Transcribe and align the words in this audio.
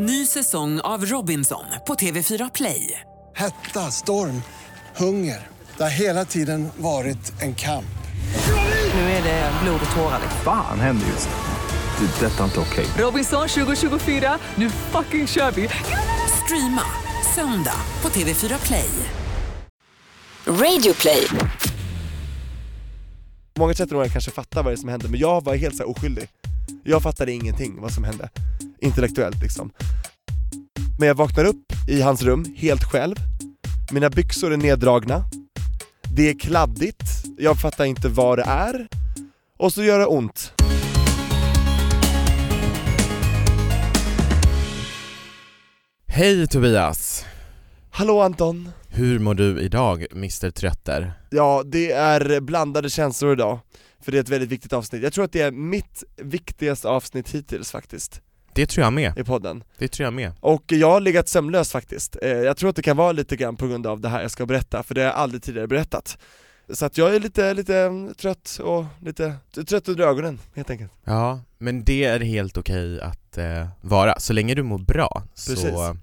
Ny 0.00 0.26
säsong 0.26 0.80
av 0.80 1.06
Robinson 1.06 1.64
på 1.86 1.94
TV4 1.94 2.50
Play. 2.54 3.00
Hetta, 3.36 3.90
storm, 3.90 4.42
hunger. 4.96 5.46
Det 5.76 5.82
har 5.82 5.90
hela 5.90 6.24
tiden 6.24 6.68
varit 6.76 7.42
en 7.42 7.54
kamp. 7.54 7.98
Nu 8.94 9.00
är 9.00 9.22
det 9.22 9.52
blod 9.62 9.80
och 9.90 9.96
tårar. 9.96 10.18
liksom. 10.22 10.40
Fan 10.44 10.80
händer 10.80 11.06
just 11.06 11.28
nu. 11.28 12.06
Det. 12.06 12.26
är 12.26 12.30
Detta 12.30 12.40
är 12.40 12.44
inte 12.44 12.60
okej. 12.60 12.86
Robinson 12.98 13.48
2024, 13.48 14.38
nu 14.54 14.70
fucking 14.70 15.26
kör 15.26 15.50
vi! 15.50 15.68
Streama 16.44 16.82
söndag 17.34 17.80
på 18.00 18.08
TV4 18.08 18.66
Play. 18.66 18.90
Radio 20.46 20.94
play. 20.94 21.26
Många 23.58 23.72
13-åringar 23.72 24.12
kanske 24.12 24.30
fattar 24.30 24.62
vad 24.62 24.72
det 24.72 24.74
är 24.74 24.80
som 24.80 24.88
hände, 24.88 25.08
men 25.08 25.20
jag 25.20 25.44
var 25.44 25.54
helt 25.54 25.76
så 25.76 25.82
här 25.82 25.90
oskyldig. 25.90 26.28
Jag 26.84 27.02
fattade 27.02 27.32
ingenting 27.32 27.80
vad 27.80 27.92
som 27.92 28.04
hände, 28.04 28.30
intellektuellt 28.80 29.42
liksom. 29.42 29.70
Men 30.98 31.08
jag 31.08 31.14
vaknar 31.14 31.44
upp 31.44 31.72
i 31.88 32.00
hans 32.02 32.22
rum, 32.22 32.54
helt 32.56 32.84
själv. 32.84 33.16
Mina 33.92 34.10
byxor 34.10 34.52
är 34.52 34.56
neddragna. 34.56 35.24
Det 36.16 36.30
är 36.30 36.38
kladdigt, 36.38 37.02
jag 37.38 37.60
fattar 37.60 37.84
inte 37.84 38.08
vad 38.08 38.38
det 38.38 38.44
är. 38.44 38.88
Och 39.58 39.72
så 39.72 39.82
gör 39.82 39.98
det 39.98 40.06
ont. 40.06 40.52
Hej 46.06 46.46
Tobias! 46.46 47.24
Hallå 47.90 48.20
Anton! 48.20 48.68
Hur 48.88 49.18
mår 49.18 49.34
du 49.34 49.60
idag, 49.60 50.06
Mr 50.12 50.50
Trötter? 50.50 51.12
Ja, 51.30 51.62
det 51.66 51.92
är 51.92 52.40
blandade 52.40 52.90
känslor 52.90 53.32
idag. 53.32 53.58
För 54.02 54.12
det 54.12 54.18
är 54.18 54.22
ett 54.22 54.28
väldigt 54.28 54.48
viktigt 54.48 54.72
avsnitt. 54.72 55.02
Jag 55.02 55.12
tror 55.12 55.24
att 55.24 55.32
det 55.32 55.40
är 55.40 55.50
mitt 55.50 56.04
viktigaste 56.16 56.88
avsnitt 56.88 57.30
hittills 57.34 57.70
faktiskt, 57.70 58.20
Det 58.54 58.66
tror 58.66 58.84
jag 58.84 58.92
med, 58.92 59.18
i 59.18 59.24
podden. 59.24 59.64
det 59.78 59.88
tror 59.88 60.04
jag 60.04 60.12
med. 60.12 60.32
Och 60.40 60.62
jag 60.66 60.90
har 60.90 61.00
legat 61.00 61.28
sömnlös 61.28 61.72
faktiskt. 61.72 62.16
Eh, 62.22 62.28
Jag 62.28 62.56
tror 62.56 62.70
att 62.70 62.76
det 62.76 62.82
kan 62.82 62.96
vara 62.96 63.12
lite 63.12 63.36
grann 63.36 63.56
på 63.56 63.66
grund 63.66 63.86
av 63.86 64.00
det 64.00 64.08
här 64.08 64.22
jag 64.22 64.30
ska 64.30 64.46
berätta, 64.46 64.82
för 64.82 64.94
det 64.94 65.00
har 65.00 65.06
jag 65.06 65.16
aldrig 65.16 65.42
tidigare 65.42 65.66
berättat. 65.66 66.18
Så 66.72 66.86
att 66.86 66.98
jag 66.98 67.14
är 67.14 67.20
lite, 67.20 67.54
lite 67.54 67.76
mm, 67.78 68.14
trött 68.14 68.58
och 68.62 68.84
lite 69.00 69.34
trött 69.68 69.88
under 69.88 70.04
ögonen 70.06 70.38
helt 70.54 70.70
enkelt. 70.70 70.92
Ja, 71.04 71.40
men 71.58 71.84
det 71.84 72.04
är 72.04 72.20
helt 72.20 72.56
okej 72.56 73.00
att 73.00 73.38
eh, 73.38 73.68
vara, 73.80 74.20
så 74.20 74.32
länge 74.32 74.54
du 74.54 74.62
mår 74.62 74.78
bra 74.78 75.22
Precis. 75.34 75.60
så, 75.60 75.96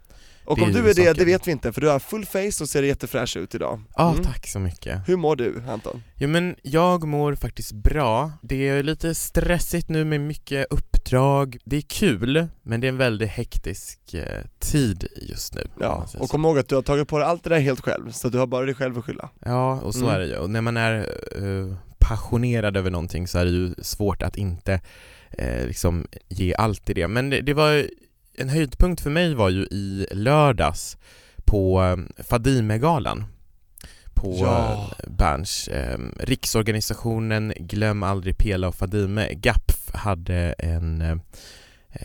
Och 0.46 0.62
om 0.62 0.72
du 0.72 0.90
är 0.90 0.94
det, 0.94 1.14
det 1.14 1.26
vet 1.26 1.48
vi 1.48 1.52
inte, 1.52 1.74
för 1.74 1.82
du 1.82 1.88
har 1.90 2.00
full 2.00 2.26
face 2.26 2.64
och 2.64 2.70
ser 2.70 2.84
jättefräsch 2.84 3.38
ut 3.38 3.56
idag. 3.56 3.82
ja 3.96 4.12
Mm. 4.12 4.24
tack 4.24 4.48
så 4.48 4.60
mycket. 4.60 5.02
Hur 5.10 5.16
mår 5.18 5.36
du 5.36 5.64
Anton? 5.70 6.04
Jo 6.16 6.28
men 6.30 6.56
jag 6.62 7.08
mår 7.08 7.36
faktiskt 7.36 7.72
bra, 7.72 8.32
det 8.42 8.68
är 8.70 8.84
lite 8.84 9.16
stressigt 9.16 9.90
nu 9.90 10.06
med 10.06 10.22
mycket 10.22 10.68
uppdrag, 10.70 11.58
det 11.66 11.78
är 11.78 11.82
kul, 11.82 12.48
men 12.64 12.82
det 12.82 12.88
är 12.88 12.90
en 12.90 12.98
väldigt 12.98 13.30
hektisk 13.30 14.14
eh, 14.14 14.42
tid 14.60 15.08
just 15.22 15.56
nu. 15.56 15.62
Ja, 15.80 16.08
och 16.18 16.30
kom 16.30 16.46
ihåg 16.46 16.58
att 16.60 16.68
du 16.70 16.76
har 16.76 16.82
tagit 16.82 17.08
på 17.08 17.18
dig 17.18 17.28
allt 17.28 17.44
det 17.44 17.50
där 17.50 17.60
helt 17.60 17.82
själv, 17.82 18.12
så 18.12 18.30
du 18.30 18.38
har 18.38 18.48
bara 18.48 18.66
dig 18.66 18.76
själv 18.76 18.98
att 18.98 19.06
skylla. 19.06 19.30
Ja, 19.46 19.80
och 19.82 19.94
så 19.96 20.00
Mm. 20.04 20.16
är 20.16 20.20
det 20.20 20.26
ju. 20.26 20.36
Och 20.38 20.50
när 20.50 20.62
man 20.62 20.78
är 20.78 20.98
eh, 21.36 21.76
passionerad 22.00 22.78
över 22.78 22.92
någonting 22.92 23.28
så 23.28 23.38
är 23.40 23.46
det 23.46 23.52
ju 23.52 23.74
svårt 23.82 24.22
att 24.24 24.38
inte 24.38 24.80
eh, 25.32 25.68
liksom 25.68 26.08
ge 26.30 26.56
allt 26.56 26.90
i 26.90 26.94
det. 26.94 27.08
Men 27.08 27.30
det, 27.30 27.42
det 27.42 27.54
var 27.54 27.86
en 28.38 28.50
höjdpunkt 28.50 29.02
för 29.02 29.10
mig 29.10 29.34
var 29.36 29.50
ju 29.50 29.62
i 29.62 30.08
lördags 30.12 30.98
på 31.46 31.84
eh, 31.84 32.24
Fadimegalan 32.24 33.26
på 34.14 34.38
Ja. 34.42 34.74
eh, 35.00 35.10
Berns. 35.12 35.68
Eh, 35.68 36.00
riksorganisationen 36.20 37.54
Glöm 37.60 38.04
aldrig 38.04 38.38
Pela 38.38 38.68
och 38.68 38.76
Fadime, 38.76 39.34
GAPF, 39.34 39.90
hade 39.94 40.56
en 40.60 41.22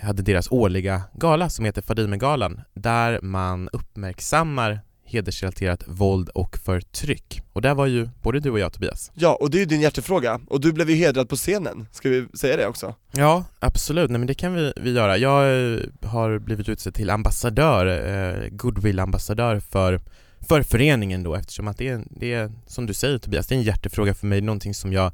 hade 0.02 0.22
deras 0.22 0.50
årliga 0.50 1.02
gala 1.14 1.50
som 1.50 1.64
heter 1.64 1.82
Fadimegalan 1.82 2.60
där 2.74 3.20
man 3.22 3.68
uppmärksammar 3.72 4.80
hedersrelaterat 5.10 5.82
våld 5.86 6.28
och 6.28 6.58
förtryck. 6.58 7.42
Och 7.52 7.62
där 7.62 7.74
var 7.74 7.86
ju 7.86 8.08
både 8.22 8.40
du 8.40 8.50
och 8.50 8.58
jag 8.58 8.72
Tobias. 8.72 9.10
Ja, 9.14 9.38
och 9.40 9.50
det 9.50 9.58
är 9.58 9.60
ju 9.60 9.66
din 9.66 9.80
hjärtefråga, 9.80 10.40
och 10.46 10.60
du 10.60 10.72
blev 10.72 10.90
ju 10.90 10.96
hedrad 10.96 11.28
på 11.28 11.36
scenen, 11.36 11.86
ska 11.92 12.08
vi 12.08 12.26
säga 12.34 12.56
det 12.56 12.66
också? 12.66 12.94
Ja, 13.12 13.44
absolut. 13.58 14.10
Nej 14.10 14.18
men 14.18 14.26
det 14.26 14.34
kan 14.34 14.54
vi, 14.54 14.72
vi 14.76 14.92
göra. 14.92 15.16
Jag 15.16 15.72
eh, 15.74 15.80
har 16.02 16.38
blivit 16.38 16.68
utsedd 16.68 16.94
till 16.94 17.10
ambassadör, 17.10 17.86
eh, 17.86 18.48
goodwill-ambassadör 18.48 19.60
för, 19.60 20.00
för 20.40 20.62
föreningen 20.62 21.22
då 21.22 21.34
eftersom 21.34 21.68
att 21.68 21.78
det 21.78 21.88
är, 21.88 22.02
det 22.10 22.32
är, 22.32 22.52
som 22.66 22.86
du 22.86 22.94
säger 22.94 23.18
Tobias, 23.18 23.46
det 23.46 23.54
är 23.54 23.56
en 23.56 23.62
hjärtefråga 23.62 24.14
för 24.14 24.26
mig, 24.26 24.40
någonting 24.40 24.74
som 24.74 24.92
jag 24.92 25.12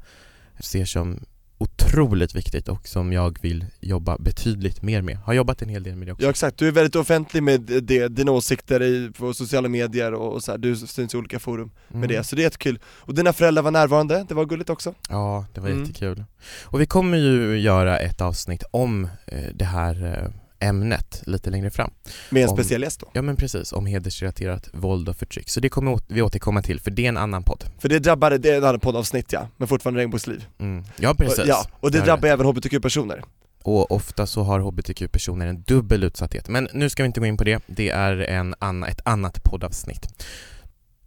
ser 0.59 0.85
som 0.85 1.19
otroligt 1.57 2.35
viktigt 2.35 2.67
och 2.67 2.87
som 2.87 3.13
jag 3.13 3.37
vill 3.41 3.65
jobba 3.79 4.17
betydligt 4.19 4.81
mer 4.81 5.01
med. 5.01 5.17
Har 5.17 5.33
jobbat 5.33 5.61
en 5.61 5.69
hel 5.69 5.83
del 5.83 5.95
med 5.95 6.07
det 6.07 6.11
också. 6.11 6.23
Ja 6.25 6.29
exakt, 6.29 6.57
du 6.57 6.67
är 6.67 6.71
väldigt 6.71 6.95
offentlig 6.95 7.43
med 7.43 7.61
det, 7.61 8.07
dina 8.07 8.31
åsikter 8.31 8.83
i, 8.83 9.11
på 9.17 9.33
sociala 9.33 9.69
medier 9.69 10.13
och, 10.13 10.43
så 10.43 10.51
här. 10.51 10.57
du 10.57 10.75
syns 10.75 11.13
i 11.13 11.17
olika 11.17 11.39
forum 11.39 11.71
med 11.87 11.95
Mm. 11.97 12.07
det, 12.09 12.23
så 12.23 12.35
det 12.35 12.41
är 12.41 12.43
jättekul. 12.43 12.79
Och 12.85 13.13
dina 13.15 13.33
föräldrar 13.33 13.63
var 13.63 13.71
närvarande, 13.71 14.25
det 14.27 14.33
var 14.35 14.45
gulligt 14.45 14.69
också. 14.69 14.93
Ja, 15.09 15.45
det 15.53 15.61
var 15.61 15.67
Mm. 15.69 15.79
jättekul. 15.83 16.23
Och 16.63 16.81
vi 16.81 16.85
kommer 16.85 17.17
ju 17.17 17.59
göra 17.59 17.99
ett 17.99 18.21
avsnitt 18.21 18.63
om 18.71 19.05
eh, 19.25 19.39
det 19.53 19.65
här 19.65 20.05
eh, 20.23 20.29
ämnet 20.59 21.21
lite 21.25 21.49
längre 21.49 21.69
fram. 21.69 21.91
Med 22.29 22.43
en 22.43 22.49
Om- 22.49 22.55
speciell 22.55 22.81
gäst 22.81 22.99
då. 22.99 23.09
Ja 23.13 23.21
men 23.21 23.35
precis, 23.35 23.73
om 23.73 23.85
hedersrelaterat 23.85 24.69
våld 24.73 25.09
och 25.09 25.15
förtryck. 25.15 25.49
Så 25.49 25.59
det 25.59 25.69
kommer 25.69 25.99
vi 26.07 26.21
återkomma 26.21 26.61
till, 26.61 26.79
för 26.79 26.91
det 26.91 27.05
är 27.05 27.09
en 27.09 27.17
annan 27.17 27.43
podd. 27.43 27.63
För 27.79 27.89
det 27.89 27.99
drabbar, 27.99 28.31
det 28.31 28.49
är 28.49 28.57
ett 28.57 28.63
annat 28.63 28.81
poddavsnitt 28.81 29.33
ja, 29.33 29.47
men 29.57 29.67
fortfarande 29.67 29.99
regnbågsliv. 30.01 30.45
Mm. 30.59 30.85
Ja 30.99 31.13
precis. 31.13 31.39
Och, 31.39 31.47
ja, 31.47 31.65
och 31.79 31.91
det 31.91 31.97
är 31.97 32.05
drabbar 32.05 32.29
även 32.29 32.45
HBTQ-personer. 32.45 33.23
Och 33.63 33.91
ofta 33.91 34.27
så 34.27 34.43
har 34.43 34.59
hbtq-personer 34.59 35.47
en 35.47 35.61
dubbel 35.61 36.03
utsatthet. 36.03 36.49
Men 36.49 36.67
nu 36.73 36.89
ska 36.89 37.03
vi 37.03 37.07
inte 37.07 37.19
gå 37.19 37.25
in 37.25 37.37
på 37.37 37.43
det, 37.43 37.63
det 37.67 37.89
är 37.89 38.17
en 38.17 38.55
anna, 38.59 38.87
ett 38.87 39.01
annat 39.05 39.43
poddavsnitt. 39.43 40.25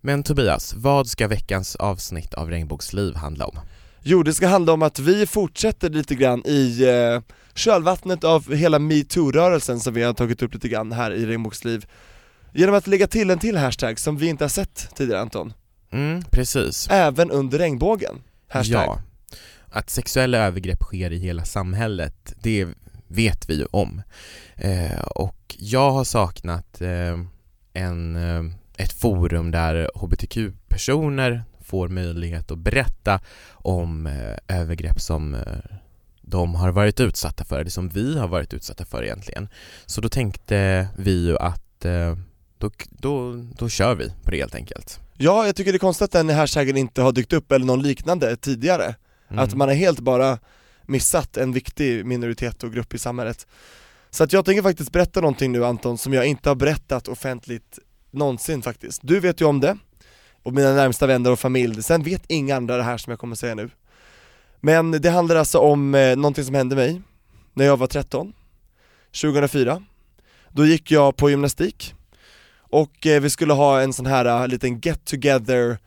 Men 0.01 0.23
Tobias, 0.23 0.75
vad 0.77 1.07
ska 1.07 1.29
veckans 1.29 1.77
avsnitt 1.77 2.35
av 2.35 2.51
Regnbågsliv 2.51 3.15
handla 3.15 3.47
om? 3.47 3.59
Jo, 4.03 4.23
det 4.23 4.35
ska 4.35 4.47
handla 4.49 4.73
om 4.73 4.83
att 4.83 4.99
vi 4.99 5.27
fortsätter 5.27 5.91
lite 5.91 6.15
grann 6.15 6.43
i 6.47 6.83
eh, 6.85 7.23
kölvattnet 7.55 8.25
av 8.25 8.55
hela 8.55 8.79
metoo-rörelsen 8.79 9.81
som 9.81 9.95
vi 9.95 10.03
har 10.03 10.13
tagit 10.15 10.43
upp 10.43 10.55
lite 10.55 10.69
grann 10.69 10.93
här 10.93 11.11
i 11.11 11.27
Regnbågsliv 11.27 11.87
Genom 12.53 12.75
att 12.75 12.87
lägga 12.87 13.07
till 13.07 13.31
en 13.31 13.39
till 13.39 13.57
hashtag 13.57 13.99
som 13.99 14.17
vi 14.17 14.27
inte 14.27 14.45
har 14.45 14.49
sett 14.49 14.89
tidigare 14.97 15.21
Anton, 15.21 15.53
Mm, 15.93 16.23
precis. 16.31 16.89
även 16.91 17.31
under 17.31 17.59
regnbågen, 17.59 18.15
hashtag 18.49 18.85
Ja. 18.85 19.01
Att 19.73 19.91
sexuella 19.91 20.39
övergrepp 20.39 20.83
sker 20.83 21.11
i 21.13 21.19
hela 21.19 21.45
samhället, 21.45 22.35
det 22.43 22.69
vet 23.09 23.51
vi 23.51 23.55
ju 23.55 23.67
om. 23.71 24.03
Eh, 24.55 25.01
och 25.01 25.57
jag 25.59 25.91
har 25.91 26.05
saknat 26.05 26.81
eh, 26.81 27.19
en, 27.73 28.17
eh, 28.17 28.55
ett 28.77 28.93
forum 28.93 29.51
där 29.51 29.91
hbtq-personer 29.95 31.43
får 31.71 31.89
möjlighet 31.89 32.51
att 32.51 32.59
berätta 32.59 33.21
om 33.53 34.07
eh, 34.07 34.59
övergrepp 34.61 35.01
som 35.01 35.35
eh, 35.35 35.41
de 36.23 36.55
har 36.55 36.71
varit 36.71 37.01
utsatta 37.01 37.45
för, 37.45 37.61
eller 37.61 37.71
som 37.71 37.89
vi 37.89 38.19
har 38.19 38.29
varit 38.29 38.55
utsatta 38.55 38.85
för 38.85 39.05
egentligen. 39.05 39.49
Så 39.87 40.01
då 40.01 40.09
tänkte 40.09 40.89
vi 40.97 41.27
ju 41.27 41.39
att 41.39 41.85
eh, 41.85 42.17
då, 42.59 42.71
då, 42.91 43.45
då 43.59 43.69
kör 43.69 43.95
vi 43.95 44.13
på 44.23 44.31
det 44.31 44.37
helt 44.37 44.55
enkelt. 44.55 45.01
Ja, 45.17 45.47
jag 45.47 45.57
tycker 45.57 45.73
det 45.73 45.77
är 45.77 45.79
konstigt 45.79 46.05
att 46.05 46.13
den 46.13 46.29
hashtaggen 46.29 46.77
inte 46.77 47.03
har 47.03 47.13
dykt 47.13 47.33
upp 47.33 47.53
eller 47.53 47.67
någon 47.67 47.83
liknande 47.83 48.37
tidigare 48.37 48.95
Mm. 49.31 49.45
Att 49.45 49.55
man 49.55 49.69
har 49.69 49.75
helt 49.75 50.01
bara 50.01 50.39
missat 50.83 51.37
en 51.37 51.53
viktig 51.53 52.07
minoritet 52.07 52.63
och 52.63 52.73
grupp 52.73 52.95
i 52.95 52.99
samhället 52.99 53.47
Så 54.11 54.25
att 54.25 54.33
jag 54.33 54.45
tänker 54.45 54.63
faktiskt 54.63 54.93
berätta 54.93 55.21
någonting 55.21 55.53
nu 55.53 55.65
Anton 55.65 55.99
som 55.99 56.13
jag 56.13 56.27
inte 56.27 56.49
har 56.49 56.57
berättat 56.57 57.09
offentligt 57.09 57.79
någonsin 58.11 58.63
faktiskt 58.63 59.01
Du 59.03 59.21
vet 59.21 59.41
ju 59.41 59.45
om 59.45 59.61
det, 59.61 59.77
och 60.43 60.55
mina 60.55 60.73
närmsta 60.73 61.07
vänner 61.07 61.33
och 61.33 61.41
familj, 61.41 61.83
sen 61.83 62.03
vet 62.03 62.23
inga 62.29 62.57
andra 62.57 62.77
det 62.77 62.83
här 62.83 62.97
som 62.97 63.11
jag 63.11 63.21
kommer 63.21 63.37
säga 63.37 63.55
nu. 63.55 63.71
Men 64.61 64.91
det 64.91 65.11
handlar 65.11 65.37
alltså 65.37 65.59
om 65.59 65.95
eh, 65.95 66.17
någonting 66.17 66.45
som 66.45 66.55
hände 66.55 66.77
mig 66.77 67.03
när 67.55 67.65
jag 67.65 67.77
var 67.77 67.87
13, 67.87 68.33
2004 69.23 69.83
Då 70.49 70.67
gick 70.67 70.91
jag 70.91 71.17
på 71.17 71.31
gymnastik 71.31 71.95
och 72.71 73.07
eh, 73.07 73.21
vi 73.21 73.31
skulle 73.31 73.53
ha 73.53 73.81
en 73.81 73.93
sån 73.93 74.07
här 74.07 74.43
uh, 74.43 74.49
liten 74.49 74.81
get 74.81 75.05
together 75.05 75.79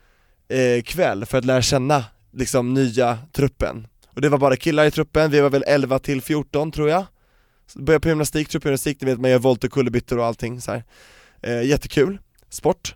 eh, 0.47 0.83
kväll 0.83 1.25
för 1.25 1.37
att 1.37 1.45
lära 1.45 1.61
känna 1.61 2.05
liksom 2.31 2.73
nya 2.73 3.17
truppen. 3.31 3.87
Och 4.05 4.21
det 4.21 4.29
var 4.29 4.37
bara 4.37 4.55
killar 4.55 4.85
i 4.85 4.91
truppen, 4.91 5.31
vi 5.31 5.39
var 5.39 5.49
väl 5.49 5.63
11 5.67 5.99
till 5.99 6.21
14 6.21 6.71
tror 6.71 6.89
jag. 6.89 7.05
Så 7.67 7.79
Började 7.79 8.01
på 8.01 8.09
gymnastik, 8.09 8.49
truppgymnastik, 8.49 9.01
ni 9.01 9.05
vet 9.05 9.19
man 9.19 9.31
gör 9.31 9.39
volter, 9.39 9.67
kullerbyttor 9.67 10.19
och 10.19 10.25
allting 10.25 10.61
så 10.61 10.71
här. 10.71 10.83
Eh, 11.41 11.63
Jättekul, 11.63 12.17
sport 12.49 12.95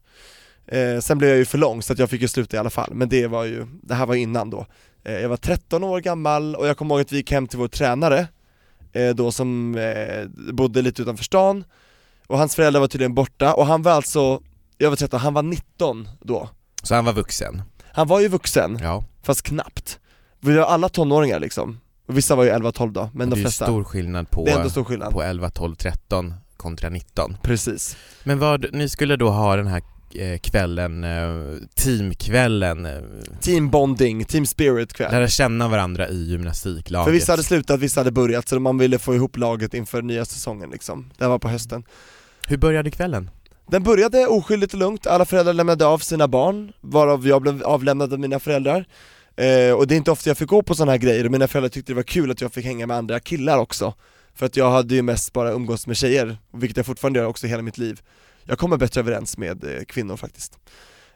eh, 0.68 1.00
Sen 1.00 1.18
blev 1.18 1.30
jag 1.30 1.40
ju 1.40 1.46
för 1.46 1.58
lång 1.58 1.81
så 1.81 1.94
att 1.94 2.00
jag 2.00 2.10
fick 2.10 2.22
ju 2.22 2.28
sluta 2.28 2.58
i 2.58 2.60
alla 2.60 2.69
fall, 2.69 2.90
men 2.94 3.10
det 3.10 3.28
var 3.28 3.44
ju, 3.44 3.66
det 3.84 3.96
här 3.96 4.06
var 4.06 4.16
innan 4.16 4.50
då 4.50 4.66
eh, 5.04 5.14
Jag 5.14 5.30
var 5.30 5.38
13 5.38 5.84
år 5.84 6.00
gammal 6.00 6.56
och 6.56 6.68
jag 6.68 6.78
kommer 6.78 6.96
ihåg 6.96 7.02
att 7.02 7.12
vi 7.12 7.18
gick 7.18 7.31
hem 7.31 7.48
till 7.48 7.60
vår 7.60 7.68
tränare 7.68 8.28
eh, 8.94 9.10
Då 9.16 9.31
som 9.31 9.75
eh, 9.75 10.54
bodde 10.54 10.81
lite 10.81 11.02
utanför 11.02 11.24
stan 11.24 11.64
Och 12.28 12.38
hans 12.38 12.56
föräldrar 12.56 12.80
var 12.80 12.88
tydligen 12.88 13.14
borta 13.14 13.54
och 13.54 13.66
han 13.66 13.81
var 13.81 13.92
alltså, 13.92 14.42
jag 14.78 14.90
var 14.90 14.96
13, 14.98 15.19
han 15.19 15.34
var 15.34 15.44
19 15.44 16.10
då 16.22 16.50
Så 16.84 16.96
han 16.96 17.06
var 17.06 17.14
vuxen? 17.14 17.62
Han 17.92 18.08
var 18.08 18.19
ju 18.19 18.28
vuxen, 18.28 18.80
Ja. 18.81 19.04
fast 19.24 19.42
knappt 19.42 20.00
Vi 20.40 20.56
var 20.56 20.64
alla 20.66 20.90
tonåringar 20.90 21.40
liksom, 21.40 21.80
och 22.08 22.18
vissa 22.18 22.36
var 22.36 22.44
ju 22.44 22.50
11-12 22.52 22.92
då, 22.92 23.10
men 23.14 23.30
det 23.30 23.36
de 23.36 23.40
är 23.40 23.40
ju 23.40 23.44
flesta 23.44 23.66
stor 23.66 23.84
skillnad 23.84 24.30
på, 24.30 24.46
Det 24.46 24.52
är 24.52 24.58
ändå 24.58 24.69
stor 24.69 24.84
skillnad 24.84 25.14
på 25.14 25.24
11, 25.24 25.50
12, 25.50 25.75
13 25.75 26.34
kontra 26.58 26.90
19. 26.90 27.38
Precis. 27.42 27.98
Men 28.24 28.40
vad, 28.40 28.74
ni 28.74 28.90
skulle 28.90 29.16
då 29.16 29.30
ha 29.30 29.56
den 29.56 29.68
här 29.68 29.81
kvällen, 30.42 31.04
eh, 31.04 31.30
teamkvällen, 31.75 32.86
eh, 32.86 33.02
Team 33.42 33.69
bonding, 33.69 34.25
team 34.25 34.46
spirit 34.46 34.94
kväll. 34.94 35.12
lära 35.12 35.28
känna 35.28 35.68
varandra 35.68 36.10
i 36.10 36.24
gymnastiklaget. 36.24 37.06
För 37.06 37.12
vissa 37.12 37.31
hade 37.31 37.44
slutat, 37.44 37.80
vissa 37.80 38.00
hade 38.00 38.12
börjat, 38.12 38.48
så 38.48 38.60
man 38.60 38.78
ville 38.78 39.00
få 39.00 39.16
ihop 39.16 39.38
laget 39.38 39.74
inför 39.74 40.02
nya 40.02 40.25
säsongen 40.25 40.69
liksom. 40.69 41.10
Det 41.18 41.28
var 41.28 41.40
på 41.40 41.50
hösten. 41.50 41.84
Hur 42.48 42.58
började 42.58 42.92
kvällen? 42.92 43.30
Den 43.72 43.84
började 43.84 44.28
oskyldigt 44.28 44.74
och 44.74 44.80
lugnt, 44.80 45.08
alla 45.08 45.25
föräldrar 45.25 45.54
lämnade 45.54 45.86
av 45.86 45.98
sina 46.00 46.28
barn, 46.28 46.72
varav 46.81 47.28
jag 47.28 47.42
blev 47.42 47.64
avlämnad 47.64 48.14
av 48.14 48.19
mina 48.19 48.40
föräldrar. 48.40 48.86
Eh, 49.36 49.74
och 49.74 49.88
det 49.88 49.96
är 49.96 49.98
inte 49.98 50.12
ofta 50.12 50.30
jag 50.30 50.38
fick 50.38 50.50
gå 50.50 50.62
på 50.62 50.75
sådana 50.75 50.92
här 50.92 51.00
grejer, 51.00 51.25
och 51.25 51.31
mina 51.31 51.48
föräldrar 51.48 51.69
tyckte 51.69 51.92
det 51.92 51.96
var 51.96 52.04
kul 52.04 52.31
att 52.31 52.42
jag 52.42 52.54
fick 52.54 52.66
hänga 52.66 52.88
med 52.88 52.98
andra 52.98 53.19
killar 53.19 53.58
också. 53.58 53.94
För 54.36 54.46
att 54.46 54.58
jag 54.58 54.72
hade 54.72 54.96
ju 54.96 55.02
mest 55.02 55.34
bara 55.34 55.52
umgås 55.52 55.88
med 55.88 55.98
tjejer, 55.98 56.38
vilket 56.54 56.78
jag 56.78 56.86
fortfarande 56.86 57.19
gör 57.19 57.28
också 57.28 57.48
hela 57.48 57.62
mitt 57.62 57.78
liv. 57.78 58.02
Jag 58.47 58.59
kommer 58.59 58.77
bättre 58.77 59.01
överens 59.01 59.38
med 59.38 59.63
eh, 59.63 59.83
kvinnor 59.83 60.17
faktiskt. 60.17 60.59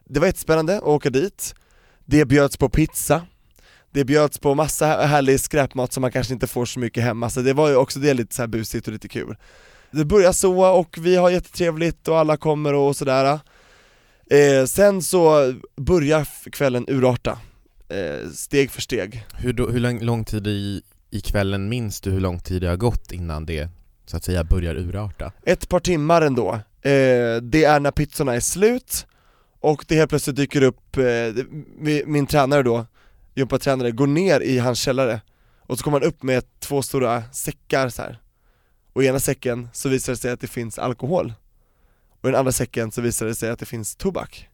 Det 0.05 0.19
var 0.19 0.27
jättespännande 0.27 0.77
att 0.77 0.83
åka 0.83 1.09
dit, 1.09 1.55
det 2.05 2.25
bjöds 2.25 2.57
på 2.57 2.69
pizza, 2.69 3.21
det 3.91 4.05
bjöds 4.05 4.39
på 4.39 4.55
massa 4.55 4.85
härlig 4.85 5.39
skräpmat 5.39 5.93
som 5.93 6.01
man 6.01 6.11
kanske 6.11 6.33
inte 6.33 6.47
får 6.47 6.65
så 6.65 6.79
mycket 6.79 7.03
hemma, 7.03 7.29
så 7.29 7.41
det 7.41 7.53
var 7.53 7.69
ju 7.69 7.75
också 7.75 7.99
det 7.99 8.13
lite 8.13 8.35
så 8.35 8.41
här 8.41 8.47
busigt 8.47 8.87
och 8.87 8.93
lite 8.93 9.07
kul. 9.07 9.35
Det 9.91 10.05
börjar 10.05 10.31
så 10.31 10.65
och 10.79 10.97
vi 10.99 11.15
har 11.15 11.29
jättetrevligt 11.29 12.07
och 12.07 12.19
alla 12.19 12.37
kommer 12.37 12.73
och 12.73 12.95
sådär. 12.95 13.39
Eh, 14.29 14.65
sen 14.65 15.01
så 15.01 15.53
börjar 15.77 16.27
kvällen 16.51 16.85
urarta, 16.87 17.39
eh, 17.89 18.29
steg 18.29 18.71
för 18.71 18.81
steg. 18.81 19.25
Hur, 19.33 19.53
då, 19.53 19.69
hur 19.69 19.79
lång, 19.79 19.99
lång 19.99 20.25
tid 20.25 20.47
i, 20.47 20.81
i 21.09 21.21
kvällen 21.21 21.69
minns 21.69 22.01
du 22.01 22.11
hur 22.11 22.19
lång 22.19 22.39
tid 22.39 22.61
det 22.61 22.67
har 22.67 22.77
gått 22.77 23.11
innan 23.11 23.45
det 23.45 23.69
så 24.05 24.17
att 24.17 24.23
säga 24.23 24.43
börjar 24.43 24.75
urarta? 24.75 25.31
Ett 25.43 25.69
par 25.69 25.79
timmar 25.79 26.21
ändå, 26.21 26.59
eh, 26.81 27.41
det 27.41 27.63
är 27.63 27.79
när 27.79 27.91
pizzorna 27.91 28.35
är 28.35 28.39
slut 28.39 29.07
och 29.59 29.85
det 29.87 29.95
helt 29.95 30.09
plötsligt 30.09 30.35
dyker 30.35 30.61
upp, 30.61 30.97
eh, 30.97 31.45
min 32.05 32.27
tränare 32.27 32.63
då, 32.63 32.85
gympatränare, 33.35 33.91
går 33.91 34.07
ner 34.07 34.39
i 34.39 34.59
hans 34.59 34.79
källare 34.79 35.21
och 35.59 35.77
så 35.77 35.83
kommer 35.83 35.99
han 35.99 36.07
upp 36.07 36.23
med 36.23 36.43
två 36.59 36.81
stora 36.81 37.23
säckar 37.31 37.89
så 37.89 38.01
här. 38.01 38.21
och 38.93 39.03
i 39.03 39.07
ena 39.07 39.19
säcken 39.19 39.69
så 39.73 39.89
visar 39.89 40.13
det 40.13 40.17
sig 40.17 40.31
att 40.31 40.39
det 40.39 40.47
finns 40.47 40.79
alkohol 40.79 41.33
och 42.21 42.29
i 42.29 42.31
den 42.31 42.39
andra 42.39 42.51
säcken 42.51 42.91
så 42.91 43.01
visar 43.01 43.25
det 43.25 43.35
sig 43.35 43.49
att 43.49 43.59
det 43.59 43.65
finns 43.65 43.95
tobak. 43.95 44.47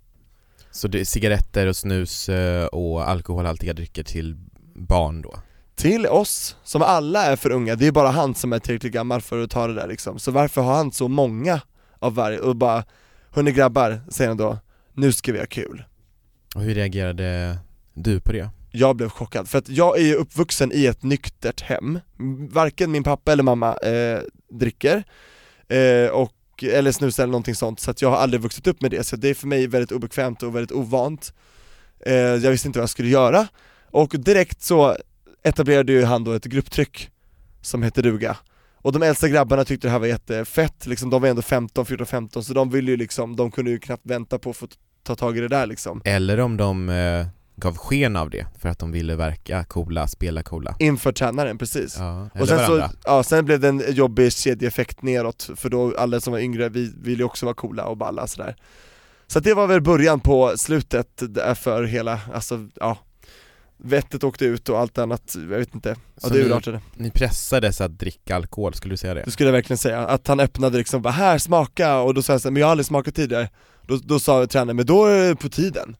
Så 0.71 0.87
det 0.87 0.99
är 0.99 1.05
cigaretter 1.05 1.67
och 1.67 1.75
snus 1.75 2.29
eh, 2.29 2.65
och 2.65 3.09
alkoholhaltiga 3.09 3.73
drycker 3.73 4.03
till 4.03 4.35
barn 4.75 5.21
då? 5.21 5.39
Till 5.75 6.07
oss, 6.07 6.55
som 6.63 6.81
alla 6.81 7.25
är 7.25 7.35
för 7.35 7.51
unga, 7.51 7.75
det 7.75 7.87
är 7.87 7.91
bara 7.91 8.09
han 8.09 8.35
som 8.35 8.53
är 8.53 8.59
tillräckligt 8.59 8.93
gammal 8.93 9.21
för 9.21 9.43
att 9.43 9.51
ta 9.51 9.67
det 9.67 9.73
där 9.73 9.87
liksom, 9.87 10.19
så 10.19 10.31
varför 10.31 10.61
har 10.61 10.73
han 10.73 10.91
så 10.91 11.07
många 11.07 11.61
av 11.99 12.15
varje, 12.15 12.39
och 12.39 12.55
bara 12.55 12.83
Hörni 13.31 13.51
grabbar, 13.51 14.01
säger 14.09 14.27
han 14.27 14.37
då, 14.37 14.59
nu 14.93 15.11
ska 15.11 15.31
vi 15.31 15.39
ha 15.39 15.45
kul. 15.45 15.83
Och 16.55 16.61
hur 16.61 16.75
reagerade 16.75 17.57
du 17.93 18.19
på 18.19 18.31
det? 18.31 18.49
Jag 18.71 18.95
blev 18.95 19.09
chockad, 19.09 19.49
för 19.49 19.57
att 19.57 19.69
jag 19.69 19.99
är 19.99 20.03
ju 20.03 20.13
uppvuxen 20.13 20.71
i 20.73 20.85
ett 20.85 21.03
nyktert 21.03 21.61
hem. 21.61 21.99
Varken 22.49 22.91
min 22.91 23.03
pappa 23.03 23.31
eller 23.31 23.43
mamma 23.43 23.77
eh, 23.77 24.19
dricker, 24.51 25.03
eh, 25.67 26.09
och, 26.11 26.63
eller 26.63 26.91
snusar 26.91 27.23
eller 27.23 27.31
någonting 27.31 27.55
sånt, 27.55 27.79
så 27.79 27.91
att 27.91 28.01
jag 28.01 28.09
har 28.09 28.17
aldrig 28.17 28.41
vuxit 28.41 28.67
upp 28.67 28.81
med 28.81 28.91
det, 28.91 29.03
så 29.03 29.15
det 29.15 29.29
är 29.29 29.33
för 29.33 29.47
mig 29.47 29.67
väldigt 29.67 29.91
obekvämt 29.91 30.43
och 30.43 30.55
väldigt 30.55 30.71
ovant. 30.71 31.33
Eh, 32.05 32.13
Jag 32.15 32.51
visste 32.51 32.67
inte 32.67 32.79
vad 32.79 32.83
jag 32.83 32.89
skulle 32.89 33.09
göra, 33.09 33.47
och 33.85 34.09
direkt 34.09 34.61
så 34.61 34.97
etablerade 35.43 35.91
ju 35.91 36.03
han 36.03 36.23
då 36.23 36.33
ett 36.33 36.45
grupptryck 36.45 37.09
som 37.61 37.83
heter 37.83 38.03
duga 38.03 38.37
och 38.87 38.93
de 38.93 39.03
äldsta 39.03 39.27
grabbarna 39.29 39.65
tyckte 39.65 39.87
det 39.87 39.91
här 39.91 39.99
var 39.99 40.07
jättefett, 40.07 40.85
liksom, 40.85 41.09
de 41.09 41.21
var 41.21 41.29
ändå 41.29 41.41
15, 41.41 41.85
14, 41.85 42.07
15 42.07 42.43
så 42.43 42.53
de 42.53 42.69
ville 42.69 42.91
ju 42.91 42.97
liksom, 42.97 43.35
de 43.35 43.51
kunde 43.51 43.71
ju 43.71 43.79
knappt 43.79 44.05
vänta 44.05 44.39
på 44.39 44.49
att 44.49 44.57
få 44.57 44.67
ta 45.03 45.15
tag 45.15 45.37
i 45.37 45.41
det 45.41 45.47
där 45.47 45.65
liksom 45.65 46.01
Eller 46.05 46.39
om 46.39 46.57
de 46.57 46.89
eh, 46.89 47.27
gav 47.55 47.77
sken 47.77 48.15
av 48.15 48.29
det 48.29 48.45
för 48.59 48.69
att 48.69 48.79
de 48.79 48.91
ville 48.91 49.15
verka 49.15 49.63
coola, 49.63 50.07
spela 50.07 50.43
coola? 50.43 50.75
Inför 50.79 51.11
tränaren, 51.11 51.57
precis 51.57 51.95
Ja, 51.97 52.29
eller 52.33 52.41
Och 52.41 52.47
sen 52.47 52.57
varandra? 52.57 52.89
så, 52.89 52.95
ja, 53.03 53.23
sen 53.23 53.45
blev 53.45 53.59
det 53.59 53.67
en 53.67 53.83
jobbig 53.89 54.33
kedjeeffekt 54.33 55.01
neråt, 55.01 55.49
för 55.55 55.69
då 55.69 55.93
alla 55.97 56.19
som 56.21 56.33
var 56.33 56.39
yngre, 56.39 56.69
vi 56.69 56.93
ville 56.97 57.17
ju 57.17 57.23
också 57.23 57.45
vara 57.45 57.55
coola 57.55 57.85
och 57.85 57.97
balla 57.97 58.27
sådär 58.27 58.55
Så 59.27 59.39
det 59.39 59.53
var 59.53 59.67
väl 59.67 59.81
början 59.81 60.19
på 60.19 60.53
slutet 60.57 61.23
för 61.55 61.83
hela, 61.83 62.19
alltså 62.33 62.67
ja 62.75 62.97
Vettet 63.77 64.23
åkte 64.23 64.45
ut 64.45 64.69
och 64.69 64.79
allt 64.79 64.97
annat, 64.97 65.35
jag 65.35 65.57
vet 65.57 65.75
inte, 65.75 65.95
ja 66.21 66.29
det 66.29 66.37
ni- 66.37 66.43
urartade. 66.45 66.81
Ni 66.95 67.11
pressades 67.11 67.81
att 67.81 67.99
dricka 67.99 68.35
alkohol, 68.35 68.73
skulle 68.73 68.93
du 68.93 68.97
säga 68.97 69.13
det? 69.13 69.21
Det 69.25 69.31
skulle 69.31 69.47
jag 69.49 69.53
verkligen 69.53 69.77
säga, 69.77 69.99
att 70.07 70.27
han 70.27 70.39
öppnade 70.39 70.77
liksom 70.77 71.01
bara 71.01 71.13
'här, 71.13 71.37
smaka' 71.37 72.01
och 72.01 72.13
då 72.13 72.21
sa 72.21 72.33
jag 72.33 72.41
så 72.41 72.47
här, 72.47 72.51
men 72.53 72.59
jag 72.59 72.67
har 72.67 72.71
aldrig 72.71 72.85
smakat 72.85 73.15
tidigare. 73.15 73.49
Då, 73.87 73.97
då 73.97 74.19
sa 74.19 74.47
tränaren, 74.47 74.75
men 74.75 74.85
då 74.85 75.05
är 75.05 75.27
det 75.29 75.35
på 75.35 75.49
tiden. 75.49 75.95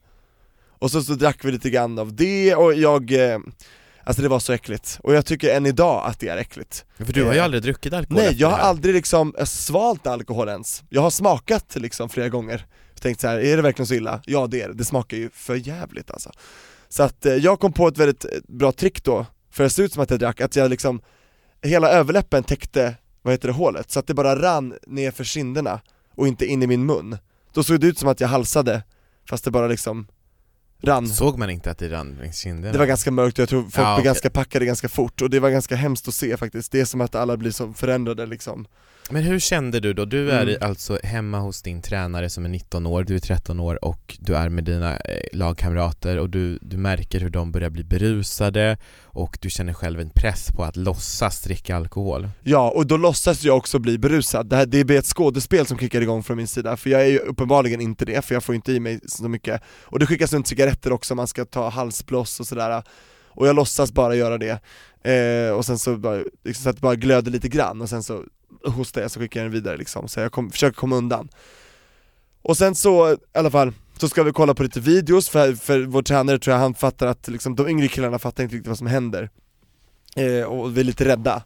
Och 0.78 0.90
så, 0.90 1.02
så 1.02 1.14
drack 1.14 1.44
vi 1.44 1.52
lite 1.52 1.70
grann 1.70 1.98
av 1.98 2.14
det 2.16 2.54
och 2.54 2.74
jag, 2.74 3.12
eh, 3.32 3.38
alltså 4.04 4.22
det 4.22 4.28
var 4.28 4.38
så 4.38 4.52
äckligt, 4.52 4.98
och 5.02 5.14
jag 5.14 5.26
tycker 5.26 5.54
än 5.56 5.66
idag 5.66 6.06
att 6.06 6.20
det 6.20 6.28
är 6.28 6.36
äckligt. 6.36 6.84
För 6.98 7.12
du 7.12 7.24
har 7.24 7.32
ju 7.32 7.38
Eh, 7.38 7.44
aldrig 7.44 7.62
druckit 7.62 7.92
alkohol 7.92 8.22
Nej, 8.22 8.34
jag 8.38 8.48
har 8.48 8.58
aldrig 8.58 8.94
liksom 8.94 9.34
eh, 9.38 9.44
svalt 9.44 10.06
alkohol 10.06 10.48
ens. 10.48 10.82
Jag 10.88 11.02
har 11.02 11.10
smakat 11.10 11.76
liksom 11.76 12.08
flera 12.08 12.28
gånger. 12.28 12.66
Jag 12.94 13.02
tänkte 13.02 13.20
så 13.20 13.28
här, 13.28 13.38
är 13.38 13.56
det 13.56 13.62
verkligen 13.62 13.86
så 13.86 13.94
illa? 13.94 14.20
Ja 14.26 14.46
det 14.46 14.62
är 14.62 14.68
det, 14.68 14.74
det 14.74 14.84
smakar 14.84 15.16
ju 15.16 15.30
för 15.34 15.54
jävligt 15.54 16.10
alltså 16.10 16.32
Så 16.88 17.02
att 17.02 17.26
eh, 17.26 17.34
jag 17.34 17.60
kom 17.60 17.72
på 17.72 17.88
ett 17.88 17.98
väldigt 17.98 18.24
eh, 18.24 18.30
bra 18.48 18.72
trick 18.72 19.04
då, 19.04 19.26
för 19.50 19.64
det 19.64 19.70
ser 19.70 19.82
ut 19.82 19.92
som 19.92 20.02
att 20.02 20.10
jag 20.10 20.18
drack, 20.20 20.40
att 20.40 20.56
jag 20.56 20.70
liksom 20.70 21.00
Hela 21.62 21.88
överläppen 21.90 22.42
täckte, 22.44 22.94
vad 23.22 23.34
heter 23.34 23.48
det, 23.48 23.54
hålet, 23.54 23.90
så 23.90 23.98
att 23.98 24.06
det 24.06 24.14
bara 24.14 24.42
rann 24.42 24.74
ner 24.86 25.10
för 25.10 25.24
kinderna 25.24 25.80
och 26.14 26.28
inte 26.28 26.46
in 26.46 26.62
i 26.62 26.66
min 26.66 26.86
mun 26.86 27.16
Då 27.52 27.62
såg 27.62 27.80
det 27.80 27.86
ut 27.86 27.98
som 27.98 28.08
att 28.08 28.20
jag 28.20 28.28
halsade, 28.28 28.82
fast 29.28 29.44
det 29.44 29.50
bara 29.50 29.66
liksom 29.68 30.06
rann 30.82 31.08
Såg 31.08 31.38
man 31.38 31.50
inte 31.50 31.70
att 31.70 31.78
det 31.78 31.88
rann 31.88 32.16
längs 32.20 32.38
kinderna? 32.38 32.72
det 32.72 32.78
var 32.78 32.86
ganska 32.86 33.10
mörkt 33.10 33.38
och 33.38 33.42
jag 33.42 33.48
tror 33.48 33.62
folk 33.62 33.74
Ja, 33.76 33.80
blev 33.80 33.92
okej. 33.94 34.04
ganska 34.04 34.30
packade 34.30 34.64
ganska 34.66 34.88
fort 34.88 35.22
och 35.22 35.30
det 35.30 35.40
var 35.40 35.50
ganska 35.50 35.76
hemskt 35.76 36.08
att 36.08 36.14
se 36.14 36.36
faktiskt, 36.36 36.72
det 36.72 36.80
är 36.80 36.84
som 36.84 37.00
att 37.00 37.14
alla 37.14 37.36
blir 37.36 37.50
så 37.50 37.72
förändrade 37.72 38.26
liksom 38.26 38.66
Men 39.10 39.22
hur 39.22 39.38
kände 39.38 39.80
du 39.80 39.92
då? 39.92 40.04
Du 40.04 40.30
är 40.30 40.42
Mm. 40.42 40.56
alltså 40.60 40.98
hemma 41.02 41.38
hos 41.38 41.62
din 41.62 41.82
tränare 41.82 42.30
som 42.30 42.44
är 42.44 42.48
19 42.48 42.86
år, 42.86 43.04
du 43.04 43.14
är 43.14 43.18
13 43.18 43.60
år 43.60 43.84
och 43.84 44.16
du 44.20 44.36
är 44.36 44.48
med 44.48 44.64
dina 44.64 44.96
eh, 44.96 45.20
lagkamrater 45.32 46.18
och 46.18 46.30
du, 46.30 46.58
du 46.62 46.76
märker 46.76 47.20
hur 47.20 47.30
de 47.30 47.52
börjar 47.52 47.70
bli 47.70 47.84
berusade 47.84 48.76
och 49.02 49.38
du 49.40 49.50
känner 49.50 49.72
själv 49.72 50.00
en 50.00 50.10
press 50.10 50.48
på 50.56 50.64
att 50.64 50.76
låtsas 50.76 51.42
dricka 51.42 51.76
alkohol. 51.76 52.28
Ja, 52.42 52.70
och 52.70 52.86
då 52.86 52.96
låtsas 52.96 53.44
jag 53.44 53.56
också 53.56 53.78
bli 53.78 53.98
berusad. 53.98 54.48
Det, 54.48 54.56
här, 54.56 54.66
det 54.66 54.84
blir 54.84 54.98
ett 54.98 55.06
skådespel 55.06 55.66
som 55.66 55.78
kickar 55.78 56.00
igång 56.00 56.22
från 56.22 56.36
min 56.36 56.48
sida, 56.48 56.76
för 56.76 56.90
jag 56.90 57.02
är 57.02 57.06
ju 57.06 57.18
uppenbarligen 57.18 57.80
inte 57.80 58.04
det, 58.04 58.24
för 58.24 58.34
jag 58.34 58.44
får 58.44 58.54
inte 58.54 58.72
i 58.72 58.80
mig 58.80 59.00
så 59.06 59.28
mycket. 59.28 59.62
Och 59.82 59.98
det 59.98 60.06
skickas 60.06 60.32
runt 60.32 60.46
cigaretter 60.48 60.92
också, 60.92 61.14
man 61.14 61.26
ska 61.26 61.44
ta 61.44 61.68
halsbloss 61.68 62.40
och 62.40 62.46
sådär. 62.46 62.82
Och 63.28 63.48
jag 63.48 63.56
låtsas 63.56 63.92
bara 63.92 64.14
göra 64.14 64.38
det. 64.38 64.60
Eh, 65.12 65.52
och 65.52 65.64
sen 65.64 65.78
så 65.78 65.96
bara, 65.96 66.16
liksom, 66.44 66.62
så 66.62 66.70
att 66.70 66.76
det 66.76 66.82
bara 66.82 66.94
glöder 66.94 67.30
lite 67.30 67.48
grann, 67.48 67.80
och 67.82 67.88
sen 67.88 68.02
så 68.02 68.24
hos 68.64 68.96
jag 68.96 69.10
så 69.10 69.20
skickar 69.20 69.40
jag 69.40 69.44
den 69.44 69.52
vidare 69.52 69.76
liksom, 69.76 70.08
så 70.08 70.20
jag 70.20 70.32
kom, 70.32 70.50
försöker 70.50 70.76
komma 70.76 70.96
undan. 70.96 71.28
Och 72.42 72.56
sen 72.56 72.74
så, 72.74 73.12
i 73.12 73.16
alla 73.34 73.50
fall, 73.50 73.72
så 73.98 74.08
ska 74.08 74.22
vi 74.22 74.32
kolla 74.32 74.54
på 74.54 74.62
lite 74.62 74.80
videos, 74.80 75.28
för, 75.28 75.54
för 75.54 75.80
vår 75.80 76.02
tränare 76.02 76.38
tror 76.38 76.54
jag 76.54 76.60
han 76.60 76.74
fattar 76.74 77.06
att 77.06 77.28
liksom, 77.28 77.56
de 77.56 77.68
yngre 77.68 77.88
killarna 77.88 78.18
fattar 78.18 78.42
inte 78.42 78.56
riktigt 78.56 78.68
vad 78.68 78.78
som 78.78 78.86
händer. 78.86 79.30
Eh, 80.16 80.42
och 80.42 80.76
vi 80.76 80.80
är 80.80 80.84
lite 80.84 81.04
rädda. 81.04 81.42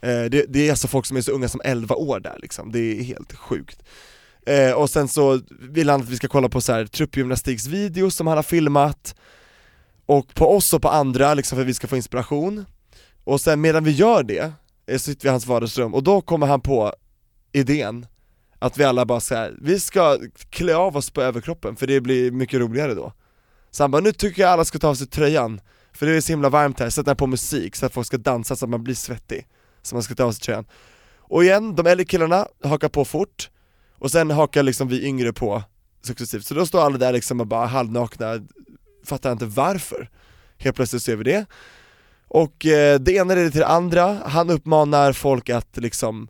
Eh, 0.00 0.24
det, 0.24 0.44
det 0.48 0.66
är 0.66 0.70
alltså 0.70 0.88
folk 0.88 1.06
som 1.06 1.16
är 1.16 1.20
så 1.20 1.32
unga 1.32 1.48
som 1.48 1.60
11 1.64 1.94
år 1.94 2.20
där 2.20 2.38
liksom, 2.42 2.72
det 2.72 2.78
är 2.78 3.02
helt 3.02 3.36
sjukt. 3.36 3.82
Eh, 4.46 4.72
och 4.72 4.90
sen 4.90 5.08
så 5.08 5.40
vill 5.60 5.90
han 5.90 6.00
att 6.00 6.08
vi 6.08 6.16
ska 6.16 6.28
kolla 6.28 6.48
på 6.48 6.60
så 6.60 6.72
här 6.72 6.86
truppgymnastiksvideos 6.86 8.14
som 8.14 8.26
han 8.26 8.36
har 8.36 8.42
filmat, 8.42 9.14
och 10.06 10.34
på 10.34 10.56
oss 10.56 10.72
och 10.72 10.82
på 10.82 10.88
andra 10.88 11.34
liksom 11.34 11.56
för 11.56 11.62
att 11.62 11.68
vi 11.68 11.74
ska 11.74 11.86
få 11.86 11.96
inspiration. 11.96 12.64
Och 13.24 13.40
sen 13.40 13.60
medan 13.60 13.84
vi 13.84 13.90
gör 13.90 14.22
det, 14.22 14.52
Eh, 14.88 14.98
sitter 14.98 15.22
vi 15.22 15.28
i 15.28 15.30
hans 15.30 15.46
vardagsrum, 15.46 15.94
och 15.94 16.02
då 16.02 16.20
kommer 16.20 16.46
han 16.46 16.60
på 16.60 16.92
idén 17.52 18.06
att 18.58 18.78
vi 18.78 18.84
alla 18.84 19.06
bara 19.06 19.20
säger 19.20 19.56
vi 19.60 19.80
ska 19.80 20.18
klä 20.50 20.76
av 20.76 20.96
oss 20.96 21.10
på 21.10 21.22
överkroppen 21.22 21.76
för 21.76 21.86
det 21.86 22.00
blir 22.00 22.30
mycket 22.30 22.60
roligare 22.60 22.94
då. 22.94 23.12
Så 23.70 23.82
han 23.82 23.90
bara, 23.90 24.02
nu 24.02 24.12
tycker 24.12 24.42
jag 24.42 24.50
alla 24.50 24.64
ska 24.64 24.78
ta 24.78 24.88
av 24.88 24.94
sig 24.94 25.06
tröjan, 25.06 25.60
för 25.92 26.06
det 26.06 26.16
är 26.16 26.20
så 26.20 26.32
himla 26.32 26.48
varmt 26.48 26.80
här, 26.80 26.90
sätta 26.90 27.14
på 27.14 27.26
musik 27.26 27.76
så 27.76 27.86
att 27.86 27.92
folk 27.92 28.06
ska 28.06 28.16
dansa 28.16 28.56
så 28.56 28.64
att 28.64 28.70
man 28.70 28.84
blir 28.84 28.94
svettig. 28.94 29.46
Så 29.82 29.94
man 29.94 30.02
ska 30.02 30.14
ta 30.14 30.24
av 30.24 30.32
sig 30.32 30.40
tröjan. 30.40 30.64
Och 31.18 31.44
igen, 31.44 31.74
de 31.74 31.86
äldre 31.86 32.04
killarna 32.04 32.46
hakar 32.64 32.88
på 32.88 33.04
fort, 33.04 33.50
och 33.98 34.10
sen 34.10 34.30
hakar 34.30 34.62
liksom 34.62 34.88
vi 34.88 35.06
yngre 35.06 35.32
på 35.32 35.62
successivt. 36.02 36.46
Så 36.46 36.54
då 36.54 36.66
står 36.66 36.80
alla 36.80 36.98
där 36.98 37.12
liksom 37.12 37.40
och 37.40 37.46
bara 37.46 37.66
halvnakna, 37.66 38.34
fattar 39.04 39.32
inte 39.32 39.46
varför. 39.46 40.10
Helt 40.58 40.76
plötsligt 40.76 41.02
ser 41.02 41.16
vi 41.16 41.24
det. 41.24 41.46
Och 42.28 42.66
eh, 42.66 43.00
det 43.00 43.12
ena 43.12 43.34
leder 43.34 43.50
till 43.50 43.60
det 43.60 43.66
andra, 43.66 44.18
han 44.24 44.50
uppmanar 44.50 45.12
folk 45.12 45.50
att 45.50 45.76
liksom 45.76 46.28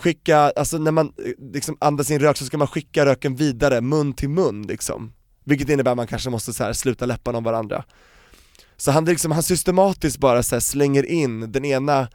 skicka, 0.00 0.38
alltså 0.38 0.78
när 0.78 0.90
man 0.90 1.06
eh, 1.06 1.52
liksom 1.52 1.76
andas 1.80 2.10
in 2.10 2.20
rök 2.20 2.36
så 2.36 2.44
ska 2.44 2.58
man 2.58 2.68
skicka 2.68 3.06
röken 3.06 3.36
vidare, 3.36 3.80
mun 3.80 4.12
till 4.12 4.28
mun 4.28 4.62
liksom. 4.62 5.12
Vilket 5.44 5.68
innebär 5.68 5.90
att 5.90 5.96
man 5.96 6.06
kanske 6.06 6.30
måste 6.30 6.52
så 6.52 6.64
här 6.64 6.72
sluta 6.72 7.06
läpparna 7.06 7.38
om 7.38 7.44
varandra. 7.44 7.84
Så 8.76 8.90
han, 8.90 9.04
liksom, 9.04 9.32
han 9.32 9.42
systematiskt 9.42 10.18
bara 10.18 10.42
så 10.42 10.54
här 10.54 10.60
slänger 10.60 11.06
in 11.06 11.52
den 11.52 11.64
ena 11.64 12.08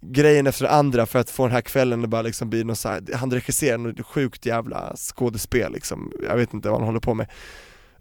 grejen 0.00 0.46
efter 0.46 0.64
den 0.64 0.74
andra 0.74 1.06
för 1.06 1.18
att 1.18 1.30
få 1.30 1.42
den 1.42 1.52
här 1.52 1.60
kvällen 1.60 2.04
att 2.04 2.10
bara 2.10 2.22
liksom 2.22 2.50
bli 2.50 2.64
något 2.64 2.78
så 2.78 2.88
här, 2.88 3.02
han 3.14 3.30
regisserar 3.30 3.78
något 3.78 4.06
sjukt 4.06 4.46
jävla 4.46 4.96
skådespel 4.96 5.72
liksom, 5.72 6.12
jag 6.28 6.36
vet 6.36 6.54
inte 6.54 6.68
vad 6.68 6.78
han 6.78 6.86
håller 6.86 7.00
på 7.00 7.14
med 7.14 7.30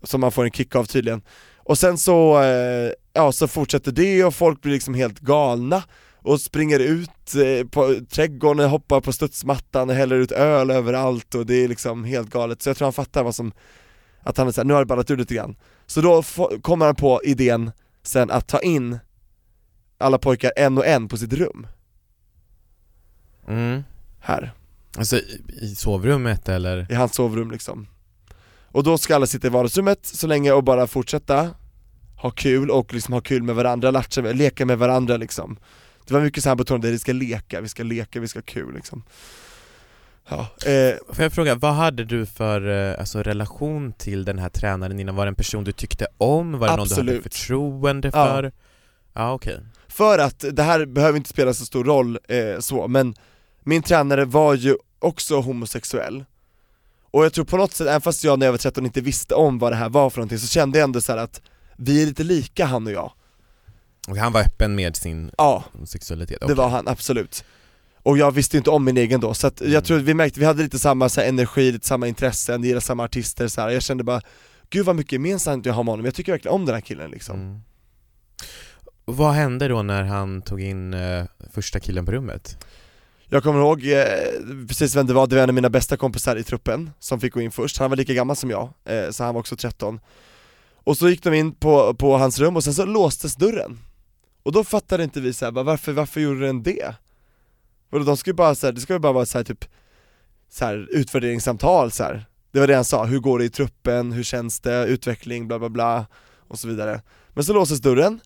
Som 0.03 0.21
man 0.21 0.31
får 0.31 0.43
en 0.43 0.51
kick 0.51 0.75
av 0.75 0.85
tydligen 0.85 1.21
Och 1.57 1.77
sen 1.77 1.97
så, 1.97 2.41
eh, 2.41 2.91
ja 3.13 3.31
så 3.31 3.47
fortsätter 3.47 3.91
det 3.91 4.25
och 4.25 4.35
folk 4.35 4.61
blir 4.61 4.73
liksom 4.73 4.93
helt 4.93 5.19
galna 5.19 5.83
och 6.23 6.41
springer 6.41 6.79
ut 6.79 7.35
eh, 7.35 7.67
på 7.67 7.99
trädgården, 8.09 8.69
hoppar 8.69 9.01
på 9.01 9.13
studsmattan 9.13 9.89
och 9.89 9.95
häller 9.95 10.15
ut 10.15 10.31
öl 10.31 10.71
överallt 10.71 11.35
och 11.35 11.45
det 11.45 11.55
är 11.55 11.67
liksom 11.67 12.03
helt 12.03 12.29
galet, 12.29 12.61
så 12.61 12.69
jag 12.69 12.77
tror 12.77 12.85
han 12.85 12.93
fattar 12.93 13.23
vad 13.23 13.35
som 13.35 13.51
Att 14.23 14.37
han 14.37 14.47
är 14.47 14.51
såhär, 14.51 14.65
nu 14.65 14.73
har 14.73 14.81
det 14.81 14.85
ballat 14.85 15.11
ur 15.11 15.17
lite 15.17 15.33
grann. 15.35 15.55
Så 15.85 16.01
då 16.01 16.23
kommer 16.61 16.85
han 16.85 16.95
på 16.95 17.21
idén 17.23 17.71
sen 18.03 18.31
att 18.31 18.47
ta 18.47 18.59
in 18.59 18.99
alla 19.97 20.17
pojkar 20.17 20.51
en 20.55 20.77
och 20.77 20.85
en 20.85 21.07
på 21.07 21.17
sitt 21.17 21.33
rum. 21.33 21.67
Mm. 23.47 23.83
här, 24.19 24.53
Alltså 24.97 25.17
i 25.61 25.75
sovrummet 25.77 26.49
eller? 26.49 26.91
i 26.91 26.95
hans 26.95 27.15
sovrum 27.15 27.51
liksom. 27.51 27.87
Och 28.71 28.83
då 28.83 28.97
ska 28.97 29.15
alla 29.15 29.25
sitta 29.25 29.47
i 29.47 29.49
vardagsrummet 29.49 30.05
så 30.05 30.27
länge 30.27 30.51
och 30.51 30.63
bara 30.63 30.87
fortsätta 30.87 31.49
ha 32.21 32.31
kul 32.31 32.69
och 32.71 32.93
liksom 32.93 33.13
ha 33.13 33.21
kul 33.21 33.43
med 33.43 33.55
varandra, 33.55 33.91
latcha, 33.91 34.21
leka 34.21 34.65
med 34.65 34.77
varandra 34.77 35.17
liksom 35.17 35.57
Det 36.07 36.13
var 36.13 36.21
mycket 36.21 36.43
så 36.43 36.49
här 36.49 36.55
betonade, 36.55 36.91
vi 36.91 36.99
ska 36.99 37.13
leka, 37.13 37.61
vi 37.61 37.67
ska 37.67 37.83
leka, 37.83 38.19
vi 38.19 38.27
ska 38.27 38.39
ha 38.39 38.43
kul 38.45 38.73
liksom 38.75 39.03
Ja, 40.29 40.39
eh, 40.71 40.95
Får 41.13 41.23
jag 41.23 41.33
fråga, 41.33 41.55
vad 41.55 41.73
hade 41.73 42.05
du 42.05 42.25
för 42.25 42.89
eh, 42.91 42.99
alltså, 42.99 43.23
relation 43.23 43.93
till 43.93 44.25
den 44.25 44.39
här 44.39 44.49
tränaren 44.49 44.99
innan? 44.99 45.15
Var 45.15 45.25
det 45.25 45.29
en 45.29 45.35
person 45.35 45.63
du 45.63 45.71
tyckte 45.71 46.07
om? 46.17 46.59
Var 46.59 46.67
det 46.67 46.75
någon 46.75 46.87
du 46.87 46.95
hade 46.95 47.01
Absolut. 47.01 47.23
förtroende 47.23 48.07
Ja. 48.13 48.25
för? 48.25 48.51
Ja, 49.13 49.33
okej. 49.33 49.59
För 49.87 50.19
att 50.19 50.45
det 50.51 50.63
här 50.63 50.85
behöver 50.85 51.17
inte 51.17 51.29
spela 51.29 51.53
så 51.53 51.65
stor 51.65 51.83
roll 51.83 52.19
eh, 52.27 52.59
så, 52.59 52.87
men 52.87 53.15
min 53.63 53.81
tränare 53.83 54.25
var 54.25 54.53
ju 54.55 54.75
också 54.99 55.39
homosexuell 55.41 56.25
Och 57.11 57.25
jag 57.25 57.33
tror 57.33 57.45
på 57.45 57.57
något 57.57 57.73
sätt, 57.73 57.87
även 57.87 58.01
fast 58.01 58.23
jag 58.23 58.39
när 58.39 58.45
jag 58.47 58.53
var 58.53 58.57
13 58.57 58.85
inte 58.85 59.01
visste 59.01 59.35
om 59.35 59.59
vad 59.59 59.71
det 59.71 59.75
här 59.75 59.89
var 59.89 60.09
för 60.09 60.17
någonting, 60.17 60.39
så 60.39 60.47
kände 60.47 60.77
jag 60.79 60.83
ändå 60.83 61.01
så 61.01 61.11
här 61.11 61.19
att 61.19 61.41
vi 61.81 62.01
är 62.01 62.05
lite 62.05 62.23
lika 62.23 62.65
han 62.65 62.87
och 62.87 62.93
jag 62.93 63.11
Och 64.07 64.17
han 64.17 64.31
var 64.33 64.41
öppen 64.41 64.75
med 64.75 64.95
sin 64.95 65.31
Ja, 65.37 65.63
sexualitet? 65.85 66.39
det 66.39 66.45
okej. 66.45 66.55
var 66.55 66.69
han 66.69 66.87
absolut 66.87 67.43
Och 68.03 68.17
jag 68.17 68.31
visste 68.31 68.57
inte 68.57 68.69
om 68.69 68.83
min 68.85 68.97
egen 68.97 69.19
då, 69.19 69.33
så 69.33 69.47
att 69.47 69.61
Mm. 69.61 69.73
jag 69.73 69.85
tror 69.85 69.97
att 69.97 70.03
vi 70.03 70.13
märkte, 70.13 70.39
vi 70.39 70.45
hade 70.45 70.63
lite 70.63 70.79
samma 70.79 71.09
så 71.09 71.21
här, 71.21 71.27
energi, 71.27 71.71
lite 71.71 71.87
samma 71.87 72.07
intressen, 72.07 72.63
gillade 72.63 72.81
samma 72.81 73.03
artister 73.03 73.47
så 73.47 73.61
här. 73.61 73.69
jag 73.69 73.83
kände 73.83 74.03
bara 74.03 74.21
Gud 74.69 74.85
vad 74.85 74.95
mycket 74.95 75.11
gemensamt 75.11 75.65
jag 75.65 75.73
har 75.73 75.83
med 75.83 75.91
honom, 75.91 76.05
jag 76.05 76.15
tycker 76.15 76.31
verkligen 76.31 76.55
om 76.55 76.65
den 76.65 76.75
här 76.75 76.81
killen 76.81 77.11
liksom 77.11 77.35
Mm. 77.39 77.61
Vad 79.05 79.33
hände 79.33 79.67
då 79.67 79.81
när 79.83 80.03
han 80.03 80.41
tog 80.41 80.61
in 80.61 80.93
eh, 80.93 81.25
första 81.53 81.79
killen 81.79 82.05
på 82.05 82.11
rummet? 82.11 82.65
Jag 83.29 83.43
kommer 83.43 83.59
ihåg 83.59 83.85
eh, 83.87 84.67
precis 84.67 84.95
vem 84.95 85.07
det 85.07 85.13
var, 85.13 85.27
det 85.27 85.35
var 85.35 85.43
en 85.43 85.49
av 85.49 85.55
mina 85.55 85.69
bästa 85.69 85.97
kompisar 85.97 86.35
i 86.35 86.43
truppen 86.43 86.89
som 86.99 87.19
fick 87.19 87.33
gå 87.33 87.41
in 87.41 87.51
först, 87.51 87.77
han 87.77 87.89
var 87.89 87.97
lika 87.97 88.13
gammal 88.13 88.35
som 88.35 88.49
jag, 88.49 88.69
eh, 88.85 89.09
så 89.11 89.23
han 89.23 89.33
var 89.33 89.39
också 89.39 89.55
13 89.55 89.99
och 90.83 90.97
så 90.97 91.09
gick 91.09 91.23
de 91.23 91.33
in 91.33 91.55
på, 91.55 91.93
på 91.93 92.17
hans 92.17 92.39
rum 92.39 92.55
och 92.55 92.63
sen 92.63 92.73
så 92.73 92.85
låstes 92.85 93.35
dörren 93.35 93.79
Och 94.43 94.51
då 94.51 94.63
fattade 94.63 95.03
inte 95.03 95.21
vi 95.21 95.33
så 95.33 95.45
här, 95.45 95.51
bara, 95.51 95.63
varför, 95.63 95.91
varför 95.91 96.21
gjorde 96.21 96.45
den 96.45 96.63
det? 96.63 96.95
Och 97.91 98.05
de 98.05 98.17
skulle 98.17 98.33
bara 98.33 98.55
så 98.55 98.67
här, 98.67 98.73
det 98.73 98.81
skulle 98.81 98.99
bara 98.99 99.11
vara 99.11 99.25
så 99.25 99.37
här, 99.37 99.45
typ 99.45 99.65
så 100.49 100.65
här, 100.65 100.87
utvärderingssamtal 100.91 101.91
så 101.91 102.03
här. 102.03 102.25
Det 102.51 102.59
var 102.59 102.67
det 102.67 102.75
han 102.75 102.85
sa, 102.85 103.05
hur 103.05 103.19
går 103.19 103.39
det 103.39 103.45
i 103.45 103.49
truppen, 103.49 104.11
hur 104.11 104.23
känns 104.23 104.59
det, 104.59 104.85
utveckling, 104.85 105.47
bla 105.47 105.59
bla 105.59 105.69
bla 105.69 106.05
och 106.47 106.59
så 106.59 106.67
vidare 106.67 107.01
Men 107.29 107.43
så 107.43 107.53
låses 107.53 107.79
dörren 107.79 108.19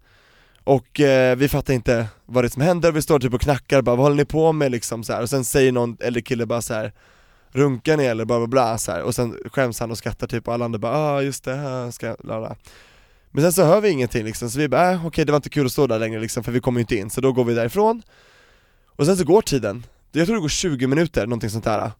och 0.63 0.99
eh, 0.99 1.35
vi 1.35 1.49
fattar 1.49 1.73
inte 1.73 2.07
vad 2.25 2.43
det 2.43 2.47
är 2.47 2.49
som 2.49 2.61
händer, 2.61 2.91
vi 2.91 3.01
står 3.01 3.19
typ 3.19 3.33
och 3.33 3.41
knackar 3.41 3.81
bara, 3.81 3.95
vad 3.95 4.05
håller 4.05 4.15
ni 4.15 4.25
på 4.25 4.51
med 4.51 4.71
liksom 4.71 5.03
så 5.03 5.13
här. 5.13 5.21
och 5.21 5.29
sen 5.29 5.45
säger 5.45 5.71
någon 5.71 5.97
äldre 5.99 6.21
kille 6.21 6.45
bara 6.45 6.61
så 6.61 6.73
här 6.73 6.93
Runkar 7.55 7.97
ni 7.97 8.05
eller 8.05 8.25
bla 8.25 8.37
bla 8.37 8.47
bla 8.47 8.77
så 8.77 8.91
här. 8.91 9.01
och 9.01 9.15
sen 9.15 9.37
skäms 9.51 9.79
han 9.79 9.91
och 9.91 9.97
skrattar 9.97 10.27
typ 10.27 10.47
och 10.47 10.53
alla 10.53 10.65
andra 10.65 10.79
bara 10.79 10.97
ah 10.97 11.21
just 11.21 11.43
det, 11.43 11.55
här 11.55 11.91
ska 11.91 12.07
jag, 12.07 12.17
bla 12.17 12.39
bla. 12.39 12.55
Men 13.31 13.43
sen 13.43 13.53
så 13.53 13.63
hör 13.63 13.81
vi 13.81 13.89
ingenting 13.89 14.23
liksom, 14.25 14.49
så 14.49 14.59
vi 14.59 14.67
bara 14.67 14.91
äh, 14.91 15.05
okej 15.05 15.25
det 15.25 15.31
var 15.31 15.37
inte 15.37 15.49
kul 15.49 15.65
att 15.65 15.71
stå 15.71 15.87
där 15.87 15.99
längre 15.99 16.19
liksom, 16.19 16.43
för 16.43 16.51
vi 16.51 16.59
kommer 16.59 16.79
ju 16.79 16.81
inte 16.81 16.95
in, 16.95 17.09
så 17.09 17.21
då 17.21 17.31
går 17.31 17.43
vi 17.43 17.53
därifrån. 17.53 18.01
Och 18.85 19.05
sen 19.05 19.17
så 19.17 19.23
går 19.23 19.41
tiden, 19.41 19.85
jag 20.11 20.25
tror 20.25 20.35
det 20.35 20.41
går 20.41 20.49
20 20.49 20.87
minuter, 20.87 21.27
någonting 21.27 21.49
sånt 21.49 21.63
där. 21.63 21.91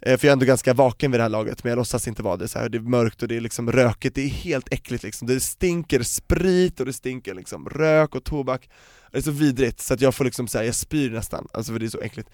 Eh, 0.00 0.18
för 0.18 0.26
jag 0.26 0.30
är 0.30 0.32
ändå 0.32 0.46
ganska 0.46 0.74
vaken 0.74 1.10
vid 1.10 1.20
det 1.20 1.22
här 1.22 1.30
laget, 1.30 1.64
men 1.64 1.70
jag 1.70 1.76
låtsas 1.76 2.08
inte 2.08 2.22
vara 2.22 2.36
det 2.36 2.48
så 2.48 2.58
här. 2.58 2.68
det 2.68 2.78
är 2.78 2.82
mörkt 2.82 3.22
och 3.22 3.28
det 3.28 3.36
är 3.36 3.40
liksom 3.40 3.72
rökigt, 3.72 4.14
det 4.14 4.22
är 4.22 4.28
helt 4.28 4.72
äckligt 4.72 5.04
liksom. 5.04 5.28
Det 5.28 5.40
stinker 5.40 6.02
sprit 6.02 6.80
och 6.80 6.86
det 6.86 6.92
stinker 6.92 7.34
liksom 7.34 7.68
rök 7.68 8.14
och 8.14 8.24
tobak. 8.24 8.68
Det 9.12 9.18
är 9.18 9.22
så 9.22 9.30
vidrigt 9.30 9.80
så 9.80 9.94
att 9.94 10.00
jag 10.00 10.14
får 10.14 10.24
liksom 10.24 10.48
säga 10.48 10.64
jag 10.64 10.74
spyr 10.74 11.10
nästan, 11.10 11.48
alltså 11.52 11.72
för 11.72 11.78
det 11.78 11.86
är 11.86 11.90
så 11.90 12.00
äckligt 12.00 12.30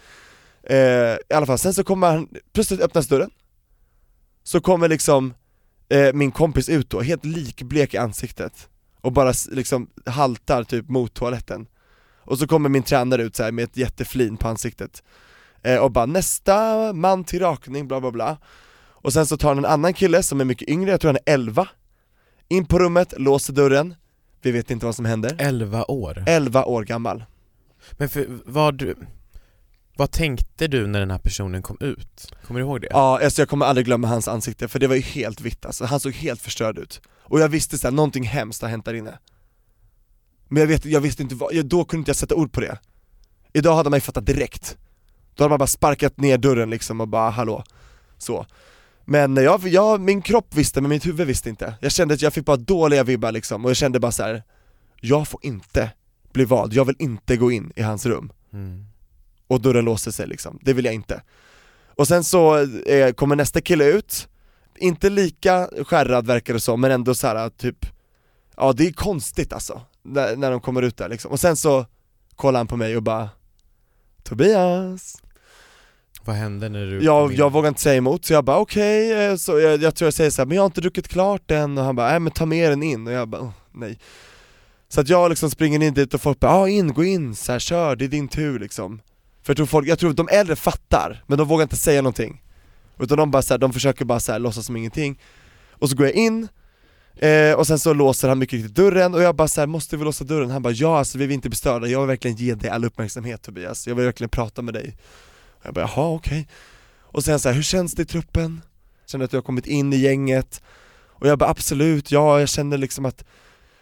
eh, 0.67 0.77
I 1.31 1.35
alla 1.35 1.47
fall, 1.47 1.59
sen 1.59 1.75
så 1.75 1.85
kommer 1.85 2.07
han, 2.07 2.29
plötsligt 2.53 2.81
öppnas 2.81 3.09
dörren. 3.09 3.31
Så 4.43 4.61
kommer 4.61 4.89
liksom 4.89 5.35
eh, 5.89 6.13
min 6.13 6.31
kompis 6.31 6.69
ut 6.69 6.91
då, 6.91 7.01
helt 7.01 7.25
likblek 7.25 7.95
i 7.95 7.97
ansiktet. 7.97 8.69
Och 9.01 9.13
bara 9.13 9.33
liksom 9.51 9.91
haltar 10.07 10.65
typ 10.65 10.89
mot 10.89 11.15
toaletten. 11.15 11.67
Och 12.19 12.39
så 12.39 12.47
kommer 12.47 12.69
min 12.69 12.83
tränare 12.83 13.23
ut 13.23 13.37
så 13.37 13.43
här 13.43 13.53
med 13.53 13.65
ett 13.65 13.77
jätteflin 13.77 14.37
på 14.37 14.49
ansiktet. 14.49 15.03
Eh, 15.63 15.79
och 15.79 15.91
bara 15.91 16.07
nästa 16.07 16.93
man 16.93 17.25
till 17.25 17.41
rakning, 17.41 17.89
bla 17.89 18.01
bla 18.01 18.11
bla. 18.11 18.39
Och 19.05 19.13
sen 19.13 19.27
så 19.27 19.37
tar 19.37 19.49
han 19.49 19.59
en 19.59 19.65
annan 19.65 19.95
kille 19.95 20.23
som 20.23 20.41
är 20.41 20.45
mycket 20.45 20.69
yngre, 20.69 20.91
jag 20.91 21.01
tror 21.01 21.09
han 21.09 21.19
är 21.27 21.35
11 21.35 21.69
In 22.49 22.67
på 22.67 22.79
rummet, 22.79 23.15
låser 23.17 23.53
dörren, 23.53 23.95
vi 24.43 24.51
vet 24.51 24.71
inte 24.71 24.87
vad 24.87 24.95
som 24.95 25.05
händer. 25.05 25.37
11 25.39 25.85
år? 25.85 26.25
11 26.27 26.65
år 26.65 26.85
gammal. 26.85 27.25
Men 27.93 28.09
för, 28.09 28.27
vad 28.45 28.75
du, 28.75 28.97
vad 29.97 30.11
tänkte 30.11 30.67
du 30.67 30.87
när 30.87 31.01
den 31.01 31.11
här 31.11 31.19
personen 31.19 31.63
kom 31.63 31.77
ut? 31.81 32.33
Kommer 32.47 32.61
du 32.61 32.67
ihåg 32.67 32.81
det? 32.81 32.89
Ja, 32.91 33.25
alltså 33.25 33.43
jag 33.43 33.49
kommer 33.49 33.67
aldrig 33.67 33.87
glömma 33.87 34.09
hans 34.09 34.29
ansikte 34.29 34.69
för 34.69 34.79
det 34.79 34.87
var 34.87 34.95
ju 34.95 35.01
helt 35.03 35.41
vitt 35.41 35.67
alltså, 35.67 35.85
han 35.85 36.01
såg 36.01 36.13
helt 36.13 36.41
förstörd 36.41 36.79
ut. 36.79 37.01
Och 37.23 37.41
jag 37.41 37.49
visste 37.49 37.79
såhär, 37.79 37.93
någonting 37.93 38.25
hemskt 38.25 38.63
har 38.63 38.69
hänt 38.69 38.85
där 38.85 38.95
inne. 38.95 39.19
Men 40.49 40.61
jag, 40.61 40.67
vet, 40.67 40.85
jag 40.85 41.01
visste 41.01 41.23
inte 41.23 41.35
vad, 41.35 41.55
jag, 41.55 41.67
då 41.67 41.85
kunde 41.85 42.01
inte 42.01 42.09
jag 42.09 42.17
sätta 42.17 42.35
ord 42.35 42.53
på 42.53 42.61
det. 42.61 42.79
Idag 43.53 43.77
hade 43.77 43.91
man 43.91 43.97
ju 43.97 44.01
fattat 44.01 44.27
direkt. 44.27 44.77
Då 45.35 45.45
hade 45.45 45.51
man 45.51 45.59
bara 45.59 45.67
sparkat 45.67 46.17
ner 46.17 46.39
dörren 46.39 46.71
liksom 46.71 47.01
och 47.01 47.09
bara 47.09 47.31
hallå, 47.31 47.65
så. 48.19 48.47
Men 49.05 49.37
jag, 49.37 49.69
jag, 49.69 50.01
min 50.01 50.23
kropp 50.23 50.55
visste 50.55 50.81
men 50.81 50.89
mitt 50.89 51.07
huvud 51.07 51.27
visste 51.27 51.49
inte. 51.49 51.75
Jag 51.81 51.93
kände 51.93 52.15
att 52.15 52.23
jag 52.23 52.33
fick 52.33 52.45
bara 52.45 52.57
dåliga 52.57 53.05
vibbar 53.05 53.33
liksom 53.33 53.65
och 53.65 53.71
jag 53.71 53.77
kände 53.77 54.01
bara 54.01 54.13
så 54.13 54.23
här. 54.23 54.43
Jag 55.01 55.29
får 55.29 55.41
inte 55.45 55.91
bli 56.33 56.45
vald, 56.45 56.73
jag 56.73 56.85
vill 56.85 56.97
inte 56.99 57.37
gå 57.37 57.53
in 57.53 57.73
i 57.77 57.83
hans 57.83 58.07
rum. 58.07 58.33
Mm. 58.53 58.87
Och 59.49 59.61
dörren 59.61 59.85
låser 59.85 60.11
sig 60.11 60.27
liksom, 60.27 60.59
det 60.63 60.73
vill 60.73 60.85
jag 60.85 60.95
inte. 60.95 61.23
Och 61.97 62.09
sen 62.09 62.25
så 62.25 62.57
eh, 62.87 63.13
kommer 63.13 63.37
nästa 63.37 63.61
kille 63.61 63.85
ut, 63.85 64.29
inte 64.79 65.11
lika 65.11 65.69
skärrad 65.87 66.27
verkar 66.27 66.55
det 66.55 66.61
som, 66.61 66.81
men 66.81 66.91
ändå 66.91 67.15
så 67.15 67.27
här 67.27 67.49
typ 67.51 67.87
Ja 68.57 68.73
det 68.73 68.87
är 68.87 68.93
konstigt 68.93 69.53
alltså, 69.53 69.81
när, 70.03 70.37
när 70.37 70.51
de 70.51 70.61
kommer 70.61 70.83
ut 70.83 70.97
där 70.97 71.09
liksom, 71.09 71.31
och 71.33 71.41
sen 71.41 71.57
så 71.57 71.87
kollar 72.37 72.61
han 72.61 72.67
på 72.67 72.77
mig 72.77 72.97
och 72.97 73.03
bara 73.03 73.29
Tobias. 74.23 75.23
Vad 76.25 76.37
hände 76.37 76.69
när 76.69 76.87
du 76.87 77.05
jag, 77.05 77.33
jag 77.33 77.53
vågar 77.53 77.69
inte 77.69 77.81
säga 77.81 77.97
emot, 77.97 78.25
så 78.25 78.33
jag 78.33 78.45
bara 78.45 78.59
okej, 78.59 79.13
eh, 79.27 79.37
så 79.37 79.59
jag, 79.61 79.83
jag 79.83 79.95
tror 79.95 80.07
jag 80.07 80.15
säger 80.15 80.31
så 80.31 80.43
här, 80.43 80.47
men 80.47 80.55
jag 80.57 80.63
har 80.63 80.67
inte 80.67 80.81
druckit 80.81 81.09
klart 81.09 81.51
än, 81.51 81.79
och 81.79 81.85
han 81.85 81.97
bara 81.97 82.11
nej 82.11 82.21
men 82.21 82.33
ta 82.33 82.47
med 82.47 82.71
den 82.73 82.83
in, 82.83 83.07
och 83.07 83.13
jag 83.13 83.29
bara 83.29 83.43
"Åh, 83.43 83.51
nej. 83.73 83.99
Så 84.89 85.01
att 85.01 85.09
jag 85.09 85.29
liksom 85.31 85.51
springer 85.51 85.83
in 85.83 85.95
dit 85.95 86.15
och 86.15 86.21
folk 86.21 86.41
bara 86.41 86.53
ja 86.53 86.69
in, 86.69 86.93
gå 86.95 87.05
in, 87.05 87.35
så 87.35 87.53
här, 87.53 87.59
kör, 87.59 87.97
det 87.97 88.05
är 88.05 88.09
din 88.09 88.29
tur 88.29 88.59
liksom 88.59 89.01
för 89.45 89.51
jag 89.51 89.57
tror 89.57 89.67
folk, 89.67 89.89
jag 89.89 89.99
tror 89.99 90.11
att 90.11 90.17
de 90.17 90.29
äldre 90.31 90.57
fattar, 90.57 91.25
men 91.27 91.39
de 91.39 91.49
vågar 91.49 91.63
inte 91.63 91.77
säga 91.77 92.03
någonting. 92.03 92.43
Utan 92.99 93.19
de 93.19 93.31
bara 93.31 93.43
så 93.43 93.55
här, 93.55 93.59
de 93.59 93.73
försöker 93.73 94.05
bara 94.05 94.21
så 94.21 94.33
här, 94.33 94.39
låtsas 94.39 94.67
som 94.67 94.77
ingenting. 94.77 95.21
Och 95.71 95.91
så 95.91 95.97
går 95.97 96.07
jag 96.07 96.15
in, 96.15 96.49
eh, 97.17 97.53
och 97.53 97.67
sen 97.67 97.79
så 97.79 97.93
låser 97.93 98.29
han 98.29 98.39
mycket 98.39 98.57
riktigt 98.57 98.75
dörren 98.75 99.15
och 99.15 99.23
jag 99.23 99.37
bara 99.37 99.49
så 99.49 99.61
här, 99.61 99.67
måste 99.67 99.97
vi 99.97 100.05
låsa 100.05 100.25
dörren? 100.25 100.51
Han 100.51 100.63
bara 100.63 100.73
ja 100.73 100.99
alltså 100.99 101.19
vi 101.19 101.27
vill 101.27 101.35
inte 101.35 101.49
bli 101.49 101.57
störda, 101.57 101.87
jag 101.87 102.01
vill 102.01 102.09
verkligen 102.09 102.37
ge 102.37 102.55
dig 102.55 102.71
all 102.71 102.85
uppmärksamhet 102.85 103.43
Tobias, 103.43 103.87
jag 103.87 103.95
vill 103.95 104.05
verkligen 104.05 104.31
prata 104.31 104.63
med 104.63 104.75
dig. 104.75 104.97
Och 105.51 105.67
Jag 105.67 105.75
bara 105.75 105.91
jaha 105.95 106.09
okej. 106.09 106.49
Och 107.01 107.25
sen 107.25 107.41
så 107.41 107.49
här, 107.49 107.57
hur 107.57 107.63
känns 107.63 107.95
det 107.95 108.03
i 108.03 108.07
truppen? 108.07 108.63
Känner 109.07 109.25
att 109.25 109.33
jag 109.33 109.41
har 109.41 109.45
kommit 109.45 109.67
in 109.67 109.93
i 109.93 109.97
gänget? 109.97 110.63
Och 111.07 111.29
jag 111.29 111.39
bara 111.39 111.51
absolut, 111.51 112.11
ja 112.11 112.41
jag 112.41 112.49
känner 112.49 112.79
liksom 112.79 113.05
att 113.05 113.25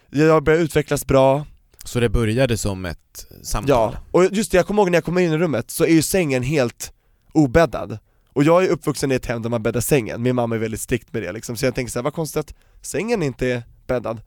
jag 0.09 0.43
börjar 0.43 0.59
utvecklas 0.59 1.05
bra. 1.05 1.45
Så 1.83 1.99
det 1.99 2.09
började 2.09 2.57
som 2.57 2.85
ett 2.85 3.27
samtal? 3.41 3.69
Ja, 3.93 3.97
och 4.11 4.25
just 4.31 4.51
det, 4.51 4.57
jag 4.57 4.67
kommer 4.67 4.81
ihåg 4.81 4.91
när 4.91 4.97
jag 4.97 5.03
kom 5.03 5.17
in 5.17 5.33
i 5.33 5.37
rummet 5.37 5.71
så 5.71 5.83
är 5.83 5.89
ju 5.89 6.01
sängen 6.01 6.43
helt 6.43 6.93
obäddad. 7.33 7.97
Och 8.33 8.43
jag 8.43 8.63
är 8.63 8.69
uppvuxen 8.69 9.11
i 9.11 9.15
ett 9.15 9.25
hem 9.25 9.41
där 9.41 9.49
man 9.49 9.63
bäddar 9.63 9.81
sängen, 9.81 10.21
min 10.21 10.35
mamma 10.35 10.55
är 10.55 10.59
väldigt 10.59 10.81
strikt 10.81 11.13
med 11.13 11.23
det 11.23 11.31
liksom. 11.31 11.57
Så 11.57 11.65
jag 11.65 11.75
tänker 11.75 11.91
såhär, 11.91 12.03
vad 12.03 12.13
konstigt 12.13 12.39
att 12.39 12.53
sängen 12.81 13.23
inte 13.23 13.47
är 13.47 13.63
bäddad. 13.87 14.21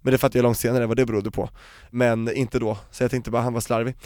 Men 0.00 0.12
det 0.12 0.18
fattade 0.18 0.38
jag 0.38 0.42
långt 0.42 0.58
senare 0.58 0.86
vad 0.86 0.96
det 0.96 1.06
berodde 1.06 1.30
på. 1.30 1.50
Men 1.90 2.32
inte 2.32 2.58
då, 2.58 2.78
så 2.90 3.04
jag 3.04 3.10
tänkte 3.10 3.30
bara 3.30 3.42
han 3.42 3.52
var 3.52 3.60
slarvig. 3.60 3.96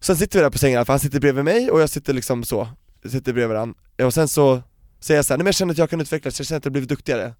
Sen 0.00 0.16
sitter 0.16 0.38
vi 0.38 0.42
där 0.42 0.50
på 0.50 0.58
sängen, 0.58 0.86
för 0.86 0.92
han 0.92 1.00
sitter 1.00 1.20
bredvid 1.20 1.44
mig 1.44 1.70
och 1.70 1.80
jag 1.80 1.90
sitter 1.90 2.12
liksom 2.12 2.44
så, 2.44 2.68
jag 3.02 3.12
sitter 3.12 3.32
bredvid 3.32 3.48
varandra. 3.48 3.78
Och 4.02 4.14
sen 4.14 4.28
så 4.28 4.62
säger 5.00 5.18
jag 5.18 5.24
såhär, 5.24 5.38
nej 5.38 5.44
men 5.44 5.46
jag 5.46 5.54
känner 5.54 5.72
att 5.72 5.78
jag 5.78 5.90
kan 5.90 6.00
utvecklas, 6.00 6.40
jag 6.40 6.46
känner 6.46 6.58
att 6.58 6.64
jag 6.64 6.70
har 6.70 6.72
blivit 6.72 6.88
duktigare. 6.88 7.34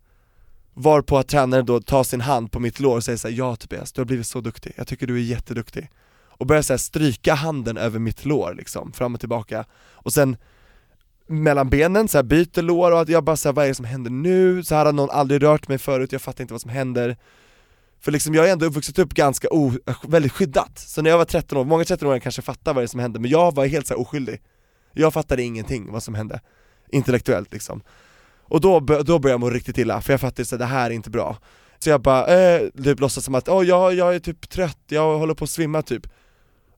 Varpå 0.78 1.18
att 1.18 1.28
tränaren 1.28 1.66
då 1.66 1.80
tar 1.80 2.04
sin 2.04 2.20
hand 2.20 2.52
på 2.52 2.60
mitt 2.60 2.80
lår 2.80 2.96
och 2.96 3.04
säger 3.04 3.18
så 3.18 3.28
här, 3.28 3.34
ja 3.34 3.56
Tobias, 3.56 3.92
du 3.92 4.00
har 4.00 4.06
blivit 4.06 4.26
så 4.26 4.40
duktig, 4.40 4.72
jag 4.76 4.86
tycker 4.86 5.06
du 5.06 5.14
är 5.16 5.22
jätteduktig. 5.22 5.90
Och 6.28 6.46
börjar 6.46 6.62
så 6.62 6.72
här 6.72 6.78
stryka 6.78 7.34
handen 7.34 7.76
över 7.76 7.98
mitt 7.98 8.24
lår 8.24 8.54
liksom, 8.54 8.92
fram 8.92 9.14
och 9.14 9.20
tillbaka. 9.20 9.64
Och 9.92 10.12
sen 10.12 10.36
mellan 11.26 11.70
benen, 11.70 12.08
så 12.08 12.18
här 12.18 12.22
byter 12.22 12.62
lår 12.62 12.92
och 12.92 13.00
att 13.00 13.08
jag 13.08 13.24
bara 13.24 13.36
såhär, 13.36 13.54
vad 13.54 13.64
är 13.64 13.68
det 13.68 13.74
som 13.74 13.84
händer 13.84 14.10
nu? 14.10 14.64
Så 14.64 14.74
här 14.74 14.84
har 14.84 14.92
någon 14.92 15.10
aldrig 15.10 15.42
rört 15.42 15.68
mig 15.68 15.78
förut, 15.78 16.12
jag 16.12 16.22
fattar 16.22 16.42
inte 16.42 16.54
vad 16.54 16.60
som 16.60 16.70
händer. 16.70 17.16
För 18.00 18.12
liksom 18.12 18.34
jag 18.34 18.42
har 18.42 18.48
ändå 18.48 18.68
vuxit 18.68 18.98
upp 18.98 19.14
ganska 19.14 19.48
o, 19.50 19.72
väldigt 20.02 20.32
skyddat, 20.32 20.78
så 20.78 21.02
när 21.02 21.10
jag 21.10 21.18
var 21.18 21.24
13 21.24 21.58
år, 21.58 21.64
många 21.64 21.82
13-åringar 21.82 22.20
kanske 22.20 22.42
fattar 22.42 22.74
vad 22.74 22.82
det 22.82 22.84
är 22.84 22.88
som 22.88 23.00
hände, 23.00 23.20
men 23.20 23.30
jag 23.30 23.54
var 23.54 23.66
helt 23.66 23.86
så 23.86 23.94
här 23.94 24.00
oskyldig. 24.00 24.40
Jag 24.92 25.12
fattade 25.12 25.42
ingenting 25.42 25.92
vad 25.92 26.02
som 26.02 26.14
hände, 26.14 26.40
intellektuellt 26.88 27.52
liksom. 27.52 27.82
Och 28.48 28.60
då, 28.60 28.80
då 28.80 29.18
började 29.18 29.28
jag 29.30 29.40
må 29.40 29.50
riktigt 29.50 29.78
illa, 29.78 30.00
för 30.00 30.12
jag 30.12 30.20
fattade 30.20 30.42
att 30.52 30.58
det 30.58 30.64
här 30.64 30.90
är 30.90 30.94
inte 30.94 31.10
bra. 31.10 31.38
Så 31.78 31.90
jag 31.90 32.00
bara, 32.02 32.26
eh, 32.26 32.68
typ 32.84 33.00
låtsas 33.00 33.24
som 33.24 33.34
att, 33.34 33.48
oh, 33.48 33.66
jag, 33.66 33.94
jag 33.94 34.14
är 34.14 34.18
typ 34.18 34.48
trött, 34.48 34.78
jag 34.88 35.18
håller 35.18 35.34
på 35.34 35.44
att 35.44 35.50
svimma 35.50 35.82
typ. 35.82 36.06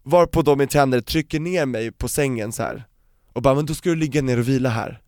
Varpå 0.03 0.43
då 0.43 0.57
min 0.57 0.69
tränare 0.69 1.03
trycker 1.03 1.41
ner 1.41 1.67
mig 1.67 1.93
på 1.93 2.09
sängen 2.09 2.53
så 2.53 2.63
här. 2.63 2.85
Och 3.33 3.43
bara 3.43 3.55
'men 3.55 3.67
då 3.67 3.75
ska 3.75 3.89
du 3.89 3.97
ligga 3.97 4.23
ner 4.23 4.39
och 4.39 4.49
vila 4.49 4.69
här' 4.69 5.01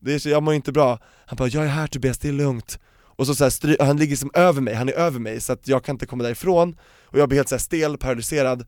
Det 0.00 0.14
är 0.14 0.18
så, 0.18 0.28
jag 0.28 0.42
mår 0.42 0.54
inte 0.54 0.72
bra, 0.72 0.98
han 1.26 1.36
bara 1.36 1.48
'jag 1.48 1.64
är 1.64 1.68
här 1.68 1.86
Tobias, 1.86 2.18
det 2.18 2.28
är 2.28 2.32
lugnt' 2.32 2.78
Och 3.18 3.26
så, 3.26 3.34
så 3.34 3.44
här, 3.44 3.50
stry- 3.50 3.84
han 3.84 3.96
ligger 3.96 4.16
som 4.16 4.30
över 4.34 4.60
mig, 4.60 4.74
han 4.74 4.88
är 4.88 4.92
över 4.92 5.20
mig 5.20 5.40
så 5.40 5.52
att 5.52 5.68
jag 5.68 5.84
kan 5.84 5.94
inte 5.94 6.06
komma 6.06 6.24
därifrån. 6.24 6.76
Och 7.04 7.18
jag 7.18 7.28
blir 7.28 7.38
helt 7.38 7.48
så 7.48 7.54
här 7.54 7.60
stel, 7.60 7.98
paralyserad. 7.98 8.66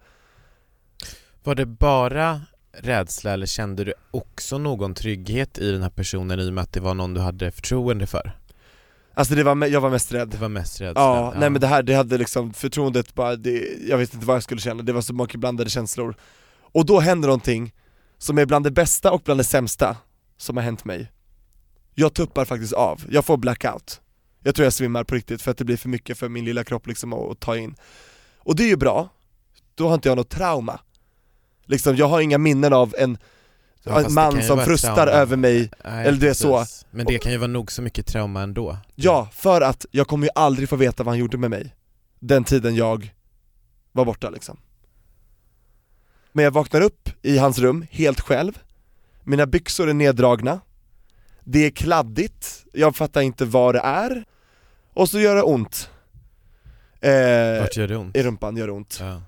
Var 1.45 1.55
det 1.55 1.67
bara 1.67 2.41
rädsla 2.83 3.33
eller 3.33 3.47
kände 3.47 3.85
du 3.85 3.95
också 4.11 4.59
någon 4.59 4.95
trygghet 4.95 5.59
i 5.59 5.73
den 5.73 5.83
här 5.83 5.91
personen 5.91 6.41
i 6.41 6.49
och 6.49 6.53
med 6.53 6.63
att 6.63 6.73
det 6.73 6.81
var 6.81 6.95
någon 6.95 7.15
du 7.15 7.21
hade 7.21 7.51
förtroende 7.51 8.07
för? 8.07 8.33
Alltså 9.15 9.35
det 9.35 9.43
var, 9.43 9.67
jag 9.67 9.81
var 9.81 9.91
mest 9.91 10.13
rädd. 10.13 10.29
Det 10.29 10.37
var 10.37 10.49
mest 10.49 10.81
rädsla? 10.81 11.03
Ja, 11.03 11.35
nej 11.37 11.51
men 11.51 11.61
det 11.61 11.67
här, 11.67 11.83
det 11.83 11.95
hade 11.95 12.19
liksom, 12.19 12.53
förtroendet 12.53 13.15
bara, 13.15 13.37
det, 13.37 13.79
jag 13.89 13.99
vet 13.99 14.15
inte 14.15 14.27
vad 14.27 14.37
jag 14.37 14.43
skulle 14.43 14.61
känna, 14.61 14.83
det 14.83 14.93
var 14.93 15.01
så 15.01 15.15
många 15.15 15.31
blandade 15.35 15.71
känslor. 15.71 16.15
Och 16.73 16.87
då 16.87 17.01
händer 17.01 17.29
någonting 17.29 17.75
som 18.19 18.39
är 18.39 18.47
bland 18.47 18.67
det 18.67 18.71
bästa 18.71 19.13
och 19.13 19.23
bland 19.25 19.41
det 19.41 19.45
sämsta 19.45 19.97
som 20.37 20.57
har 20.57 20.65
hänt 20.65 20.85
mig. 20.85 21.13
Jag 21.95 22.15
tuppar 22.15 22.45
faktiskt 22.45 22.73
av, 22.73 23.05
jag 23.11 23.25
får 23.25 23.37
blackout. 23.37 24.01
Jag 24.43 24.55
tror 24.55 24.65
jag 24.65 24.73
svimmar 24.73 25.05
på 25.05 25.15
riktigt 25.15 25.43
för 25.43 25.51
att 25.51 25.59
det 25.59 25.65
blir 25.65 25.77
för 25.77 25.89
mycket 25.89 26.19
för 26.19 26.29
min 26.29 26.45
lilla 26.45 26.65
kropp 26.65 26.87
liksom 26.87 27.13
att, 27.13 27.31
att 27.31 27.41
ta 27.41 27.57
in. 27.57 27.75
Och 28.39 28.57
det 28.57 28.65
är 28.65 28.69
ju 28.69 28.77
bra, 28.77 29.09
då 29.75 29.89
har 29.89 29.95
inte 29.95 30.09
jag 30.09 30.17
något 30.17 30.31
trauma 30.31 30.81
Liksom, 31.71 31.97
jag 31.97 32.09
har 32.09 32.21
inga 32.21 32.39
minnen 32.39 32.73
av 32.73 32.95
en, 32.99 33.19
Ja, 33.83 34.03
en 34.05 34.12
man 34.12 34.43
som 34.43 34.61
frustar 34.65 34.95
trauma. 34.95 35.11
över 35.12 35.37
mig 35.37 35.71
Nej, 35.85 36.07
eller 36.07 36.19
det 36.19 36.29
är 36.29 36.35
så. 36.35 36.65
Men 36.91 37.07
det 37.07 37.19
kan 37.19 37.33
ju 37.33 37.39
vara 37.39 37.49
nog 37.49 37.73
så 37.73 37.83
mycket 37.83 38.07
trauma 38.07 38.43
ändå. 38.43 38.79
Ja, 38.95 39.29
för 39.33 39.61
att 39.61 39.87
jag 39.91 40.07
kommer 40.07 40.27
ju 40.27 40.31
aldrig 40.35 40.69
få 40.69 40.77
veta 40.77 41.03
vad 41.03 41.12
han 41.12 41.19
gjorde 41.19 41.39
med 41.39 41.50
mig. 41.50 41.75
Den 42.19 42.45
tiden 42.45 42.75
jag 42.75 43.15
var 43.93 44.05
borta 44.05 44.31
liksom. 44.31 44.57
Men 46.33 46.45
jag 46.45 46.50
vaknar 46.50 46.81
upp 46.81 47.09
i 47.23 47.39
hans 47.39 47.59
rum, 47.59 47.87
helt 47.91 48.21
själv. 48.21 48.59
Mina 49.25 49.47
byxor 49.47 49.89
är 49.89 49.95
neddragna. 49.95 50.61
Det 51.45 51.67
är 51.67 51.71
kladdigt, 51.71 52.65
jag 52.73 52.97
fattar 52.97 53.21
inte 53.21 53.45
vad 53.45 53.75
det 53.75 53.81
är. 53.81 54.25
Och 54.95 55.09
så 55.09 55.21
gör 55.21 55.37
det 55.37 55.43
ont. 55.43 55.91
Eh, 57.00 57.61
Vart 57.61 57.77
gör 57.77 57.89
det 57.89 57.97
ont? 57.97 58.17
I 58.17 58.23
rumpan 58.23 58.57
gör 58.57 58.67
det 58.67 58.73
ont. 58.73 58.99
Ja. 59.00 59.23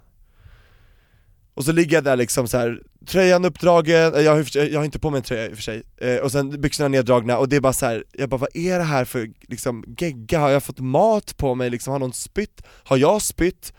Och 1.55 1.65
så 1.65 1.73
ligger 1.73 1.97
jag 1.97 2.05
där 2.05 2.17
liksom 2.17 2.49
så 2.49 2.59
här, 2.59 2.83
tröjan 3.07 3.45
uppdragen, 3.45 4.15
eh, 4.15 4.21
jag 4.21 4.33
har, 4.33 4.57
jag 4.57 4.81
har 4.81 4.85
inte 4.85 4.99
på 4.99 5.11
mig 5.11 5.19
en 5.19 5.25
tröja 5.25 5.47
i 5.47 5.53
och 5.53 5.57
för 5.57 5.63
sig, 5.63 5.83
eh, 5.97 6.17
och 6.17 6.33
sen 6.33 6.61
byxorna 6.61 6.89
neddragna 6.89 7.39
och 7.39 7.49
det 7.49 7.57
är 7.57 7.61
bara 7.61 7.73
så 7.73 7.87
här, 7.87 8.05
jag 8.13 8.29
bara 8.29 8.37
vad 8.37 8.57
är 8.57 8.79
det 8.79 8.85
här 8.85 9.05
för 9.05 9.31
liksom 9.41 9.85
gegga? 9.99 10.39
Har 10.39 10.51
jag 10.51 10.63
fått 10.63 10.81
mat 10.81 11.37
på 11.37 11.55
mig 11.55 11.71
liksom? 11.71 11.93
Har 11.93 11.99
någon 11.99 12.13
spytt? 12.13 12.63
Har 12.67 12.97
jag 12.97 13.23
spytt? 13.23 13.73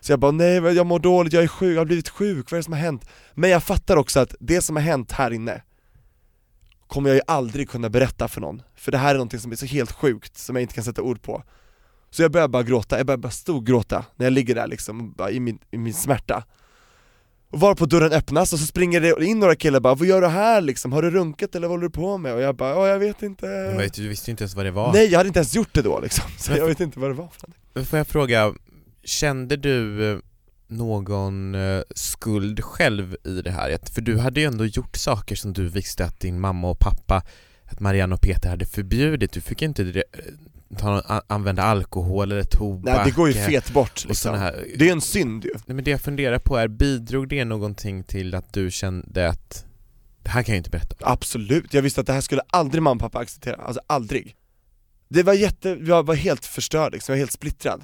Så 0.00 0.12
jag 0.12 0.20
bara 0.20 0.30
nej 0.30 0.54
jag 0.54 0.86
mår 0.86 0.98
dåligt, 0.98 1.32
jag 1.32 1.42
är 1.42 1.48
sjuk, 1.48 1.74
jag 1.74 1.80
har 1.80 1.86
blivit 1.86 2.08
sjuk, 2.08 2.50
vad 2.50 2.52
är 2.52 2.60
det 2.60 2.64
som 2.64 2.72
har 2.72 2.80
hänt? 2.80 3.08
Men 3.34 3.50
jag 3.50 3.62
fattar 3.62 3.96
också 3.96 4.20
att 4.20 4.34
det 4.40 4.62
som 4.62 4.76
har 4.76 4.82
hänt 4.82 5.12
här 5.12 5.30
inne 5.30 5.62
kommer 6.86 7.10
jag 7.10 7.14
ju 7.14 7.22
aldrig 7.26 7.70
kunna 7.70 7.88
berätta 7.88 8.28
för 8.28 8.40
någon, 8.40 8.62
för 8.74 8.92
det 8.92 8.98
här 8.98 9.10
är 9.10 9.14
någonting 9.14 9.40
som 9.40 9.52
är 9.52 9.56
så 9.56 9.66
helt 9.66 9.92
sjukt 9.92 10.38
som 10.38 10.56
jag 10.56 10.62
inte 10.62 10.74
kan 10.74 10.84
sätta 10.84 11.02
ord 11.02 11.22
på 11.22 11.42
Så 12.10 12.22
jag 12.22 12.32
börjar 12.32 12.48
bara 12.48 12.62
gråta, 12.62 12.96
jag 12.96 13.06
börjar 13.06 13.18
bara 13.18 13.30
storgråta 13.30 14.04
när 14.16 14.26
jag 14.26 14.32
ligger 14.32 14.54
där 14.54 14.66
liksom, 14.66 15.12
bara 15.12 15.30
i 15.30 15.40
min, 15.40 15.58
i 15.70 15.78
min 15.78 15.94
smärta 15.94 16.44
och 17.50 17.60
var 17.60 17.74
på 17.74 17.86
dörren 17.86 18.12
öppnas 18.12 18.52
och 18.52 18.58
så 18.58 18.66
springer 18.66 19.00
det 19.00 19.24
in 19.24 19.38
några 19.38 19.54
killar 19.56 19.80
bara 19.80 19.94
'Vad 19.94 20.08
gör 20.08 20.20
du 20.20 20.26
här 20.28 20.60
liksom? 20.60 20.92
Har 20.92 21.02
du 21.02 21.10
runkat 21.10 21.54
eller 21.54 21.68
vad 21.68 21.72
håller 21.72 21.88
du 21.88 21.90
på 21.90 22.18
med?' 22.18 22.34
Och 22.34 22.40
jag 22.40 22.56
bara 22.56 22.70
'Ja 22.70 22.88
jag 22.88 22.98
vet 22.98 23.22
inte' 23.22 23.46
Men 23.46 23.76
vet 23.78 23.94
du, 23.94 24.08
visste 24.08 24.30
ju 24.30 24.32
inte 24.32 24.44
ens 24.44 24.54
vad 24.54 24.64
det 24.66 24.70
var 24.70 24.92
Nej 24.92 25.06
jag 25.10 25.18
hade 25.18 25.26
inte 25.28 25.38
ens 25.38 25.54
gjort 25.56 25.74
det 25.74 25.82
då 25.82 26.00
liksom, 26.00 26.24
så 26.38 26.50
Men- 26.50 26.60
jag 26.60 26.66
vet 26.66 26.80
inte 26.80 26.98
vad 26.98 27.10
det 27.10 27.14
var 27.14 27.28
för. 27.74 27.84
Får 27.84 27.96
jag 27.96 28.06
fråga, 28.06 28.54
kände 29.04 29.56
du 29.56 30.10
eh, 30.12 30.18
någon 30.68 31.54
eh, 31.54 31.80
skuld 31.94 32.64
själv 32.64 33.16
i 33.24 33.42
det 33.42 33.50
här? 33.50 33.78
För 33.92 34.00
du 34.00 34.18
hade 34.18 34.40
ju 34.40 34.46
ändå 34.46 34.64
gjort 34.64 34.96
saker 34.96 35.36
som 35.36 35.52
du 35.52 35.68
visste 35.68 36.04
att 36.04 36.20
din 36.20 36.40
mamma 36.40 36.70
och 36.70 36.78
pappa, 36.78 37.22
att 37.64 37.80
Marianne 37.80 38.14
och 38.14 38.20
Peter 38.20 38.48
hade 38.48 38.66
förbjudit. 38.66 39.32
Du 39.32 39.40
fick 39.40 39.62
inte 39.62 39.82
eh, 39.82 40.02
ta, 40.78 41.22
använda 41.26 41.62
alkohol 41.62 42.32
eller 42.32 42.42
tobak. 42.42 42.94
Nej 42.94 43.04
det 43.04 43.10
går 43.10 43.28
ju 43.28 43.34
fet 43.34 43.70
bort 43.72 44.04
liksom. 44.08 44.34
här. 44.34 44.66
Det 44.76 44.88
är 44.88 44.92
en 44.92 45.00
synd 45.00 45.44
ju 45.44 45.50
Nej, 45.66 45.74
men 45.74 45.84
det 45.84 45.90
jag 45.90 46.00
funderar 46.00 46.38
på 46.38 46.56
är, 46.56 46.68
bidrog 46.68 47.28
det 47.28 47.44
någonting 47.44 48.04
till 48.04 48.34
att 48.34 48.52
du 48.52 48.70
kände 48.70 49.28
att 49.28 49.64
det 50.22 50.30
här 50.30 50.42
kan 50.42 50.54
jag 50.54 50.60
inte 50.60 50.70
berätta 50.70 50.94
om? 51.00 51.12
Absolut, 51.12 51.74
jag 51.74 51.82
visste 51.82 52.00
att 52.00 52.06
det 52.06 52.12
här 52.12 52.20
skulle 52.20 52.42
aldrig 52.48 52.82
mamma 52.82 52.94
och 52.94 53.00
pappa 53.00 53.18
acceptera, 53.18 53.56
alltså 53.56 53.80
aldrig 53.86 54.36
Det 55.08 55.22
var 55.22 55.32
jätte, 55.32 55.78
jag 55.80 56.06
var 56.06 56.14
helt 56.14 56.44
förstörd 56.44 56.92
liksom, 56.92 57.12
jag 57.12 57.16
var 57.16 57.20
helt 57.20 57.32
splittrad 57.32 57.82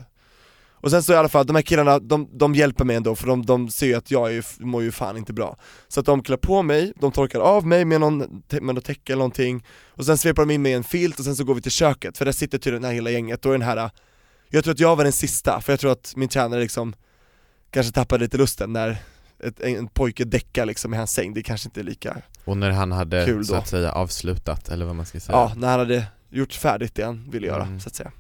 Och 0.83 0.90
sen 0.90 1.03
så 1.03 1.12
i 1.12 1.16
alla 1.16 1.29
fall, 1.29 1.47
de 1.47 1.57
här 1.57 1.62
killarna, 1.62 1.99
de, 1.99 2.29
de 2.38 2.55
hjälper 2.55 2.85
mig 2.85 2.97
ändå 2.97 3.14
för 3.16 3.27
de, 3.27 3.47
de 3.47 3.68
ser 3.71 3.87
ju 3.87 3.95
att 3.95 4.11
jag 4.11 4.29
är, 4.29 4.33
ju- 4.33 4.42
mår 4.59 4.83
ju 4.83 4.92
fan 4.92 5.16
inte 5.16 5.33
bra 5.33 5.57
Så 5.88 6.01
att 6.01 6.07
de 6.07 6.23
klär 6.23 6.37
på 6.37 6.62
mig, 6.62 6.92
de 7.01 7.12
torkar 7.12 7.40
av 7.40 7.66
mig 7.66 7.85
med, 7.85 8.01
någon, 8.01 8.42
med 8.61 8.75
något 8.75 8.85
täcke 8.85 9.12
eller 9.12 9.18
någonting 9.21 9.66
Och 9.88 10.05
sen 10.07 10.18
sveper 10.18 10.42
de 10.42 10.51
in 10.51 10.62
mig 10.62 10.73
i 10.73 10.75
en 10.75 10.85
filt 10.85 11.18
och 11.18 11.25
sen 11.25 11.37
så 11.37 11.45
går 11.45 11.55
vi 11.55 11.61
till 11.62 11.73
köket, 11.73 12.18
för 12.18 12.25
där 12.25 12.33
sitter 12.33 12.59
tydligen 12.59 12.83
det 12.83 12.88
här 12.88 12.95
hela 12.95 13.11
gänget 13.11 13.47
och 13.47 13.53
den 13.53 13.62
här 13.62 13.90
Jag 14.49 14.64
tror 14.64 14.73
att 14.75 14.81
jag 14.81 14.97
var 14.97 15.05
den 15.05 15.12
sista, 15.12 15.61
för 15.61 15.73
jag 15.73 15.81
tror 15.81 15.92
att 15.92 16.12
min 16.16 16.29
tränare 16.29 16.61
liksom 16.61 16.95
Kanske 17.71 17.92
tappade 17.92 18.25
lite 18.25 18.37
lusten 18.37 18.73
när 18.73 18.97
ett, 19.45 19.61
en 19.61 19.87
pojke 19.88 20.25
däckar 20.25 20.66
liksom 20.66 20.95
i 20.95 20.97
hans 20.97 21.12
säng, 21.12 21.35
det 21.35 21.42
kanske 21.42 21.68
inte 21.68 21.81
är 21.81 21.85
lika 21.85 22.16
Och 22.45 22.57
när 22.57 22.71
han 22.71 22.92
hade 22.92 23.45
så 23.45 23.53
då. 23.53 23.59
att 23.59 23.68
säga 23.68 23.92
avslutat, 23.92 24.68
eller 24.68 24.85
vad 24.87 24.97
man 24.97 25.07
ska 25.07 25.21
säga? 25.21 25.38
Ja, 25.38 25.53
när 25.57 25.68
han 25.71 25.79
hade 25.79 26.05
gjort 26.31 26.53
färdigt 26.53 26.95
det 26.95 27.03
han 27.03 27.31
ville 27.31 27.47
göra, 27.47 27.62
Mm. 27.64 27.81
så 27.81 27.88
att 27.88 27.95
säga 27.95 28.12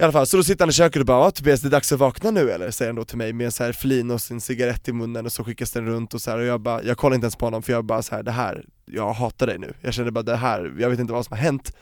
i 0.00 0.02
alla 0.02 0.12
fall, 0.12 0.26
så 0.26 0.36
då 0.36 0.44
sitter 0.44 0.64
han 0.64 0.70
i 0.70 0.72
köket 0.72 1.00
och 1.00 1.06
bara 1.06 1.18
ah, 1.18 1.30
Tobias 1.30 1.60
det 1.60 1.68
är 1.68 1.70
dags 1.70 1.92
att 1.92 1.98
vakna 1.98 2.30
nu 2.30 2.50
eller?' 2.50 2.70
säger 2.70 2.88
han 2.88 2.96
då 2.96 3.04
till 3.04 3.18
mig 3.18 3.32
med 3.32 3.54
så 3.54 3.64
här 3.64 3.72
flin 3.72 4.10
och 4.10 4.20
sin 4.20 4.40
cigarett 4.40 4.88
i 4.88 4.92
munnen 4.92 5.26
och 5.26 5.32
så 5.32 5.44
skickas 5.44 5.72
den 5.72 5.86
runt 5.86 6.14
och 6.14 6.22
så 6.22 6.30
här, 6.30 6.38
och 6.38 6.44
jag 6.44 6.60
bara, 6.60 6.82
jag 6.82 6.96
kollar 6.96 7.14
inte 7.14 7.24
ens 7.24 7.36
på 7.36 7.46
honom 7.46 7.62
för 7.62 7.72
jag 7.72 7.84
bara 7.84 8.02
så 8.02 8.14
här, 8.14 8.22
det 8.22 8.30
här, 8.30 8.64
jag 8.84 9.12
hatar 9.12 9.46
dig 9.46 9.58
nu. 9.58 9.74
Jag 9.80 9.94
känner 9.94 10.10
bara 10.10 10.22
det 10.22 10.36
här, 10.36 10.74
jag 10.78 10.90
vet 10.90 11.00
inte 11.00 11.12
vad 11.12 11.24
som 11.24 11.36
har 11.36 11.42
hänt. 11.42 11.76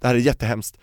Det 0.00 0.06
här 0.06 0.14
är 0.14 0.18
jättehemskt. 0.18 0.78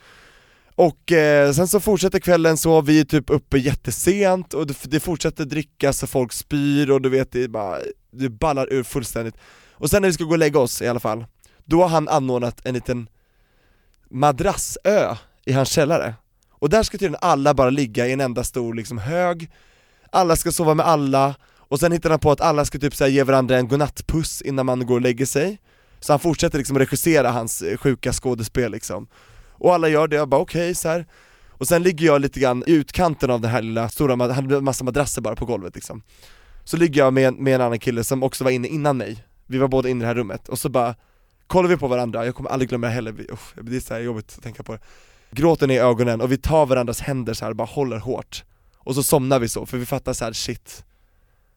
Och 0.75 1.11
eh, 1.11 1.51
sen 1.51 1.67
så 1.67 1.79
fortsätter 1.79 2.19
kvällen 2.19 2.57
så, 2.57 2.81
vi 2.81 2.99
är 2.99 3.05
typ 3.05 3.29
uppe 3.29 3.57
jättesent 3.57 4.53
och 4.53 4.67
det, 4.67 4.77
det 4.83 4.99
fortsätter 4.99 5.45
drickas 5.45 6.03
och 6.03 6.09
folk 6.09 6.33
spyr 6.33 6.91
och 6.91 7.01
du 7.01 7.09
vet 7.09 7.31
det 7.31 7.47
bara, 7.47 7.77
det 8.11 8.29
ballar 8.29 8.73
ur 8.73 8.83
fullständigt. 8.83 9.35
Och 9.71 9.89
sen 9.89 10.01
när 10.01 10.09
vi 10.09 10.13
ska 10.13 10.23
gå 10.23 10.31
och 10.31 10.37
lägga 10.37 10.59
oss 10.59 10.81
i 10.81 10.87
alla 10.87 10.99
fall, 10.99 11.25
då 11.65 11.81
har 11.81 11.89
han 11.89 12.07
anordnat 12.07 12.65
en 12.65 12.73
liten 12.73 13.09
madrassö 14.09 15.15
i 15.45 15.53
hans 15.53 15.69
källare. 15.69 16.13
Och 16.59 16.69
där 16.69 16.83
ska 16.83 16.97
tydligen 16.97 17.19
alla 17.21 17.53
bara 17.53 17.69
ligga 17.69 18.07
i 18.07 18.11
en 18.11 18.21
enda 18.21 18.43
stor 18.43 18.73
liksom 18.73 18.97
hög. 18.97 19.49
Alla 20.11 20.35
ska 20.35 20.51
sova 20.51 20.73
med 20.73 20.85
alla, 20.85 21.35
och 21.59 21.79
sen 21.79 21.91
hittar 21.91 22.09
han 22.09 22.19
på 22.19 22.31
att 22.31 22.41
alla 22.41 22.65
ska 22.65 22.79
typ 22.79 22.95
så 22.95 23.07
ge 23.07 23.23
varandra 23.23 23.57
en 23.57 23.67
godnattpuss 23.67 24.41
innan 24.41 24.65
man 24.65 24.85
går 24.85 24.95
och 24.95 25.01
lägger 25.01 25.25
sig. 25.25 25.57
Så 25.99 26.13
han 26.13 26.19
fortsätter 26.19 26.57
liksom 26.57 26.79
regissera 26.79 27.31
hans 27.31 27.61
eh, 27.61 27.77
sjuka 27.77 28.13
skådespel 28.13 28.71
liksom. 28.71 29.07
Och 29.51 29.73
alla 29.73 29.87
gör 29.89 30.07
det, 30.07 30.15
jag 30.15 30.29
bara 30.29 30.41
okej 30.41 30.75
så 30.75 30.89
här. 30.89 31.05
Och 31.49 31.67
sen 31.67 31.83
ligger 31.83 32.05
jag 32.05 32.21
lite 32.21 32.39
grann 32.39 32.63
i 32.67 32.71
utkanten 32.71 33.31
av 33.31 33.41
den 33.41 33.51
här 33.51 33.61
lilla 33.61 33.89
stora, 33.89 34.15
han 34.15 34.31
hade 34.31 34.61
massa 34.61 34.83
madrasser 34.83 35.21
bara 35.21 35.35
på 35.35 35.45
golvet 35.45 35.75
liksom. 35.75 36.01
Så 36.63 36.77
ligger 36.77 37.01
jag 37.01 37.13
med, 37.13 37.27
en- 37.27 37.43
med 37.43 37.55
en 37.55 37.61
annan 37.61 37.79
kille 37.79 38.03
som 38.03 38.23
också 38.23 38.43
var 38.43 38.51
inne 38.51 38.67
innan 38.67 38.97
mig. 38.97 39.23
Vi 39.47 39.57
var 39.57 39.67
båda 39.67 39.89
inne 39.89 39.99
i 39.99 40.01
det 40.01 40.07
här 40.07 40.15
rummet, 40.15 40.49
och 40.49 40.59
så 40.59 40.69
bara 40.69 40.95
kollar 41.47 41.69
vi 41.69 41.77
på 41.77 41.87
varandra, 41.87 42.25
jag 42.25 42.35
kommer 42.35 42.49
aldrig 42.49 42.69
glömma 42.69 42.87
det 42.87 42.93
heller, 42.93 43.31
usch, 43.31 43.53
det 43.61 43.75
är 43.75 43.79
så 43.79 43.93
här 43.93 44.01
jobbigt 44.01 44.33
att 44.37 44.43
tänka 44.43 44.63
på 44.63 44.73
det. 44.73 44.79
Gråten 45.31 45.71
i 45.71 45.79
ögonen 45.79 46.21
och 46.21 46.31
vi 46.31 46.37
tar 46.37 46.65
varandras 46.65 46.99
händer 46.99 47.33
så 47.33 47.45
här 47.45 47.49
och 47.49 47.55
bara 47.55 47.67
håller 47.67 47.97
hårt. 47.97 48.43
Och 48.77 48.95
så 48.95 49.03
somnar 49.03 49.39
vi 49.39 49.49
så, 49.49 49.65
för 49.65 49.77
vi 49.77 49.85
fattar 49.85 50.13
så 50.13 50.25
här: 50.25 50.33
shit. 50.33 50.83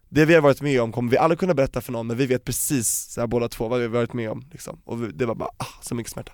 Det 0.09 0.25
vi 0.25 0.35
har 0.35 0.41
varit 0.41 0.61
med 0.61 0.81
om 0.81 0.93
kommer 0.93 1.11
vi 1.11 1.17
aldrig 1.17 1.39
kunna 1.39 1.55
berätta 1.55 1.81
för 1.81 1.93
någon, 1.93 2.07
men 2.07 2.17
vi 2.17 2.27
vet 2.27 2.45
precis 2.45 2.89
så 2.89 3.21
här, 3.21 3.27
båda 3.27 3.49
två 3.49 3.69
vad 3.69 3.79
vi 3.79 3.87
har 3.87 3.93
varit 3.93 4.13
med 4.13 4.31
om 4.31 4.45
liksom. 4.53 4.81
Och 4.85 5.03
vi, 5.03 5.13
det 5.13 5.27
var 5.27 5.35
bara, 5.35 5.51
ah, 5.57 5.83
så 5.83 5.95
mycket 5.95 6.13
smärta. 6.13 6.33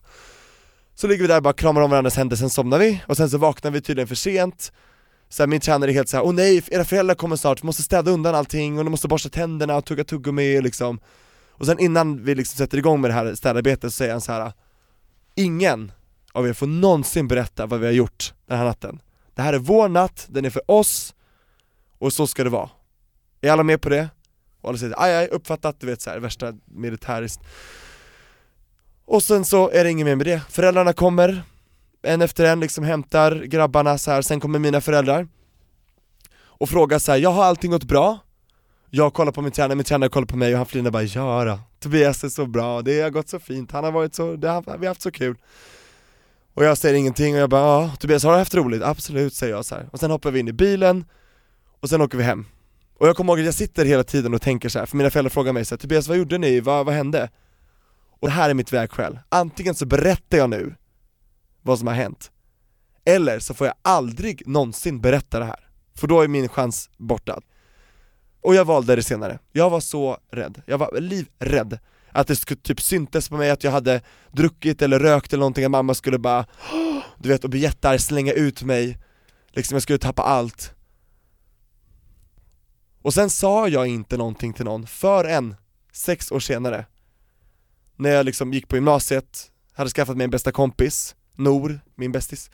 Så 0.94 1.07
ligger 1.07 1.22
vi 1.22 1.29
där 1.29 1.37
och 1.37 1.42
bara 1.42 1.53
kramar 1.53 1.81
om 1.81 1.90
varandras 1.90 2.16
händer, 2.16 2.37
sen 2.37 2.51
somnar 2.51 2.79
vi, 2.79 3.03
och 3.07 3.16
sen 3.16 3.31
så 3.31 3.38
vaknar 3.38 3.70
vi 3.70 3.81
tydligen 3.81 4.09
för 4.09 4.14
sent. 4.14 4.72
Så 5.29 5.42
här, 5.42 5.49
min 5.49 5.61
tränare 5.61 5.90
är 5.90 5.94
helt 5.94 6.09
såhär, 6.09 6.25
åh 6.25 6.33
nej, 6.33 6.64
era 6.70 6.85
föräldrar 6.85 7.14
kommer 7.14 7.37
snart, 7.37 7.62
vi 7.62 7.66
måste 7.66 7.83
städa 7.83 8.11
undan 8.11 8.35
allting 8.35 8.79
och 8.79 8.85
ni 8.85 8.90
måste 8.90 9.09
borsta 9.09 9.29
tänderna 9.29 9.77
och 9.77 9.85
tugga 9.85 10.05
tuggummi 10.05 10.61
liksom. 10.61 11.01
Och 11.51 11.66
sen 11.66 11.79
innan 11.79 12.25
vi 12.25 12.35
liksom 12.35 12.57
sätter 12.57 12.79
igång 12.79 13.01
med 13.01 13.11
det 13.11 13.14
här 13.14 13.35
städarbetet 13.35 13.92
så 13.92 13.96
säger 13.96 14.12
han 14.12 14.20
så 14.20 14.33
här. 14.33 14.53
Ingen 15.35 15.92
av 16.37 16.49
er 16.49 16.53
får 16.53 16.66
någonsin 16.66 17.29
berätta 17.29 17.66
vad 17.66 17.81
vi 17.81 17.87
har 17.87 17.92
gjort 17.92 18.35
den 18.46 18.59
här 18.59 18.64
natten 18.64 19.01
Det 19.35 19.42
här 19.42 19.53
är 19.53 19.59
vår 19.59 19.88
natt, 19.88 20.27
den 20.29 20.44
är 20.44 20.51
för 20.51 20.70
oss 20.70 21.14
och 21.99 22.12
så 22.12 22.27
ska 22.27 22.44
det 22.44 22.51
vara. 22.51 22.70
Är 23.40 23.51
alla 23.51 23.62
med 23.62 23.81
på 23.81 23.88
det? 23.88 24.09
Och 24.61 24.68
alla 24.68 24.79
säger 24.79 25.03
aj, 25.03 25.14
aj, 25.14 25.29
uppfattat, 25.29 25.81
du 25.81 25.87
vet 25.87 26.03
så 26.03 26.11
här, 26.11 26.18
värsta 26.18 26.55
militäriskt. 26.64 27.40
Och 29.05 29.22
sen 29.22 29.44
så 29.44 29.70
är 29.70 29.85
det 29.85 29.90
inget 29.90 30.07
mer 30.07 30.16
med 30.16 30.27
det. 30.27 30.42
Föräldrarna 30.51 30.92
kommer, 30.92 31.42
en 32.03 32.22
efter 32.22 32.44
en 32.44 32.61
liksom 32.61 32.85
hämtar 32.85 33.42
grabbarna 33.42 33.99
så 33.99 34.11
här. 34.11 34.22
sen 34.22 34.40
kommer 34.40 34.59
mina 34.59 34.81
föräldrar 34.81 35.29
och 36.38 36.68
frågar 36.68 36.99
så 36.99 37.12
här, 37.12 37.18
jag 37.18 37.31
har 37.31 37.44
allting 37.44 37.70
gått 37.70 37.85
bra? 37.85 38.18
Jag 38.90 39.14
kollar 39.14 39.33
på 39.33 39.42
min 39.42 39.53
tränare, 39.53 39.75
min 39.75 39.85
tränare 39.85 40.11
kollar 40.11 40.27
på 40.27 40.37
mig 40.37 40.53
och 40.53 40.59
han 40.59 40.66
flinar 40.66 40.90
bara 40.90 41.03
ja 41.03 41.44
då. 41.44 41.59
Tobias 41.81 42.25
är 42.25 42.29
så 42.29 42.46
bra, 42.46 42.83
det 42.83 43.01
har 43.01 43.11
gått 43.11 43.29
så 43.29 43.38
fint, 43.38 43.72
han 43.72 43.85
har 43.85 43.92
varit 43.92 44.14
så, 44.14 44.37
det 44.37 44.49
har, 44.49 44.62
vi 44.62 44.87
har 44.87 44.90
haft 44.90 45.03
så 45.03 45.11
kul 45.11 45.37
och 46.57 46.64
jag 46.64 46.79
säger 46.79 46.95
ingenting 46.95 47.35
och 47.35 47.40
jag 47.40 47.51
bara 47.51 47.83
ja, 47.83 47.97
Tobias 47.99 48.25
har 48.25 48.33
du 48.33 48.38
haft 48.38 48.55
roligt? 48.55 48.83
Absolut 48.83 49.35
säger 49.35 49.55
jag 49.55 49.64
så 49.64 49.75
här. 49.75 49.88
och 49.92 50.01
sen 50.01 50.11
hoppar 50.11 50.31
vi 50.31 50.40
in 50.40 50.49
i 50.49 50.53
bilen 50.53 51.05
och 51.81 51.88
sen 51.88 52.01
åker 52.01 52.19
vi 52.19 52.25
hem 52.25 52.47
Och 52.99 53.09
jag 53.09 53.16
kommer 53.16 53.33
ihåg 53.33 53.40
att 53.40 53.45
jag 53.45 53.55
sitter 53.55 53.85
hela 53.85 54.05
tiden 54.05 54.35
och 54.35 54.42
tänker 54.42 54.69
så 54.69 54.79
här, 54.79 54.87
för 54.87 54.97
mina 54.97 55.11
föräldrar 55.11 55.31
frågar 55.31 55.53
mig 55.53 55.64
så 55.64 55.75
här, 55.75 55.79
Tobias 55.79 56.09
vad 56.09 56.16
gjorde 56.16 56.38
ni? 56.38 56.61
Vad, 56.61 56.87
vad 56.87 56.95
hände? 56.95 57.31
Och 58.21 58.29
det 58.29 58.35
här 58.35 58.51
är 58.51 58.55
mitt 58.55 58.73
vägskäl, 58.73 59.19
antingen 59.29 59.75
så 59.75 59.87
berättar 59.87 60.38
jag 60.38 60.51
nu 60.51 60.75
vad 61.62 61.79
som 61.79 61.88
har 61.88 61.95
hänt 61.95 62.31
Eller 63.05 63.38
så 63.38 63.55
får 63.55 63.66
jag 63.66 63.77
aldrig 63.83 64.49
någonsin 64.49 65.01
berätta 65.01 65.38
det 65.38 65.45
här, 65.45 65.69
för 65.95 66.07
då 66.07 66.21
är 66.21 66.29
min 66.29 66.49
chans 66.49 66.90
borta 66.97 67.40
Och 68.40 68.55
jag 68.55 68.64
valde 68.64 68.97
det 68.97 69.03
senare, 69.03 69.38
jag 69.53 69.71
var 69.71 69.81
så 69.81 70.19
rädd, 70.31 70.62
jag 70.66 70.79
var 70.79 71.01
livrädd 71.01 71.79
att 72.17 72.27
det 72.27 72.37
skulle 72.37 72.61
typ 72.61 72.81
syntes 72.81 73.29
på 73.29 73.37
mig 73.37 73.51
att 73.51 73.65
jag 73.65 73.71
hade 73.71 74.01
druckit 74.33 74.83
eller 74.83 74.99
rökt 74.99 75.33
eller 75.33 75.41
någonting, 75.41 75.65
att 75.65 75.71
mamma 75.71 75.95
skulle 75.95 76.19
bara 76.19 76.47
Du 77.19 77.29
vet, 77.29 77.45
och 77.45 77.51
bli 77.51 77.61
jättearg, 77.61 78.01
slänga 78.01 78.33
ut 78.33 78.63
mig. 78.63 78.99
Liksom 79.49 79.75
jag 79.75 79.83
skulle 79.83 79.99
tappa 79.99 80.23
allt. 80.23 80.73
Och 83.03 83.15
sen 83.15 83.31
sa 83.31 83.69
jag 83.69 83.87
inte 83.87 84.17
någonting 84.17 84.53
till 84.53 84.65
någon 84.65 84.87
förrän 84.87 85.55
sex 85.93 86.33
år 86.33 86.41
senare. 86.41 86.87
När 87.97 88.11
jag 88.11 88.27
liksom 88.27 88.53
gick 88.53 88.69
på 88.69 88.77
gymnasiet, 88.77 89.51
hade 89.73 89.91
skaffat 89.91 90.17
mig 90.17 90.25
en 90.25 90.31
bästa 90.31 90.53
kompis 90.53 91.17
Nor, 91.35 91.81
min 91.95 92.13
bästis. 92.13 92.51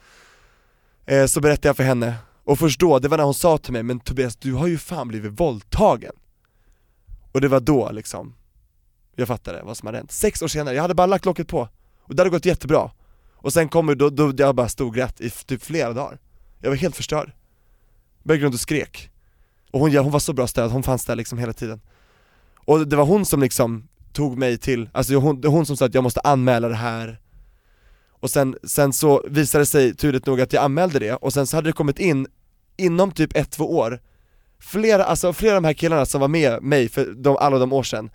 Eh, 1.06 1.26
Så 1.26 1.40
berättade 1.40 1.68
jag 1.68 1.76
för 1.76 1.84
henne, 1.84 2.14
och 2.44 2.58
först 2.58 2.80
då, 2.80 2.98
det 2.98 3.08
var 3.08 3.16
när 3.16 3.24
hon 3.24 3.34
sa 3.34 3.58
till 3.58 3.72
mig 3.72 3.82
'Men 3.82 4.00
Tobias, 4.00 4.36
du 4.36 4.52
har 4.52 4.66
ju 4.66 4.78
fan 4.78 5.08
blivit 5.08 5.32
våldtagen' 5.32 6.16
Och 7.32 7.40
det 7.40 7.48
var 7.48 7.60
då 7.60 7.90
liksom. 7.92 8.34
Jag 9.16 9.28
fattade 9.28 9.62
vad 9.62 9.76
som 9.76 9.86
hade 9.86 9.98
hänt, 9.98 10.12
sex 10.12 10.42
år 10.42 10.48
senare, 10.48 10.74
jag 10.74 10.82
hade 10.82 10.94
bara 10.94 11.06
lagt 11.06 11.24
locket 11.24 11.48
på. 11.48 11.68
Och 12.00 12.14
det 12.14 12.20
hade 12.20 12.30
gått 12.30 12.46
jättebra. 12.46 12.90
Och 13.34 13.52
sen 13.52 13.68
kommer 13.68 13.94
då, 13.94 14.10
då 14.10 14.32
jag 14.36 14.54
bara 14.54 14.68
stod 14.68 14.96
rätt 14.96 15.20
i 15.20 15.30
typ 15.30 15.62
flera 15.62 15.92
dagar. 15.92 16.18
Jag 16.60 16.70
var 16.70 16.76
helt 16.76 16.96
förstörd. 16.96 17.32
Började 18.22 18.44
runt 18.44 18.54
och 18.54 18.60
skrek. 18.60 19.10
Och 19.70 19.80
hon, 19.80 19.92
ja, 19.92 20.02
hon 20.02 20.12
var 20.12 20.20
så 20.20 20.32
bra 20.32 20.46
stöd, 20.46 20.70
hon 20.70 20.82
fanns 20.82 21.04
där 21.04 21.16
liksom 21.16 21.38
hela 21.38 21.52
tiden. 21.52 21.80
Och 22.54 22.88
det 22.88 22.96
var 22.96 23.04
hon 23.04 23.26
som 23.26 23.40
liksom 23.40 23.88
tog 24.12 24.38
mig 24.38 24.58
till, 24.58 24.88
alltså 24.92 25.14
hon, 25.14 25.40
det 25.40 25.48
var 25.48 25.54
hon 25.54 25.66
som 25.66 25.76
sa 25.76 25.86
att 25.86 25.94
jag 25.94 26.04
måste 26.04 26.20
anmäla 26.20 26.68
det 26.68 26.74
här. 26.74 27.20
Och 28.10 28.30
sen, 28.30 28.56
sen 28.64 28.92
så 28.92 29.24
visade 29.28 29.62
det 29.62 29.66
sig 29.66 29.94
turligt 29.94 30.26
nog 30.26 30.40
att 30.40 30.52
jag 30.52 30.64
anmälde 30.64 30.98
det, 30.98 31.14
och 31.14 31.32
sen 31.32 31.46
så 31.46 31.56
hade 31.56 31.68
det 31.68 31.72
kommit 31.72 31.98
in, 31.98 32.26
inom 32.76 33.10
typ 33.12 33.36
ett, 33.36 33.50
två 33.50 33.76
år 33.78 34.00
Flera, 34.58 35.04
alltså 35.04 35.32
flera 35.32 35.56
av 35.56 35.62
de 35.62 35.66
här 35.66 35.74
killarna 35.74 36.06
som 36.06 36.20
var 36.20 36.28
med 36.28 36.62
mig 36.62 36.88
för 36.88 37.04
de, 37.04 37.36
alla 37.36 37.58
de 37.58 37.72
år 37.72 37.82
sedan 37.82 38.10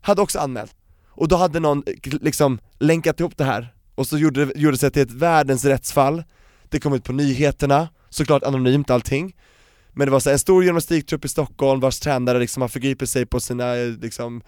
hade 0.00 0.22
också 0.22 0.38
anmält, 0.38 0.74
och 1.08 1.28
då 1.28 1.36
hade 1.36 1.60
någon 1.60 1.82
eh, 1.86 2.12
liksom 2.20 2.58
länkat 2.78 3.20
ihop 3.20 3.36
det 3.36 3.44
här. 3.44 3.74
Och 3.94 4.06
så 4.06 4.18
gjorde 4.18 4.44
det, 4.44 4.60
gjorde 4.60 4.74
det 4.74 4.78
sig 4.78 4.90
till 4.90 5.02
ett 5.02 5.10
världens 5.10 5.64
rättsfall. 5.64 6.24
Det 6.68 6.80
kom 6.80 6.94
ut 6.94 7.04
på 7.04 7.12
nyheterna, 7.12 7.88
såklart 8.08 8.42
anonymt 8.42 8.90
allting. 8.90 9.36
Men 9.92 10.06
det 10.06 10.12
var 10.12 10.20
så 10.20 10.28
här, 10.28 10.32
en 10.32 10.38
stor 10.38 10.64
gymnastiktrupp 10.64 11.24
i 11.24 11.28
Stockholm 11.28 11.80
vars 11.80 12.00
tränare 12.00 12.38
liksom 12.38 12.60
har 12.60 12.68
förgripit 12.68 13.08
sig 13.08 13.26
på 13.26 13.40
sina 13.40 13.76
eh, 13.76 13.88
liksom 13.88 14.42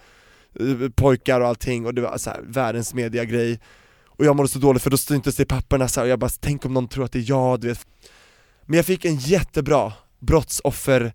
eh, 0.59 0.89
pojkar 0.95 1.41
och 1.41 1.47
allting. 1.47 1.85
Och 1.85 1.93
det 1.93 2.01
var 2.01 2.17
så 2.17 2.29
här, 2.29 2.41
världens 2.47 2.93
mediagrej. 2.93 3.59
Och 4.05 4.25
jag 4.25 4.35
mådde 4.35 4.49
så 4.49 4.59
dåligt 4.59 4.83
för 4.83 4.89
då 4.89 4.97
syntes 4.97 5.35
det 5.35 5.43
i 5.43 5.45
papperna 5.45 5.87
så 5.87 5.99
här, 5.99 6.05
och 6.05 6.11
jag 6.11 6.19
bara, 6.19 6.31
tänk 6.39 6.65
om 6.65 6.73
någon 6.73 6.87
tror 6.87 7.05
att 7.05 7.11
det 7.11 7.19
är 7.19 7.29
jag, 7.29 7.59
du 7.59 7.67
vet. 7.67 7.87
Men 8.65 8.77
jag 8.77 8.85
fick 8.85 9.05
en 9.05 9.15
jättebra 9.15 9.93
brottsoffer 10.19 11.13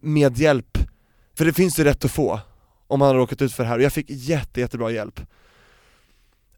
medhjälp, 0.00 0.78
för 1.38 1.44
det 1.44 1.52
finns 1.52 1.78
ju 1.78 1.84
rätt 1.84 2.04
att 2.04 2.10
få 2.10 2.40
om 2.86 2.98
man 2.98 3.08
har 3.08 3.14
råkat 3.14 3.42
ut 3.42 3.52
för 3.52 3.62
det 3.62 3.68
här, 3.68 3.76
och 3.76 3.82
jag 3.82 3.92
fick 3.92 4.06
jätte, 4.08 4.60
jättebra 4.60 4.90
hjälp. 4.90 5.20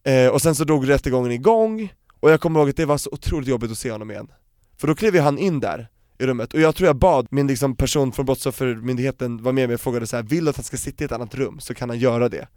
Eh, 0.04 0.28
Och 0.28 0.42
sen 0.42 0.54
så 0.54 0.64
drog 0.64 0.88
rättegången 0.88 1.32
igång, 1.32 1.92
och 2.20 2.30
jag 2.30 2.40
kommer 2.40 2.60
ihåg 2.60 2.68
att 2.70 2.76
det 2.76 2.84
var 2.86 2.98
så 2.98 3.10
otroligt 3.12 3.48
jobbigt 3.48 3.70
att 3.70 3.78
se 3.78 3.90
honom 3.92 4.10
igen. 4.10 4.28
För 4.76 4.86
då 4.86 4.94
klev 4.94 5.14
ju 5.14 5.20
han 5.20 5.38
in 5.38 5.60
där 5.60 5.88
i 6.18 6.26
rummet, 6.26 6.54
och 6.54 6.60
jag 6.60 6.74
tror 6.74 6.86
jag 6.86 6.96
bad 6.96 7.26
min 7.30 7.46
liksom 7.46 7.76
person 7.76 8.12
från 8.12 8.26
brottsoffermyndigheten 8.26 9.42
var 9.42 9.52
med 9.52 9.68
mig 9.68 9.74
och 9.74 9.80
frågade 9.80 10.06
så 10.06 10.16
här, 10.16 10.22
vill 10.22 10.44
du 10.44 10.50
att 10.50 10.56
han 10.56 10.64
ska 10.64 10.76
sitta 10.76 11.04
i 11.04 11.06
ett 11.06 11.12
annat 11.12 11.34
rum 11.34 11.60
så 11.60 11.74
kan 11.74 11.88
han 11.88 11.98
göra 11.98 12.28
det? 12.28 12.48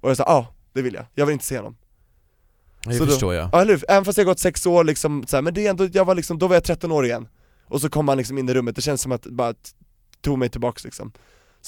Och 0.00 0.10
jag 0.10 0.16
sa 0.16 0.24
ja, 0.26 0.32
ah, 0.32 0.46
det 0.72 0.82
vill 0.82 0.94
jag, 0.94 1.04
jag 1.14 1.26
vill 1.26 1.32
inte 1.32 1.44
se 1.44 1.56
honom. 1.56 1.76
Det 2.84 2.92
Så 2.94 3.04
då- 3.04 3.10
förstår 3.10 3.34
jag. 3.34 3.50
Ja 3.52 3.60
eller? 3.60 3.84
Även 3.90 4.04
fast 4.04 4.18
jag 4.18 4.26
gått 4.26 4.38
sex 4.38 4.66
år 4.66 4.84
liksom, 4.84 5.26
så 5.26 5.36
här, 5.36 5.42
men 5.42 5.54
det 5.54 5.66
är 5.66 5.70
ändå, 5.70 5.88
jag 5.92 6.04
var 6.04 6.14
liksom, 6.14 6.38
då 6.38 6.48
var 6.48 6.56
jag 6.56 6.64
13 6.64 6.92
år 6.92 7.04
igen. 7.04 7.28
Och 7.64 7.80
så 7.80 7.88
kom 7.90 8.08
han 8.08 8.18
liksom 8.18 8.38
in 8.38 8.48
i 8.48 8.54
rummet, 8.54 8.76
det 8.76 8.82
känns 8.82 9.02
som 9.02 9.12
att 9.12 9.26
bara 9.26 9.54
tog 10.20 10.38
mig 10.38 10.48
tillbaks 10.48 10.84
liksom 10.84 11.12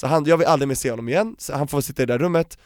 Så 0.01 0.07
han, 0.07 0.25
jag 0.25 0.37
vill 0.37 0.47
aldrig 0.47 0.67
mer 0.67 0.75
se 0.75 0.89
honom 0.89 1.09
igen, 1.09 1.35
så 1.39 1.53
han 1.53 1.67
får 1.67 1.81
sitta 1.81 2.03
i 2.03 2.05
det 2.05 2.13
där 2.13 2.19
rummet. 2.19 2.57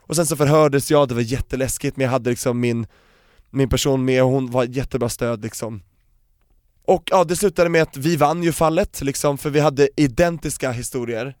Och 0.00 0.16
sen 0.16 0.26
så 0.26 0.36
förhördes 0.36 0.90
jag, 0.90 1.08
det 1.08 1.14
var 1.14 1.22
jätteläskigt 1.22 1.96
men 1.96 2.04
jag 2.04 2.10
hade 2.10 2.30
liksom 2.30 2.60
min, 2.60 2.86
min 3.50 3.68
person 3.68 4.04
med 4.04 4.22
och 4.22 4.30
hon 4.30 4.50
var 4.50 4.64
jättebra 4.64 5.08
stöd 5.08 5.42
liksom. 5.42 5.82
Och 6.86 7.02
ja, 7.10 7.24
det 7.24 7.36
slutade 7.36 7.70
med 7.70 7.82
att 7.82 7.96
vi 7.96 8.16
vann 8.16 8.42
ju 8.42 8.52
fallet 8.52 9.02
liksom, 9.02 9.38
för 9.38 9.50
vi 9.50 9.60
hade 9.60 9.88
identiska 9.96 10.70
historier. 10.70 11.36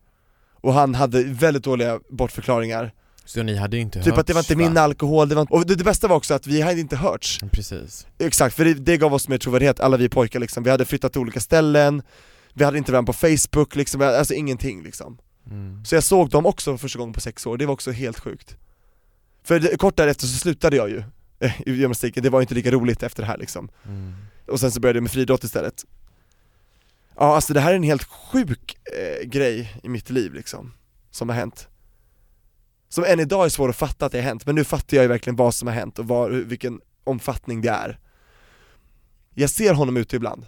Och 0.52 0.72
han 0.72 0.94
hade 0.94 1.22
väldigt 1.22 1.64
dåliga 1.64 2.00
bortförklaringar. 2.10 2.92
Så 3.24 3.42
ni 3.42 3.56
hade 3.56 3.78
inte 3.78 4.02
Typ 4.02 4.18
att 4.18 4.26
det 4.26 4.32
var 4.32 4.38
hörts, 4.38 4.50
inte 4.50 4.64
min 4.64 4.74
va? 4.74 4.80
alkohol, 4.80 5.28
det 5.28 5.34
var, 5.34 5.46
och 5.50 5.66
det, 5.66 5.74
det 5.74 5.84
bästa 5.84 6.08
var 6.08 6.16
också 6.16 6.34
att 6.34 6.46
vi 6.46 6.60
hade 6.60 6.80
inte 6.80 6.96
hörts. 6.96 7.40
Precis. 7.52 8.06
Exakt, 8.18 8.56
för 8.56 8.64
det, 8.64 8.74
det 8.74 8.96
gav 8.96 9.14
oss 9.14 9.28
mer 9.28 9.38
trovärdighet, 9.38 9.80
alla 9.80 9.96
vi 9.96 10.08
pojkar 10.08 10.40
liksom, 10.40 10.62
vi 10.62 10.70
hade 10.70 10.84
flyttat 10.84 11.12
till 11.12 11.20
olika 11.20 11.40
ställen 11.40 12.02
Vi 12.54 12.64
hade 12.64 12.78
inte 12.78 12.92
varandra 12.92 13.12
på 13.12 13.18
Facebook 13.18 13.76
liksom, 13.76 14.00
alltså 14.00 14.34
ingenting 14.34 14.82
liksom 14.82 15.18
Mm. 15.50 15.84
Så 15.84 15.94
jag 15.94 16.04
såg 16.04 16.30
dem 16.30 16.46
också 16.46 16.70
för 16.72 16.78
första 16.78 16.98
gången 16.98 17.12
på 17.12 17.20
sex 17.20 17.46
år, 17.46 17.56
det 17.56 17.66
var 17.66 17.72
också 17.72 17.90
helt 17.90 18.18
sjukt. 18.18 18.56
För 19.42 19.60
det, 19.60 19.76
kort 19.76 19.96
därefter 19.96 20.26
så 20.26 20.38
slutade 20.38 20.76
jag 20.76 20.90
ju 20.90 21.02
eh, 21.40 21.60
i 21.66 21.72
gymnastiken, 21.72 22.22
det 22.22 22.30
var 22.30 22.40
inte 22.40 22.54
lika 22.54 22.70
roligt 22.70 23.02
efter 23.02 23.22
det 23.22 23.26
här 23.26 23.38
liksom. 23.38 23.68
Mm. 23.84 24.14
Och 24.48 24.60
sen 24.60 24.70
så 24.70 24.80
började 24.80 24.96
jag 24.96 25.02
med 25.02 25.10
friidrott 25.12 25.44
istället. 25.44 25.84
Ja 27.16 27.34
alltså 27.34 27.52
det 27.52 27.60
här 27.60 27.70
är 27.72 27.76
en 27.76 27.82
helt 27.82 28.04
sjuk 28.04 28.76
eh, 28.98 29.26
grej 29.28 29.80
i 29.82 29.88
mitt 29.88 30.10
liv 30.10 30.34
liksom, 30.34 30.72
som 31.10 31.28
har 31.28 31.36
hänt. 31.36 31.68
Som 32.88 33.04
än 33.04 33.20
idag 33.20 33.44
är 33.44 33.48
svår 33.48 33.68
att 33.68 33.76
fatta 33.76 34.06
att 34.06 34.12
det 34.12 34.18
har 34.18 34.22
hänt, 34.24 34.46
men 34.46 34.54
nu 34.54 34.64
fattar 34.64 34.96
jag 34.96 35.04
ju 35.04 35.08
verkligen 35.08 35.36
vad 35.36 35.54
som 35.54 35.68
har 35.68 35.74
hänt 35.74 35.98
och 35.98 36.08
vad, 36.08 36.30
hur- 36.32 36.44
vilken 36.44 36.80
omfattning 37.04 37.60
det 37.60 37.68
är. 37.70 37.98
Jag 39.34 39.50
ser 39.50 39.74
honom 39.74 39.96
ute 39.96 40.16
ibland, 40.16 40.46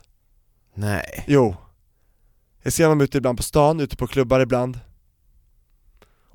Nej. 0.75 1.25
jo. 1.29 1.57
Jag 2.63 2.73
ser 2.73 2.85
honom 2.85 3.01
ute 3.01 3.19
ibland 3.19 3.37
på 3.39 3.43
stan, 3.43 3.81
ute 3.81 3.97
på 3.97 4.07
klubbar 4.07 4.41
ibland 4.41 4.81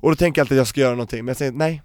Och 0.04 0.10
då 0.10 0.16
tänker 0.16 0.40
jag 0.40 0.44
alltid 0.44 0.56
att 0.56 0.60
jag 0.60 0.66
ska 0.66 0.80
göra 0.80 0.90
någonting, 0.90 1.18
men 1.24 1.28
jag 1.28 1.36
säger 1.36 1.52
nej. 1.52 1.82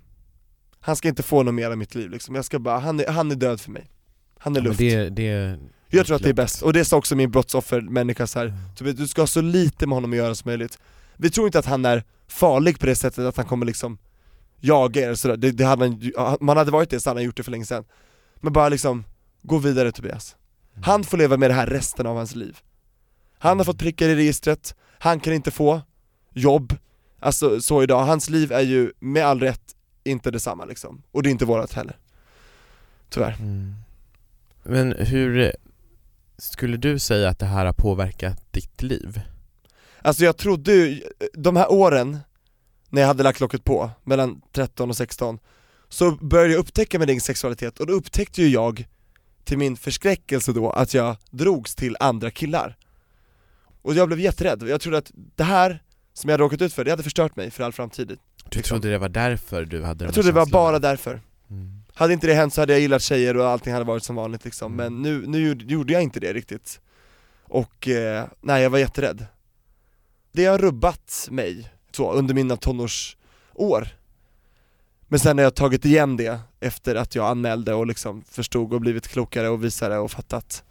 Han 0.79 0.95
ska 0.95 1.07
inte 1.07 1.23
få 1.23 1.43
något 1.43 1.53
mer 1.53 1.71
av 1.71 1.77
mitt 1.77 1.95
liv 1.95 2.09
liksom, 2.09 2.35
jag 2.35 2.45
ska 2.45 2.59
bara, 2.59 2.79
han 2.79 2.99
är, 2.99 3.07
han 3.07 3.31
är 3.31 3.35
död 3.35 3.61
för 3.61 3.71
mig. 3.71 3.91
Han 4.37 4.55
är 4.55 4.59
Ja, 4.59 4.63
luft. 4.63 4.79
det, 4.79 5.09
det, 5.09 5.59
jag 5.89 6.05
tror 6.05 6.15
att 6.15 6.23
det 6.23 6.29
är 6.29 6.33
bäst, 6.33 6.61
och 6.61 6.73
det 6.73 6.85
sa 6.85 6.97
också 6.97 7.15
min 7.15 7.31
brottsoffermänniska 7.31 8.27
så 8.27 8.39
här. 8.39 8.53
Typ, 8.75 8.97
du 8.97 9.07
ska 9.07 9.21
ha 9.21 9.27
så 9.27 9.41
lite 9.41 9.87
med 9.87 9.95
honom 9.95 10.11
att 10.11 10.17
göra 10.17 10.35
som 10.35 10.49
möjligt. 10.49 10.79
Vi 11.17 11.29
tror 11.29 11.45
inte 11.47 11.59
att 11.59 11.65
han 11.65 11.85
är 11.85 12.03
farlig 12.27 12.79
på 12.79 12.85
det 12.85 12.95
sättet 12.95 13.25
att 13.25 13.37
han 13.37 13.45
kommer 13.45 13.65
liksom 13.65 13.97
jaga 14.59 15.09
er 15.09 15.15
sådär, 15.15 15.37
det, 15.37 15.51
det 15.51 15.65
hade 15.65 15.85
om 16.39 16.47
han 16.47 16.57
hade 16.57 16.71
varit 16.71 16.89
det 16.89 16.99
så 16.99 17.09
hade 17.09 17.19
han 17.19 17.25
gjort 17.25 17.37
det 17.37 17.43
för 17.43 17.51
länge 17.51 17.65
sedan. 17.65 17.83
Men 18.35 18.53
bara 18.53 18.69
liksom, 18.69 19.03
gå 19.41 19.57
vidare 19.57 19.91
Tobias. 19.91 20.35
Han 20.83 21.03
får 21.03 21.17
leva 21.17 21.37
med 21.37 21.49
det 21.49 21.53
här 21.53 21.67
resten 21.67 22.07
av 22.07 22.15
hans 22.17 22.35
liv. 22.35 22.57
Han 23.37 23.57
har 23.57 23.65
fått 23.65 23.79
prickar 23.79 24.09
i 24.09 24.15
registret, 24.15 24.75
han 24.99 25.19
kan 25.19 25.33
inte 25.33 25.51
få 25.51 25.81
jobb, 26.33 26.73
alltså 27.19 27.61
så 27.61 27.83
idag, 27.83 28.05
hans 28.05 28.29
liv 28.29 28.51
är 28.51 28.61
ju 28.61 28.91
med 28.99 29.25
all 29.25 29.39
rätt 29.39 29.75
inte 30.03 30.31
detsamma 30.31 30.65
liksom, 30.65 31.01
och 31.11 31.23
det 31.23 31.29
är 31.29 31.31
inte 31.31 31.45
vårat 31.45 31.73
heller. 31.73 31.97
Tyvärr. 33.09 33.35
Mm. 33.39 33.73
Men 34.63 34.91
hur 34.91 35.39
eh, 35.39 35.51
skulle 36.37 36.77
du 36.77 36.99
säga 36.99 37.29
att 37.29 37.39
det 37.39 37.45
här 37.45 37.65
har 37.65 37.73
påverkat 37.73 38.53
ditt 38.53 38.81
liv? 38.81 39.21
Alltså 40.01 40.25
jag 40.25 40.37
trodde 40.37 40.73
ju, 40.73 41.03
de 41.33 41.55
här 41.55 41.71
åren 41.71 42.19
när 42.89 43.01
jag 43.01 43.07
hade 43.07 43.23
lagt 43.23 43.39
locket 43.39 43.63
på, 43.63 43.91
mellan 44.03 44.41
13 44.51 44.89
och 44.89 44.97
16 44.97 45.39
Så 45.89 46.11
började 46.11 46.53
jag 46.53 46.59
upptäcka 46.59 46.99
min 46.99 47.09
egen 47.09 47.21
sexualitet. 47.21 47.79
Och 47.79 47.87
då 47.87 47.93
upptäckte 47.93 48.41
ju 48.41 48.47
jag 48.47 48.87
till 49.43 49.57
min 49.57 49.77
förskräckelse 49.77 50.53
då 50.53 50.69
att 50.69 50.93
jag 50.93 51.17
drogs 51.31 51.75
till 51.75 51.97
andra 51.99 52.31
killar. 52.31 52.77
Och 53.81 53.93
jag 53.93 54.07
blev 54.07 54.19
jätterädd, 54.19 54.63
jag 54.67 54.81
trodde 54.81 54.97
att 54.97 55.11
det 55.35 55.43
här 55.43 55.83
som 56.13 56.29
jag 56.29 56.33
hade 56.33 56.43
råkat 56.43 56.61
ut 56.61 56.73
för, 56.73 56.83
det 56.85 56.91
hade 56.91 57.03
förstört 57.03 57.35
mig 57.35 57.51
för 57.51 57.63
all 57.63 57.71
framtid 57.71 58.17
Du 58.49 58.61
trodde 58.61 58.89
det 58.89 58.97
var 58.97 59.09
därför 59.09 59.65
du 59.65 59.83
hade 59.83 59.99
de 59.99 60.05
Jag 60.05 60.13
trodde 60.13 60.29
det 60.29 60.33
var 60.35 60.45
bara 60.45 60.79
därför 60.79 61.21
Mm. 61.51 61.81
Hade 61.93 62.13
inte 62.13 62.27
det 62.27 62.33
hänt 62.33 62.53
så 62.53 62.61
hade 62.61 62.73
jag 62.73 62.79
gillat 62.79 63.01
tjejer 63.01 63.37
och 63.37 63.47
allting 63.47 63.73
hade 63.73 63.85
varit 63.85 64.03
som 64.03 64.15
vanligt 64.15 64.45
liksom, 64.45 64.73
Mm. 64.73 64.93
men 64.93 65.01
nu, 65.01 65.27
nu 65.27 65.47
gjorde- 65.47 65.65
gjorde 65.65 65.93
jag 65.93 66.01
inte 66.03 66.19
det 66.19 66.33
riktigt 66.33 66.79
Och, 67.43 67.87
eh, 67.87 68.25
nej 68.41 68.63
jag 68.63 68.69
var 68.69 68.79
jätterädd 68.79 69.25
det 70.31 70.45
har 70.45 70.57
rubbat 70.57 71.27
mig 71.31 71.71
så 71.91 72.11
under 72.13 72.33
mina 72.33 72.57
tonårsår. 72.57 73.87
Men 75.07 75.19
sen 75.19 75.37
har 75.37 75.43
jag 75.43 75.55
tagit 75.55 75.85
igen 75.85 76.17
det 76.17 76.39
efter 76.59 76.95
att 76.95 77.15
jag 77.15 77.25
anmälde 77.25 77.73
och 77.73 77.87
liksom 77.87 78.23
förstod 78.29 78.73
och 78.73 78.81
blivit 78.81 79.07
klokare 79.07 79.49
och 79.49 79.63
visare 79.63 79.97
och 79.97 80.11
fattat. 80.11 80.63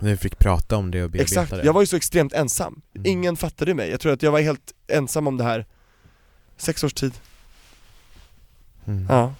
Du 0.00 0.16
fick 0.16 0.38
prata 0.38 0.76
om 0.76 0.90
det 0.90 1.04
och 1.04 1.10
bearbeta 1.10 1.22
Exakt, 1.22 1.50
det. 1.50 1.64
jag 1.64 1.72
var 1.72 1.80
ju 1.80 1.86
så 1.86 1.96
extremt 1.96 2.32
ensam. 2.32 2.82
Mm. 2.94 3.06
Ingen 3.06 3.36
fattade 3.36 3.74
mig. 3.74 3.90
Jag 3.90 4.00
tror 4.00 4.12
att 4.12 4.22
jag 4.22 4.32
var 4.32 4.40
helt 4.40 4.74
ensam 4.88 5.26
om 5.26 5.36
det 5.36 5.44
här 5.44 5.66
sex 6.56 6.84
års 6.84 6.94
tid. 6.94 7.12
Mm. 8.86 9.06
Ja. 9.08 9.34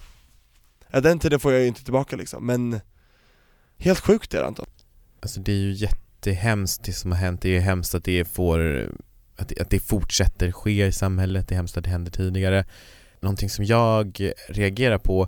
ja 0.91 1.01
den 1.01 1.19
tiden 1.19 1.39
får 1.39 1.51
jag 1.51 1.61
ju 1.61 1.67
inte 1.67 1.83
tillbaka 1.83 2.15
liksom, 2.15 2.45
men 2.45 2.79
helt 3.77 3.99
sjukt 3.99 4.33
är 4.33 4.39
det 4.39 4.47
Anton. 4.47 4.65
Alltså 5.19 5.39
det 5.39 5.51
är 5.51 5.57
ju 5.57 5.71
jättehemskt 5.71 6.83
det 6.83 6.93
som 6.93 7.11
har 7.11 7.19
hänt, 7.19 7.41
det 7.41 7.57
är 7.57 7.59
hemskt 7.59 7.95
att 7.95 8.03
det 8.03 8.25
får 8.25 8.89
att 9.35 9.49
det, 9.49 9.61
att 9.61 9.69
det 9.69 9.79
fortsätter 9.79 10.51
ske 10.51 10.85
i 10.85 10.91
samhället, 10.91 11.47
det 11.47 11.55
är 11.55 11.57
hemskt 11.57 11.77
att 11.77 11.83
det 11.83 11.89
hände 11.89 12.11
tidigare 12.11 12.65
Någonting 13.21 13.49
som 13.49 13.65
jag 13.65 14.31
reagerar 14.47 14.97
på 14.97 15.27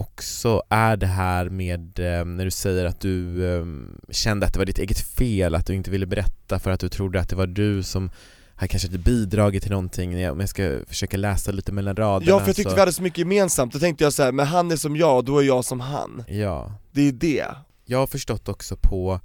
också 0.00 0.62
är 0.68 0.96
det 0.96 1.06
här 1.06 1.48
med 1.48 1.98
eh, 1.98 2.24
när 2.24 2.44
du 2.44 2.50
säger 2.50 2.84
att 2.84 3.00
du 3.00 3.46
eh, 3.46 3.64
kände 4.10 4.46
att 4.46 4.52
det 4.52 4.58
var 4.58 4.66
ditt 4.66 4.78
eget 4.78 5.00
fel, 5.00 5.54
att 5.54 5.66
du 5.66 5.74
inte 5.74 5.90
ville 5.90 6.06
berätta 6.06 6.58
för 6.58 6.70
att 6.70 6.80
du 6.80 6.88
trodde 6.88 7.20
att 7.20 7.28
det 7.28 7.36
var 7.36 7.46
du 7.46 7.82
som 7.82 8.10
har 8.54 8.66
kanske 8.66 8.88
inte 8.88 8.98
bidragit 8.98 9.62
till 9.62 9.70
någonting, 9.70 10.30
om 10.30 10.40
jag 10.40 10.48
ska 10.48 10.78
försöka 10.88 11.16
läsa 11.16 11.52
lite 11.52 11.72
mellan 11.72 11.96
raderna 11.96 12.30
Ja 12.30 12.40
för 12.40 12.46
jag 12.46 12.56
tyckte 12.56 12.70
så, 12.70 12.74
vi 12.74 12.80
hade 12.80 12.92
så 12.92 13.02
mycket 13.02 13.18
gemensamt, 13.18 13.72
då 13.72 13.78
tänkte 13.78 14.04
jag 14.04 14.12
så 14.12 14.22
här, 14.22 14.32
men 14.32 14.46
han 14.46 14.70
är 14.70 14.76
som 14.76 14.96
jag, 14.96 15.24
då 15.24 15.38
är 15.38 15.42
jag 15.42 15.64
som 15.64 15.80
han. 15.80 16.24
Ja, 16.28 16.74
Det 16.92 17.08
är 17.08 17.12
det. 17.12 17.46
Jag 17.84 17.98
har 17.98 18.06
förstått 18.06 18.48
också 18.48 18.76
på 18.76 19.20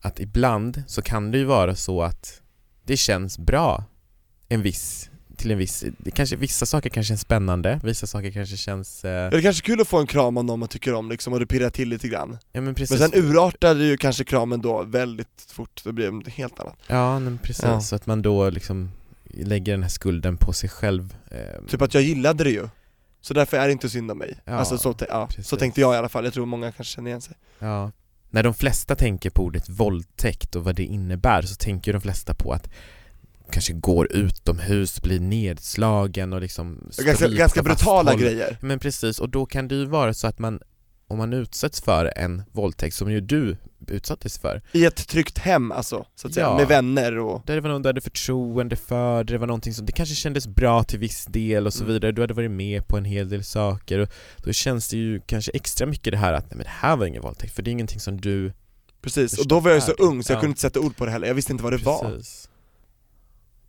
att 0.00 0.20
ibland 0.20 0.82
så 0.86 1.02
kan 1.02 1.30
det 1.30 1.38
ju 1.38 1.44
vara 1.44 1.76
så 1.76 2.02
att 2.02 2.40
det 2.84 2.96
känns 2.96 3.38
bra 3.38 3.84
en 4.48 4.62
viss, 4.62 5.10
till 5.42 5.50
en 5.50 5.58
viss, 5.58 5.84
det 5.98 6.10
kanske, 6.10 6.36
vissa 6.36 6.66
saker 6.66 6.90
kanske 6.90 7.08
känns 7.08 7.20
spännande, 7.20 7.80
vissa 7.82 8.06
saker 8.06 8.30
kanske 8.30 8.56
känns, 8.56 9.04
eh, 9.04 9.10
Ja, 9.10 9.30
Det 9.30 9.36
är 9.36 9.42
kanske 9.42 9.60
är 9.62 9.64
kul 9.64 9.80
att 9.80 9.88
få 9.88 9.98
en 9.98 10.06
kram 10.06 10.36
av 10.36 10.44
någon 10.44 10.60
man 10.60 10.68
tycker 10.68 10.94
om 10.94 11.10
liksom, 11.10 11.32
och 11.32 11.40
det 11.40 11.46
pirrar 11.46 11.70
till 11.70 11.88
lite 11.88 12.08
grann. 12.08 12.38
ja 12.52 12.60
men 12.60 12.74
precis, 12.74 13.00
Men 13.00 13.10
sen 13.10 13.24
urartar 13.24 13.74
det 13.74 13.84
ju 13.84 13.96
kanske 13.96 14.24
kramen 14.24 14.62
då 14.62 14.82
väldigt 14.82 15.46
fort, 15.52 15.80
då 15.84 15.92
blir 15.92 16.04
det 16.06 16.10
något 16.12 16.28
helt 16.28 16.60
annat. 16.60 16.76
ja 16.86 17.18
men 17.18 17.38
precis, 17.38 17.64
Ja. 17.64 17.80
så 17.80 17.96
att 17.96 18.06
man 18.06 18.22
då 18.22 18.50
liksom 18.50 18.90
lägger 19.34 19.72
den 19.72 19.82
här 19.82 19.90
skulden 19.90 20.36
på 20.36 20.52
sig 20.52 20.68
själv 20.68 21.14
eh, 21.30 21.66
Typ 21.68 21.82
att 21.82 21.94
jag 21.94 22.02
gillade 22.02 22.44
det 22.44 22.50
ju. 22.50 22.68
Så 23.20 23.34
därför 23.34 23.56
är 23.56 23.66
det 23.66 23.72
inte 23.72 23.88
synd 23.88 24.10
om 24.10 24.18
mig. 24.18 24.38
Ja, 24.44 24.52
alltså 24.52 24.78
så, 24.78 24.94
ja, 25.08 25.28
så 25.44 25.56
tänkte 25.56 25.80
jag 25.80 25.94
i 25.94 25.96
alla 25.96 26.08
fall, 26.08 26.24
jag 26.24 26.34
tror 26.34 26.46
många 26.46 26.72
kanske 26.72 26.94
känner 26.94 27.08
igen 27.08 27.20
sig. 27.20 27.36
Ja. 27.58 27.90
När 28.30 28.42
de 28.42 28.54
flesta 28.54 28.94
tänker 28.94 29.30
på 29.30 29.42
ordet 29.44 29.68
våldtäkt 29.68 30.56
och 30.56 30.64
vad 30.64 30.74
det 30.74 30.84
innebär 30.84 31.42
så 31.42 31.54
tänker 31.54 31.92
de 31.92 32.00
flesta 32.00 32.34
på 32.34 32.52
att 32.52 32.68
kanske 33.52 33.72
går 33.72 34.12
utomhus, 34.12 35.02
blir 35.02 35.20
nedslagen 35.20 36.32
och 36.32 36.40
liksom 36.40 36.90
Ganska, 36.98 37.28
ganska 37.28 37.62
brutala 37.62 38.10
fasthållen. 38.10 38.18
grejer. 38.36 38.58
Men 38.60 38.78
precis, 38.78 39.18
och 39.18 39.28
då 39.28 39.46
kan 39.46 39.68
det 39.68 39.74
ju 39.74 39.84
vara 39.84 40.14
så 40.14 40.26
att 40.26 40.38
man 40.38 40.60
om 41.08 41.18
man 41.18 41.32
utsätts 41.32 41.80
för 41.80 42.12
en 42.16 42.42
våldtäkt 42.52 42.96
som 42.96 43.12
ju 43.12 43.20
du 43.20 43.56
utsattes 43.88 44.38
för 44.38 44.62
I 44.72 44.84
ett 44.84 45.08
tryggt 45.08 45.38
hem 45.38 45.72
alltså, 45.72 46.06
så 46.14 46.26
att 46.28 46.34
säga, 46.34 46.46
Ja. 46.46 46.56
med 46.56 46.68
vänner 46.68 47.18
och 47.18 47.42
Där 47.46 47.54
det 47.54 47.60
var 47.60 47.70
någon 47.70 47.82
du 47.82 47.88
hade 47.88 48.00
förtroende 48.00 48.76
för, 48.76 49.24
där 49.24 49.32
det 49.34 49.38
var 49.38 49.46
någonting 49.46 49.74
som, 49.74 49.86
det 49.86 49.92
kanske 49.92 50.14
kändes 50.14 50.46
bra 50.46 50.84
till 50.84 50.98
viss 50.98 51.24
del 51.24 51.66
och 51.66 51.74
så 51.74 51.82
Mm. 51.84 51.92
vidare, 51.92 52.12
du 52.12 52.20
hade 52.22 52.34
varit 52.34 52.50
med 52.50 52.86
på 52.88 52.96
en 52.96 53.04
hel 53.04 53.28
del 53.28 53.44
saker 53.44 53.98
och 53.98 54.08
då 54.36 54.52
känns 54.52 54.88
det 54.88 54.96
ju 54.96 55.20
kanske 55.26 55.52
extra 55.54 55.86
mycket 55.86 56.12
det 56.12 56.16
här 56.18 56.32
att 56.32 56.44
nej 56.44 56.56
men 56.56 56.64
det 56.64 56.70
här 56.88 56.96
var 56.96 57.06
ingen 57.06 57.22
våldtäkt 57.22 57.54
för 57.54 57.62
det 57.62 57.70
är 57.70 57.72
ingenting 57.72 58.00
som 58.00 58.20
du 58.20 58.52
Precis, 59.02 59.38
och 59.38 59.48
då 59.48 59.60
var 59.60 59.70
jag 59.70 59.76
ju 59.76 59.80
så 59.80 59.92
ung 59.92 60.22
så 60.22 60.32
jag 60.32 60.36
Ja. 60.36 60.40
kunde 60.40 60.50
inte 60.50 60.60
sätta 60.60 60.80
ord 60.80 60.96
på 60.96 61.04
det 61.04 61.10
heller, 61.10 61.26
jag 61.26 61.34
visste 61.34 61.52
inte 61.52 61.64
vad 61.64 61.72
det 61.72 61.84
var. 61.84 62.18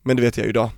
Men 0.04 0.16
det 0.16 0.22
vet 0.22 0.38
jag 0.38 0.44
ju 0.44 0.50
idag. 0.50 0.70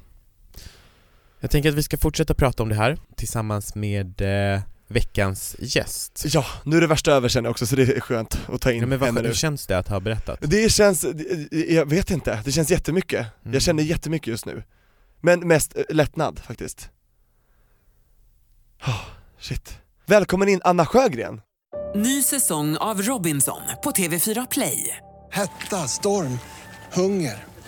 Jag 1.39 1.51
tänker 1.51 1.69
att 1.69 1.75
vi 1.75 1.83
ska 1.83 1.97
fortsätta 1.97 2.33
prata 2.33 2.63
om 2.63 2.69
det 2.69 2.75
här 2.75 2.97
tillsammans 3.15 3.75
med 3.75 4.21
eh, 4.55 4.61
veckans 4.87 5.55
gäst. 5.59 6.23
Ja, 6.27 6.45
nu 6.63 6.77
är 6.77 6.81
det 6.81 6.87
värsta 6.87 7.11
över 7.11 7.29
känner 7.29 7.47
jag 7.47 7.51
också 7.51 7.67
så 7.67 7.75
det 7.75 7.83
är 7.97 7.99
skönt 7.99 8.39
att 8.53 8.61
ta 8.61 8.71
in 8.71 8.81
Ja, 8.81 8.87
men 8.87 8.99
vad, 8.99 9.07
henne 9.07 9.21
hur 9.21 9.27
nu. 9.27 9.33
känns 9.33 9.67
det 9.67 9.77
att 9.77 9.87
ha 9.87 9.99
berättat? 9.99 10.39
Det 10.41 10.71
känns, 10.71 11.01
det- 11.13 11.71
jag 11.73 11.85
vet 11.89 12.11
inte, 12.11 12.41
det 12.45 12.51
känns 12.51 12.71
jättemycket. 12.71 13.19
Mm. 13.43 13.53
Jag 13.53 13.61
känner 13.61 13.83
jättemycket 13.83 14.27
just 14.27 14.45
nu. 14.45 14.63
Men 15.21 15.47
mest 15.47 15.75
eh, 15.77 15.83
lättnad 15.89 16.39
faktiskt. 16.39 16.89
Oh, 18.87 19.01
shit. 19.39 19.77
Välkommen 20.05 20.49
in 20.49 20.61
Anna 20.63 20.85
Sjögren! 20.85 21.41
Ny 21.95 22.23
säsong 22.23 22.77
av 22.77 23.01
Robinson 23.01 23.61
på 23.83 23.91
TV4 23.91 24.47
Play. 24.51 24.97
Hetta, 25.31 25.87
storm, 25.87 26.39
hunger. 26.93 27.43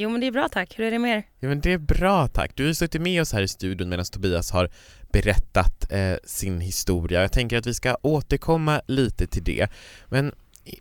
Jo 0.00 0.08
men 0.08 0.20
det 0.20 0.26
är 0.26 0.32
bra 0.32 0.48
tack, 0.48 0.78
hur 0.78 0.84
är 0.84 0.90
det 0.90 0.98
med 0.98 1.18
er? 1.18 1.22
Ja 1.40 1.48
men 1.48 1.60
det 1.60 1.72
är 1.72 1.78
bra 1.78 2.28
tack. 2.28 2.52
Du 2.54 2.62
har 2.62 2.68
ju 2.68 2.74
suttit 2.74 3.02
med 3.02 3.22
oss 3.22 3.32
här 3.32 3.42
i 3.42 3.48
studion 3.48 3.88
medan 3.88 4.04
Tobias 4.04 4.50
har 4.50 4.70
berättat 5.12 5.92
eh, 5.92 6.16
sin 6.24 6.60
historia. 6.60 7.20
Jag 7.20 7.32
tänker 7.32 7.58
att 7.58 7.66
vi 7.66 7.74
ska 7.74 7.96
återkomma 8.02 8.80
lite 8.86 9.26
till 9.26 9.44
det. 9.44 9.68
Men 10.06 10.34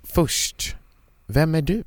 först, 0.03 0.75
vem 1.25 1.56
är 1.56 1.62
du? 1.62 1.84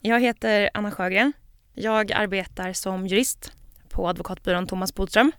Jag 0.00 0.20
heter 0.20 0.70
Anna 0.74 0.90
Sjögren. 0.90 1.32
Jag 1.74 2.12
arbetar 2.12 2.72
som 2.72 3.06
jurist 3.06 3.52
på 3.88 4.08
advokatbyrån 4.08 4.66
Thomas 4.66 4.94
Bodström. 4.94 5.32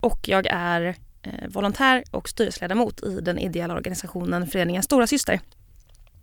Och 0.00 0.28
jag 0.28 0.46
är 0.50 0.94
eh, 1.22 1.48
volontär 1.48 2.04
och 2.10 2.28
styrelseledamot 2.28 3.02
i 3.02 3.20
den 3.20 3.38
ideella 3.38 3.74
organisationen 3.74 4.46
Föreningen 4.46 4.82
Stora 4.82 5.06
Syster. 5.06 5.40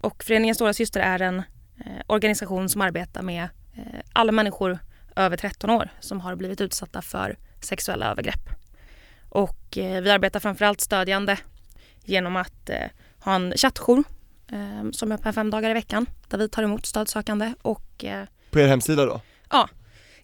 Och 0.01 0.23
Föreningen 0.23 0.55
Stora 0.55 0.73
Syster 0.73 0.99
är 0.99 1.21
en 1.21 1.37
eh, 1.37 2.01
organisation 2.07 2.69
som 2.69 2.81
arbetar 2.81 3.21
med 3.21 3.49
alla 4.15 4.32
människor 4.32 4.80
över 5.15 5.38
13 5.38 5.69
år 5.69 5.89
som 5.99 6.21
har 6.21 6.36
blivit 6.36 6.62
utsatta 6.62 7.01
för 7.01 7.38
sexuella 7.62 8.12
övergrepp. 8.12 8.49
Och 9.30 9.78
eh, 9.78 10.01
vi 10.01 10.12
arbetar 10.12 10.39
framförallt 10.39 10.82
stödjande 10.82 11.38
genom 12.04 12.36
att 12.36 12.69
eh, 12.69 12.78
ha 13.19 13.36
en 13.36 13.54
chattjour 13.58 14.04
eh, 14.51 14.91
som 14.91 15.12
är 15.12 15.15
öppen 15.15 15.34
fem 15.34 15.49
dagar 15.49 15.69
i 15.69 15.73
veckan 15.73 16.06
där 16.28 16.38
vi 16.38 16.49
tar 16.49 16.63
emot 16.63 16.86
stödsökande 16.86 17.54
och 17.62 18.04
eh, 18.06 18.25
På 18.51 18.60
er 18.60 18.67
hemsida 18.67 19.06
då? 19.06 19.21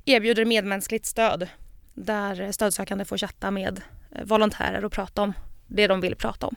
erbjuder 0.06 0.46
medmänskligt 0.46 1.06
stöd 1.06 1.48
där 1.94 2.52
stödsökande 2.52 3.06
får 3.06 3.18
chatta 3.18 3.52
med 3.52 3.82
eh, 4.16 4.24
volontärer 4.24 4.86
och 4.86 4.92
prata 4.92 5.22
om 5.22 5.34
det 5.68 5.88
de 5.88 6.02
vill 6.02 6.16
prata 6.16 6.48
om. 6.48 6.56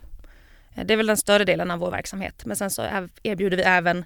Eh, 0.75 0.85
Det 0.87 0.93
är 0.93 0.97
väl 0.97 1.07
den 1.07 1.17
större 1.17 1.45
delen 1.45 1.71
av 1.71 1.79
vår 1.79 1.91
verksamhet 1.91 2.43
men 2.47 2.57
sen 2.57 2.71
så 2.71 3.09
erbjuder 3.23 3.57
vi 3.57 3.63
även 3.63 4.05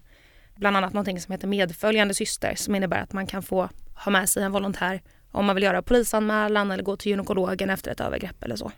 bland 0.58 0.76
annat 0.76 0.92
någonting 0.92 1.20
som 1.20 1.32
heter 1.32 1.48
medföljande 1.48 2.14
syster 2.14 2.54
som 2.56 2.74
innebär 2.74 3.02
att 3.02 3.12
man 3.12 3.26
kan 3.26 3.42
få 3.42 3.68
ha 3.94 4.12
med 4.12 4.28
sig 4.28 4.42
en 4.42 4.52
volontär 4.52 5.02
om 5.32 5.44
man 5.46 5.54
vill 5.54 5.64
göra 5.64 5.82
polisanmälan 5.82 6.70
eller 6.70 6.82
gå 6.82 6.96
till 6.96 7.10
gynekologen 7.10 7.70
efter 7.70 7.90
ett 7.90 8.00
övergrepp 8.00 8.42
eller 8.44 8.56
så. 8.56 8.72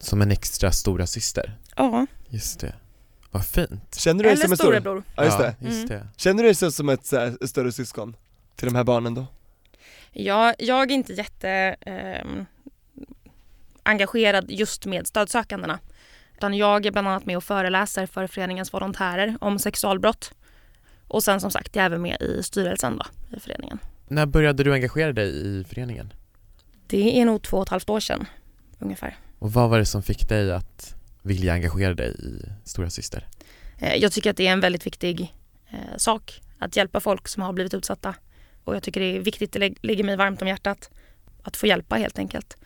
Som 0.00 0.22
en 0.22 0.30
extra 0.30 0.72
stora 0.72 1.06
syster. 1.06 1.56
Ja, 1.76 2.06
Just 2.28 2.60
det. 2.60 2.74
Vad 3.30 3.46
fint. 3.46 3.94
Känner 3.94 4.22
du 4.24 4.28
dig 4.28 4.32
eller 4.32 4.42
som 4.42 4.52
en 4.52 4.56
stor... 4.56 4.64
storebror. 4.66 5.02
Ja 5.16 5.24
just 5.24 5.38
ja, 5.38 5.44
det. 5.44 5.54
Just 5.66 5.76
Mm. 5.76 5.88
det. 5.88 6.08
Känner 6.16 6.42
du 6.42 6.48
dig 6.52 6.72
som 6.72 6.88
ett 6.88 7.06
så 7.06 7.18
här, 7.18 7.46
större 7.46 7.72
syskon? 7.72 8.16
Till 8.56 8.68
de 8.68 8.74
här 8.74 8.84
barnen 8.84 9.14
då? 9.14 9.26
Ja, 10.12 10.54
jag 10.58 10.90
är 10.90 10.94
inte 10.94 11.12
jätte 11.12 11.48
ehm, 11.80 12.46
engagerad 13.82 14.50
just 14.50 14.86
med 14.86 15.06
stödsökandena. 15.06 15.78
Utan 16.36 16.54
jag 16.54 16.86
är 16.86 16.90
bland 16.90 17.08
annat 17.08 17.26
med 17.26 17.36
och 17.36 17.44
föreläser 17.44 18.06
för 18.06 18.26
föreningens 18.26 18.72
volontärer 18.74 19.36
om 19.40 19.58
sexualbrott. 19.58 20.32
Och 21.14 21.22
sen 21.22 21.40
som 21.40 21.50
sagt, 21.50 21.76
jag 21.76 21.82
är 21.82 21.86
även 21.86 22.02
med 22.02 22.22
i 22.22 22.42
styrelsen 22.42 22.98
då, 22.98 23.36
i 23.36 23.40
föreningen. 23.40 23.78
När 24.08 24.26
började 24.26 24.64
du 24.64 24.72
engagera 24.72 25.12
dig 25.12 25.28
i 25.28 25.64
föreningen? 25.64 26.12
Det 26.86 27.20
är 27.20 27.24
nog 27.24 27.42
två 27.42 27.56
och 27.56 27.62
ett 27.62 27.68
halvt 27.68 27.90
år 27.90 28.00
sedan 28.00 28.26
ungefär. 28.78 29.16
Och 29.38 29.52
vad 29.52 29.70
var 29.70 29.78
det 29.78 29.86
som 29.86 30.02
fick 30.02 30.28
dig 30.28 30.52
att 30.52 30.94
vilja 31.22 31.52
engagera 31.52 31.94
dig 31.94 32.10
i 32.10 32.42
Stora 32.64 32.90
Syster? 32.90 33.28
Eh, 33.78 33.94
jag 33.94 34.12
tycker 34.12 34.30
att 34.30 34.36
det 34.36 34.46
är 34.46 34.52
en 34.52 34.60
väldigt 34.60 34.86
viktig 34.86 35.34
eh, 35.70 35.96
sak 35.96 36.40
att 36.58 36.76
hjälpa 36.76 37.00
folk 37.00 37.28
som 37.28 37.42
har 37.42 37.52
blivit 37.52 37.74
utsatta. 37.74 38.14
Och 38.64 38.74
jag 38.74 38.82
tycker 38.82 39.00
det 39.00 39.16
är 39.16 39.20
viktigt, 39.20 39.52
det 39.52 39.74
ligger 39.82 40.04
mig 40.04 40.16
varmt 40.16 40.42
om 40.42 40.48
hjärtat 40.48 40.90
att 41.42 41.56
få 41.56 41.66
hjälpa 41.66 41.96
helt 41.96 42.18
enkelt. 42.18 42.56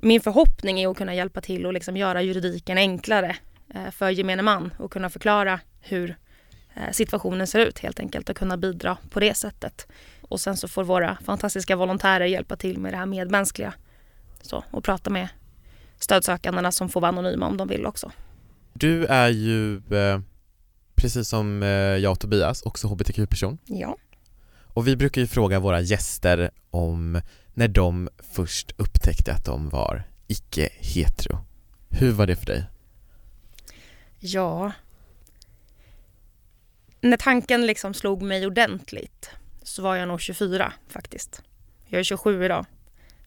Min 0.00 0.20
förhoppning 0.20 0.80
är 0.80 0.88
att 0.88 0.96
kunna 0.96 1.14
hjälpa 1.14 1.40
till 1.40 1.66
och 1.66 1.72
liksom 1.72 1.96
göra 1.96 2.22
juridiken 2.22 2.78
enklare 2.78 3.36
eh, 3.74 3.90
för 3.90 4.10
gemene 4.10 4.42
man 4.42 4.72
och 4.78 4.92
kunna 4.92 5.10
förklara 5.10 5.60
hur 5.80 6.16
situationen 6.92 7.46
ser 7.46 7.66
ut 7.66 7.78
helt 7.78 8.00
enkelt 8.00 8.28
och 8.28 8.36
kunna 8.36 8.56
bidra 8.56 8.96
på 9.10 9.20
det 9.20 9.34
sättet. 9.34 9.86
Och 10.20 10.40
sen 10.40 10.56
så 10.56 10.68
får 10.68 10.84
våra 10.84 11.18
fantastiska 11.24 11.76
volontärer 11.76 12.24
hjälpa 12.26 12.56
till 12.56 12.78
med 12.78 12.92
det 12.92 12.96
här 12.96 13.06
medmänskliga 13.06 13.74
så, 14.42 14.64
och 14.70 14.84
prata 14.84 15.10
med 15.10 15.28
stödsökandena 15.98 16.72
som 16.72 16.88
får 16.88 17.00
vara 17.00 17.08
anonyma 17.08 17.46
om 17.46 17.56
de 17.56 17.68
vill 17.68 17.86
också. 17.86 18.12
Du 18.72 19.04
är 19.04 19.28
ju, 19.28 19.76
eh, 19.76 20.20
precis 20.94 21.28
som 21.28 21.62
eh, 21.62 21.68
jag 21.68 22.12
och 22.12 22.20
Tobias, 22.20 22.62
också 22.62 22.88
hbtq-person. 22.88 23.58
Ja. 23.64 23.96
Och 24.76 24.86
vi 24.88 24.96
brukar 24.96 25.20
ju 25.20 25.26
fråga 25.26 25.60
våra 25.60 25.80
gäster 25.80 26.50
om 26.70 27.20
när 27.54 27.68
de 27.68 28.08
först 28.32 28.70
upptäckte 28.76 29.32
att 29.32 29.44
de 29.44 29.68
var 29.68 30.02
icke-hetero. 30.26 31.38
Hur 31.90 32.12
var 32.12 32.26
det 32.26 32.36
för 32.36 32.46
dig? 32.46 32.64
Ja, 34.18 34.72
när 37.10 37.16
tanken 37.16 37.66
liksom 37.66 37.94
slog 37.94 38.22
mig 38.22 38.46
ordentligt 38.46 39.30
så 39.62 39.82
var 39.82 39.96
jag 39.96 40.08
nog 40.08 40.20
24 40.20 40.72
faktiskt. 40.88 41.42
Jag 41.86 41.98
är 41.98 42.04
27 42.04 42.44
idag, 42.44 42.66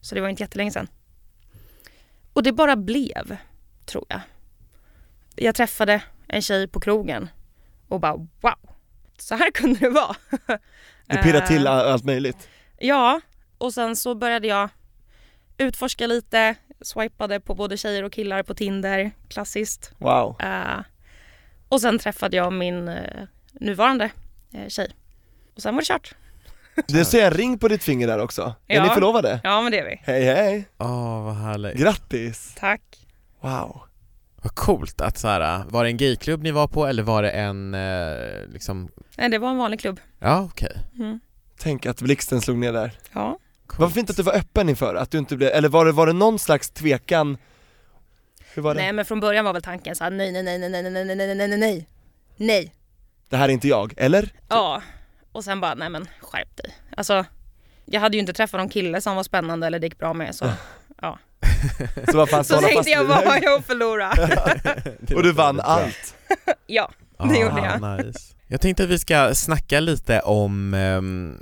så 0.01 0.15
det 0.15 0.21
var 0.21 0.29
inte 0.29 0.43
jättelänge 0.43 0.71
sedan. 0.71 0.87
Och 2.33 2.43
det 2.43 2.51
bara 2.51 2.75
blev, 2.75 3.37
tror 3.85 4.05
jag. 4.09 4.21
Jag 5.35 5.55
träffade 5.55 6.01
en 6.27 6.41
tjej 6.41 6.67
på 6.67 6.79
krogen 6.79 7.29
och 7.87 7.99
bara 7.99 8.15
wow, 8.15 8.69
så 9.17 9.35
här 9.35 9.51
kunde 9.53 9.79
det 9.79 9.89
vara. 9.89 10.15
Det 11.05 11.23
pirrar 11.23 11.41
till 11.41 11.67
Eh, 11.67 11.73
allt 11.73 12.03
möjligt. 12.03 12.49
Ja, 12.77 13.21
och 13.57 13.73
sen 13.73 13.95
så 13.95 14.15
började 14.15 14.47
jag 14.47 14.69
utforska 15.57 16.07
lite, 16.07 16.55
swipade 16.81 17.39
på 17.39 17.55
både 17.55 17.77
tjejer 17.77 18.03
och 18.03 18.13
killar 18.13 18.43
på 18.43 18.53
Tinder, 18.53 19.11
klassiskt. 19.27 19.91
Wow. 19.97 20.41
Eh, 20.41 20.79
och 21.69 21.81
sen 21.81 21.99
träffade 21.99 22.37
jag 22.37 22.53
min 22.53 22.87
eh, 22.87 23.23
nuvarande 23.59 24.09
eh, 24.53 24.67
tjej. 24.67 24.91
Och 25.55 25.61
sen 25.61 25.75
var 25.75 25.81
det 25.81 25.85
kört. 25.85 26.15
Det 26.87 27.05
ser 27.05 27.25
en 27.25 27.31
ring 27.31 27.59
på 27.59 27.67
ditt 27.67 27.83
finger 27.83 28.07
där 28.07 28.19
också. 28.19 28.55
Är 28.67 28.75
Ja. 28.75 28.83
ni 28.83 28.89
förlovade? 28.89 29.41
Ja 29.43 29.61
men 29.61 29.71
det 29.71 29.79
är 29.79 29.85
vi. 29.85 30.01
Hej 30.03 30.23
hej! 30.23 30.65
Åh, 30.77 31.23
vad 31.25 31.35
härligt. 31.35 31.77
Grattis! 31.77 32.55
Tack. 32.59 32.81
Wow. 33.41 33.81
Vad 34.41 34.55
coolt 34.55 35.01
att 35.01 35.17
så 35.17 35.27
här, 35.27 35.63
var 35.69 35.83
det 35.83 35.89
en 35.89 35.97
gayklubb 35.97 36.43
ni 36.43 36.51
var 36.51 36.67
på 36.67 36.85
eller 36.87 37.03
var 37.03 37.21
det 37.23 37.29
en, 37.31 37.73
eh, 37.73 38.47
liksom, 38.53 38.89
Nej, 39.17 39.29
det 39.29 39.37
var 39.37 39.49
en 39.49 39.57
vanlig 39.57 39.79
klubb. 39.79 39.99
ja 40.19 40.41
okej. 40.51 40.77
Mm. 40.99 41.19
Tänk 41.57 41.85
att 41.85 42.01
blixten 42.01 42.41
slog 42.41 42.57
ner 42.57 42.73
där. 42.73 42.91
Ja. 43.13 43.37
Vad 43.77 43.93
fint 43.93 44.09
att 44.09 44.15
du 44.17 44.23
var 44.23 44.33
öppen 44.33 44.69
inför, 44.69 44.95
att 44.95 45.11
du 45.11 45.17
inte 45.17 45.35
blev, 45.37 45.49
eller 45.49 45.69
var 45.69 45.85
det, 45.85 45.91
var 45.91 46.07
det 46.07 46.13
någon 46.13 46.39
slags 46.39 46.69
tvekan? 46.69 47.37
Hur 48.53 48.61
var 48.61 48.75
det? 48.75 48.81
Nej 48.81 48.93
men 48.93 49.05
från 49.05 49.19
början 49.19 49.45
var 49.45 49.53
väl 49.53 49.61
tanken 49.61 49.95
så 49.95 50.03
här, 50.03 50.11
nej 50.11 50.31
nej 50.31 50.43
nej 50.43 50.59
nej 50.59 50.69
nej 50.69 50.83
nej 50.83 51.05
nej 51.05 51.15
nej 51.15 51.35
nej 51.35 51.47
nej 51.47 51.57
nej 51.57 51.87
nej 52.37 52.73
Det 53.29 53.37
här 53.37 53.49
är 53.49 53.53
inte 53.53 53.67
jag, 53.67 53.93
eller? 53.97 54.29
Ja. 54.49 54.81
Och 55.31 55.43
sen 55.43 55.61
bara, 55.61 55.75
nej 55.75 55.89
men 55.89 56.07
skärp 56.21 56.57
dig. 56.57 56.75
Alltså, 56.97 57.25
jag 57.85 58.01
hade 58.01 58.17
ju 58.17 58.21
inte 58.21 58.33
träffat 58.33 58.59
någon 58.59 58.69
kille 58.69 59.01
som 59.01 59.15
var 59.15 59.23
spännande 59.23 59.67
eller 59.67 59.79
det 59.79 59.87
gick 59.87 59.99
bra 59.99 60.13
med 60.13 60.35
så 60.35 60.45
ja. 61.01 61.19
Så 62.11 62.17
vad 62.17 62.29
fan, 62.29 62.43
Så 62.43 62.61
tänkte 62.61 62.89
jag, 62.89 63.03
vad 63.03 63.23
det. 63.23 63.29
har 63.29 63.39
jag 63.43 63.59
att 63.59 63.65
förlora? 63.65 64.11
Och 65.15 65.23
du 65.23 65.31
vann 65.31 65.59
allt. 65.59 66.15
ja, 66.67 66.91
det 67.17 67.39
gjorde 67.39 67.61
jag. 67.61 67.83
Ah, 67.83 67.97
nice. 67.97 68.19
Jag 68.47 68.61
tänkte 68.61 68.83
att 68.83 68.89
vi 68.89 68.99
ska 68.99 69.35
snacka 69.35 69.79
lite 69.79 70.19
om 70.19 70.73
ehm, 70.73 71.37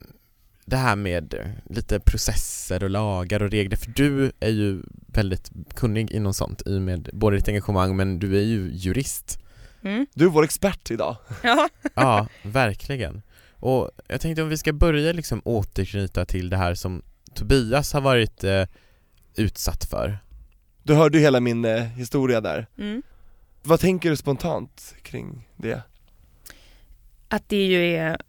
det 0.65 0.75
här 0.77 0.95
med 0.95 1.35
lite 1.69 1.99
processer 1.99 2.83
och 2.83 2.89
lagar 2.89 3.41
och 3.43 3.51
regler, 3.51 3.77
för 3.77 3.91
du 3.91 4.31
är 4.39 4.49
ju 4.49 4.81
väldigt 5.07 5.51
kunnig 5.75 6.11
inom 6.11 6.33
sånt 6.33 6.61
i 6.65 6.77
och 6.77 6.81
med 6.81 7.09
både 7.13 7.37
ditt 7.37 7.47
engagemang 7.47 7.95
men 7.95 8.19
du 8.19 8.37
är 8.37 8.43
ju 8.43 8.69
jurist. 8.73 9.39
Mm. 9.87 10.07
Du 10.13 10.25
är 10.25 10.29
vår 10.29 10.43
expert 10.43 10.91
idag. 10.91 11.15
Ja. 11.43 11.69
Ja, 11.93 12.27
verkligen. 12.41 13.21
Och 13.53 13.91
jag 14.07 14.21
tänkte 14.21 14.43
om 14.43 14.49
vi 14.49 14.57
ska 14.57 14.73
börja 14.73 15.13
liksom 15.13 15.41
återknyta 15.45 16.25
till 16.25 16.49
det 16.49 16.57
här 16.57 16.73
som 16.73 17.01
Tobias 17.33 17.93
har 17.93 18.01
varit 18.01 18.43
eh, 18.43 18.65
utsatt 19.35 19.85
för. 19.85 20.19
Du 20.83 20.93
hörde 20.93 21.17
ju 21.17 21.23
hela 21.23 21.39
min 21.39 21.65
eh, 21.65 21.83
historia 21.83 22.41
där. 22.41 22.67
Mm. 22.77 23.03
Vad 23.63 23.79
tänker 23.79 24.09
du 24.09 24.15
spontant 24.15 24.95
kring 25.01 25.49
det? 25.55 25.81
Att 27.27 27.49
det 27.49 27.65
ju 27.65 27.95
är 27.95 28.21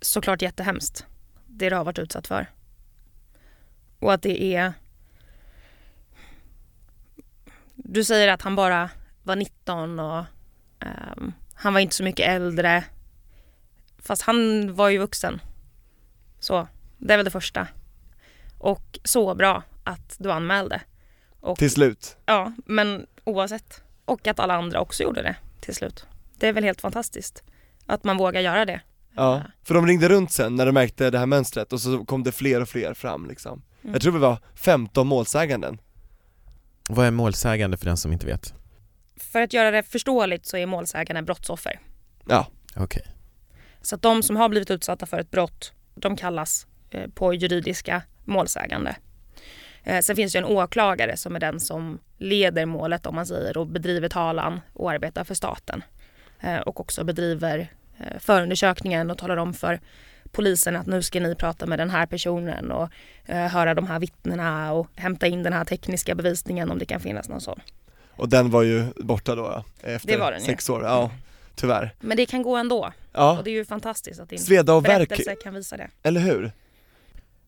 såklart 0.00 0.42
jättehemskt, 0.42 1.06
det 1.46 1.70
du 1.70 1.76
har 1.76 1.84
varit 1.84 1.98
utsatt 1.98 2.26
för. 2.26 2.46
Och 3.98 4.12
att 4.12 4.22
det 4.22 4.42
är... 4.54 4.72
Du 7.74 8.04
säger 8.04 8.28
att 8.28 8.42
han 8.42 8.56
bara 8.56 8.90
var 9.22 9.36
19 9.36 10.00
och 10.00 10.24
ehm, 10.84 11.32
han 11.54 11.72
var 11.72 11.80
inte 11.80 11.94
så 11.94 12.04
mycket 12.04 12.28
äldre. 12.28 12.84
Fast 13.98 14.22
han 14.22 14.74
var 14.74 14.88
ju 14.88 14.98
vuxen. 14.98 15.40
Så, 16.40 16.68
det 16.98 17.12
är 17.12 17.16
väl 17.16 17.24
det 17.24 17.30
första. 17.30 17.68
Och 18.58 18.98
så 19.04 19.34
bra 19.34 19.62
att 19.84 20.16
du 20.18 20.32
anmälde. 20.32 20.80
Och, 21.40 21.58
Till 21.58 21.70
slut. 21.70 22.16
Ja, 22.26 22.52
men 22.66 23.06
oavsett. 23.24 23.82
Och 24.04 24.26
att 24.26 24.40
alla 24.40 24.54
andra 24.54 24.80
också 24.80 25.02
gjorde 25.02 25.22
det 25.22 25.36
till 25.60 25.74
slut. 25.74 26.06
Det 26.38 26.48
är 26.48 26.52
väl 26.52 26.64
helt 26.64 26.80
fantastiskt. 26.80 27.42
Att 27.86 28.04
man 28.04 28.16
vågar 28.16 28.40
göra 28.40 28.64
det. 28.64 28.80
Ja, 29.16 29.42
för 29.62 29.74
de 29.74 29.86
ringde 29.86 30.08
runt 30.08 30.32
sen 30.32 30.56
när 30.56 30.66
de 30.66 30.72
märkte 30.72 31.10
det 31.10 31.18
här 31.18 31.26
mönstret 31.26 31.72
och 31.72 31.80
så 31.80 32.04
kom 32.04 32.22
det 32.22 32.32
fler 32.32 32.60
och 32.60 32.68
fler 32.68 32.94
fram 32.94 33.26
liksom. 33.26 33.62
Mm. 33.82 33.92
Jag 33.92 34.02
tror 34.02 34.12
vi 34.12 34.18
var 34.18 34.38
15 34.54 35.06
målsäganden. 35.06 35.78
Vad 36.88 37.06
är 37.06 37.10
målsägande 37.10 37.76
för 37.76 37.86
den 37.86 37.96
som 37.96 38.12
inte 38.12 38.26
vet? 38.26 38.54
För 39.16 39.40
att 39.40 39.52
göra 39.52 39.70
det 39.70 39.82
förståeligt 39.82 40.46
så 40.46 40.56
är 40.56 40.66
målsägande 40.66 41.22
brottsoffer. 41.22 41.80
Ja. 42.26 42.46
Okej. 42.76 43.02
Så 43.82 43.94
att 43.94 44.02
de 44.02 44.22
som 44.22 44.36
har 44.36 44.48
blivit 44.48 44.70
utsatta 44.70 45.06
för 45.06 45.18
ett 45.18 45.30
brott, 45.30 45.72
de 45.94 46.16
kallas 46.16 46.66
eh, 46.90 47.10
på 47.10 47.34
juridiska 47.34 48.02
målsägande. 48.24 48.96
Eh, 49.84 50.00
sen 50.00 50.16
finns 50.16 50.32
det 50.32 50.38
en 50.38 50.44
åklagare 50.44 51.16
som 51.16 51.36
är 51.36 51.40
den 51.40 51.60
som 51.60 51.98
leder 52.18 52.66
målet 52.66 53.06
om 53.06 53.14
man 53.14 53.26
säger 53.26 53.56
och 53.56 53.66
bedriver 53.66 54.08
talan 54.08 54.60
och 54.72 54.90
arbetar 54.90 55.24
för 55.24 55.34
staten. 55.34 55.84
Eh, 56.40 56.58
och 56.58 56.80
också 56.80 57.04
bedriver 57.04 57.68
eh, 57.98 58.18
förundersökningen 58.18 59.10
och 59.10 59.18
talar 59.18 59.36
om 59.36 59.54
för 59.54 59.80
polisen 60.32 60.76
att 60.76 60.86
nu 60.86 61.02
ska 61.02 61.20
ni 61.20 61.34
prata 61.34 61.66
med 61.66 61.78
den 61.78 61.90
här 61.90 62.06
personen 62.06 62.72
och 62.72 62.88
höra 63.26 63.74
de 63.74 63.86
här 63.86 63.98
vittnena 63.98 64.72
och 64.72 64.88
hämta 64.96 65.26
in 65.26 65.42
den 65.42 65.52
här 65.52 65.64
tekniska 65.64 66.14
bevisningen 66.14 66.70
om 66.70 66.78
det 66.78 66.86
kan 66.86 67.00
finnas 67.00 67.28
någon 67.28 67.40
sån. 67.40 67.60
Och 68.16 68.28
den 68.28 68.50
var 68.50 68.62
ju 68.62 68.84
borta 68.96 69.34
då 69.34 69.42
ja, 69.42 69.64
efter 69.88 70.08
Det 70.08 70.16
var 70.16 70.32
den 70.32 70.40
ju. 70.40 70.46
sex 70.46 70.70
år, 70.70 70.82
ja 70.82 71.10
tyvärr. 71.54 71.94
Men 72.00 72.16
det 72.16 72.26
kan 72.26 72.42
gå 72.42 72.56
ändå. 72.56 72.92
Ja. 73.12 73.38
Och 73.38 73.44
det 73.44 73.50
är 73.50 73.54
ju 73.54 73.64
fantastiskt 73.64 74.20
att 74.20 74.28
din 74.28 74.38
Sveda 74.38 74.74
och 74.74 74.82
berättelse 74.82 75.34
kan 75.34 75.54
visa 75.54 75.76
det. 75.76 75.90
Eller 76.02 76.20
hur? 76.20 76.52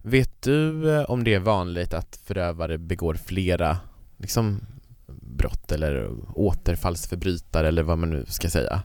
Vet 0.02 0.42
du 0.42 0.90
eh, 0.94 1.10
om 1.10 1.24
det 1.24 1.34
är 1.34 1.38
vanligt 1.38 1.94
att 1.94 2.20
förövare 2.24 2.78
begår 2.78 3.14
flera 3.14 3.78
liksom, 4.16 4.60
brott 5.06 5.72
eller 5.72 6.10
återfallsförbrytare 6.34 7.68
eller 7.68 7.82
vad 7.82 7.98
man 7.98 8.10
nu 8.10 8.24
ska 8.28 8.50
säga? 8.50 8.82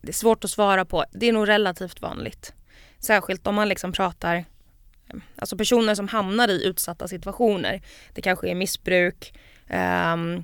Det 0.00 0.08
är 0.08 0.12
svårt 0.12 0.44
att 0.44 0.50
svara 0.50 0.84
på. 0.84 1.04
Det 1.12 1.28
är 1.28 1.32
nog 1.32 1.48
relativt 1.48 2.02
vanligt. 2.02 2.52
Särskilt 2.98 3.46
om 3.46 3.54
man 3.54 3.68
liksom 3.68 3.92
pratar 3.92 4.44
Alltså 5.36 5.56
personer 5.56 5.94
som 5.94 6.08
hamnar 6.08 6.48
i 6.48 6.64
utsatta 6.64 7.08
situationer. 7.08 7.82
Det 8.14 8.22
kanske 8.22 8.48
är 8.48 8.54
missbruk, 8.54 9.34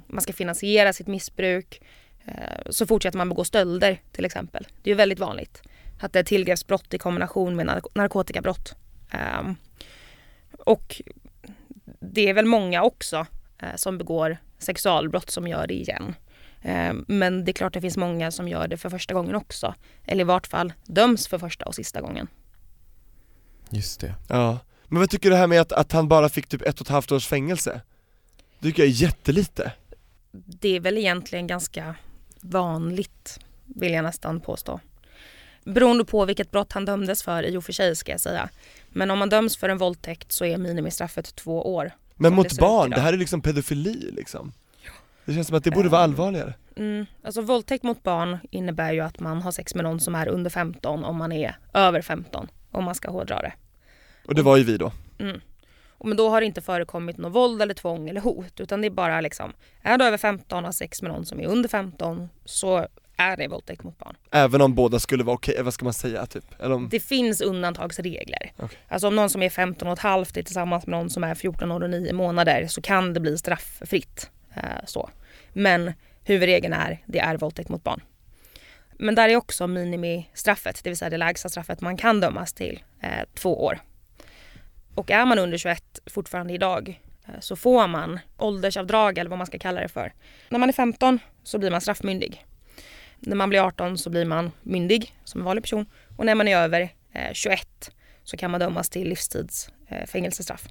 man 0.06 0.20
ska 0.20 0.32
finansiera 0.32 0.92
sitt 0.92 1.06
missbruk. 1.06 1.80
eh, 2.24 2.70
så 2.70 2.86
fortsätter 2.86 3.18
man 3.18 3.28
begå 3.28 3.44
stölder 3.44 4.00
till 4.12 4.24
exempel. 4.24 4.66
Det 4.82 4.90
är 4.90 4.92
ju 4.92 4.96
väldigt 4.96 5.18
vanligt. 5.18 5.62
Att 6.00 6.12
det 6.12 6.18
är 6.18 6.22
tillgreppsbrott 6.24 6.94
i 6.94 6.98
kombination 6.98 7.56
med 7.56 7.66
nark- 7.66 7.90
narkotikabrott. 7.94 8.74
Ehm, 9.10 9.56
och 10.58 11.02
det 12.00 12.28
är 12.28 12.34
väl 12.34 12.44
många 12.46 12.82
också 12.82 13.26
eh, 13.58 13.74
som 13.76 13.98
begår 13.98 14.36
sexualbrott 14.58 15.30
som 15.30 15.48
gör 15.48 15.66
det 15.66 15.74
igen. 15.74 16.14
Eh, 16.62 16.94
Men 17.08 17.44
det 17.44 17.50
är 17.50 17.52
klart 17.52 17.72
det 17.72 17.80
finns 17.80 17.96
många 17.96 18.30
som 18.30 18.48
gör 18.48 18.68
det 18.68 18.76
för 18.76 18.90
första 18.90 19.14
gången 19.14 19.34
också. 19.34 19.74
Eller 20.04 20.20
i 20.20 20.24
vart 20.24 20.46
fall 20.46 20.72
döms 20.84 21.28
för 21.28 21.38
första 21.38 21.64
och 21.64 21.74
sista 21.74 22.00
gången. 22.00 22.28
Just 23.70 24.00
det. 24.00 24.14
Ja. 24.28 24.58
Men 24.88 25.00
vad 25.00 25.10
tycker 25.10 25.30
du 25.30 25.36
här 25.36 25.46
med 25.46 25.60
att, 25.60 25.72
att 25.72 25.92
han 25.92 26.08
bara 26.08 26.28
fick 26.28 26.46
typ 26.46 26.62
ett 26.62 26.80
och 26.80 26.86
ett 26.86 26.90
halvt 26.92 27.12
års 27.12 27.26
fängelse? 27.26 27.80
Det 28.58 28.68
tycker 28.68 28.82
jag 28.82 28.88
är 28.90 28.94
jättelite. 29.02 29.72
Det 30.32 30.76
är 30.76 30.80
väl 30.80 30.98
egentligen 30.98 31.46
ganska 31.46 31.94
vanligt, 32.40 33.40
vill 33.64 33.92
jag 33.92 34.02
nästan 34.04 34.40
påstå. 34.40 34.80
Beroende 35.64 36.04
på 36.04 36.24
vilket 36.24 36.50
brott 36.50 36.72
han 36.72 36.84
dömdes 36.84 37.22
för 37.22 37.42
i 37.42 37.56
och 37.56 37.64
för 37.64 37.72
sig 37.72 37.96
ska 37.96 38.12
jag 38.12 38.20
säga. 38.20 38.48
Men 38.88 39.10
om 39.10 39.18
man 39.18 39.28
döms 39.28 39.56
för 39.56 39.68
en 39.68 39.78
våldtäkt 39.78 40.32
så 40.32 40.44
är 40.44 40.58
minimistraffet 40.58 41.36
två 41.36 41.74
år. 41.74 41.90
Men 42.14 42.34
mot 42.34 42.48
det 42.50 42.60
barn, 42.60 42.90
det 42.90 43.00
här 43.00 43.12
är 43.12 43.16
liksom 43.16 43.40
pedofili 43.40 44.10
liksom 44.12 44.52
Det 45.24 45.34
känns 45.34 45.46
som 45.46 45.56
att 45.56 45.64
det 45.64 45.70
borde 45.70 45.88
vara 45.88 46.00
Eh. 46.00 46.04
allvarligare 46.04 46.54
Mm. 46.76 47.06
Alltså 47.24 47.40
våldtäkt 47.40 47.84
mot 47.84 48.02
barn 48.02 48.38
innebär 48.50 48.92
ju 48.92 49.00
att 49.00 49.20
man 49.20 49.42
har 49.42 49.52
sex 49.52 49.74
med 49.74 49.84
någon 49.84 50.00
som 50.00 50.14
är 50.14 50.28
under 50.28 50.50
15 50.50 51.04
om 51.04 51.16
man 51.16 51.32
är 51.32 51.56
över 51.72 52.02
15 52.02 52.48
om 52.70 52.84
man 52.84 52.94
ska 52.94 53.10
hårdra 53.10 53.42
det. 53.42 53.52
Och 54.26 54.34
det 54.34 54.42
var 54.42 54.56
ju 54.56 54.64
vi 54.64 54.76
då 54.76 54.92
Mm. 55.18 55.40
Men 56.04 56.16
då 56.16 56.28
har 56.28 56.40
det 56.40 56.46
inte 56.46 56.60
förekommit 56.60 57.16
något 57.16 57.32
våld 57.32 57.62
eller 57.62 57.74
tvång 57.74 58.08
eller 58.08 58.20
hot 58.20 58.60
utan 58.60 58.80
det 58.80 58.86
är 58.86 58.90
bara 58.90 59.20
liksom 59.20 59.52
är 59.82 59.98
du 59.98 60.04
över 60.04 60.18
15 60.18 60.58
och 60.58 60.64
har 60.64 60.72
sex 60.72 61.02
med 61.02 61.10
någon 61.10 61.26
som 61.26 61.40
är 61.40 61.46
under 61.46 61.68
15 61.68 62.28
så 62.44 62.86
är 63.16 63.36
det 63.36 63.48
våldtäkt 63.48 63.82
mot 63.82 63.98
barn. 63.98 64.16
Även 64.30 64.60
om 64.60 64.74
båda 64.74 64.98
skulle 64.98 65.24
vara 65.24 65.34
okej, 65.34 65.62
vad 65.62 65.74
ska 65.74 65.84
man 65.84 65.94
säga 65.94 66.26
typ? 66.26 66.44
Om... 66.60 66.88
Det 66.90 67.00
finns 67.00 67.40
undantagsregler. 67.40 68.52
Okej. 68.56 68.78
Alltså 68.88 69.08
om 69.08 69.16
någon 69.16 69.30
som 69.30 69.42
är 69.42 69.50
15 69.50 69.88
och 69.88 69.92
ett 69.92 69.98
halvt 69.98 70.36
är 70.36 70.42
tillsammans 70.42 70.86
med 70.86 70.98
någon 70.98 71.10
som 71.10 71.24
är 71.24 71.34
14 71.34 71.72
år 71.72 71.82
och 71.82 71.90
9 71.90 72.12
månader 72.12 72.66
så 72.66 72.82
kan 72.82 73.14
det 73.14 73.20
bli 73.20 73.38
strafffritt. 73.38 74.30
Eh, 74.54 74.62
så. 74.86 75.10
Men 75.52 75.92
huvudregeln 76.24 76.72
är 76.74 77.02
det 77.06 77.18
är 77.18 77.36
våldtäkt 77.36 77.68
mot 77.68 77.84
barn. 77.84 78.00
Men 78.98 79.14
där 79.14 79.28
är 79.28 79.36
också 79.36 79.66
minimistraffet, 79.66 80.84
det 80.84 80.90
vill 80.90 80.96
säga 80.96 81.10
det 81.10 81.16
lägsta 81.16 81.48
straffet 81.48 81.80
man 81.80 81.96
kan 81.96 82.20
dömas 82.20 82.52
till, 82.52 82.82
eh, 83.00 83.24
två 83.34 83.64
år. 83.64 83.80
Och 84.96 85.10
är 85.10 85.26
man 85.26 85.38
under 85.38 85.58
21 85.58 85.82
fortfarande 86.06 86.52
idag 86.52 87.00
eh, 87.28 87.40
så 87.40 87.56
får 87.56 87.86
man 87.86 88.18
åldersavdrag 88.38 89.18
eller 89.18 89.30
vad 89.30 89.38
man 89.38 89.46
ska 89.46 89.58
kalla 89.58 89.80
det 89.80 89.88
för. 89.88 90.12
När 90.48 90.58
man 90.58 90.68
är 90.68 90.72
15 90.72 91.18
så 91.42 91.58
blir 91.58 91.70
man 91.70 91.80
straffmyndig. 91.80 92.44
När 93.18 93.36
man 93.36 93.48
blir 93.48 93.60
18 93.60 93.98
så 93.98 94.10
blir 94.10 94.24
man 94.24 94.50
myndig 94.62 95.14
som 95.24 95.40
en 95.40 95.44
vanlig 95.44 95.64
person 95.64 95.86
och 96.16 96.26
när 96.26 96.34
man 96.34 96.48
är 96.48 96.56
över 96.56 96.80
eh, 97.12 97.32
21 97.32 97.90
så 98.24 98.36
kan 98.36 98.50
man 98.50 98.60
dömas 98.60 98.88
till 98.88 99.08
livstids 99.08 99.70
eh, 99.88 100.06
fängelsestraff. 100.06 100.68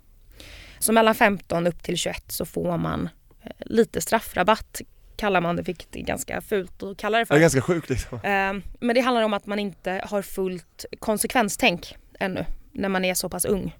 Så 0.79 0.93
mellan 0.93 1.15
15 1.15 1.67
upp 1.67 1.83
till 1.83 1.97
21 1.97 2.23
så 2.31 2.45
får 2.45 2.77
man 2.77 3.09
eh, 3.43 3.51
lite 3.59 4.01
straffrabatt 4.01 4.81
kallar 5.17 5.41
man 5.41 5.55
det, 5.55 5.61
vilket 5.61 5.95
är 5.95 6.01
ganska 6.01 6.41
fult 6.41 6.83
att 6.83 6.97
kalla 6.97 7.17
det 7.17 7.21
Det 7.21 7.25
för. 7.25 7.35
är 7.35 7.39
ganska 7.39 7.61
sjukt 7.61 7.89
liksom 7.89 8.17
Eh, 8.17 8.53
Men 8.79 8.95
det 8.95 8.99
handlar 9.01 9.21
om 9.23 9.33
att 9.33 9.45
man 9.45 9.59
inte 9.59 10.01
har 10.05 10.21
fullt 10.21 10.85
konsekvenstänk 10.99 11.95
ännu 12.19 12.45
när 12.71 12.89
man 12.89 13.05
är 13.05 13.13
så 13.13 13.29
pass 13.29 13.45
ung. 13.45 13.75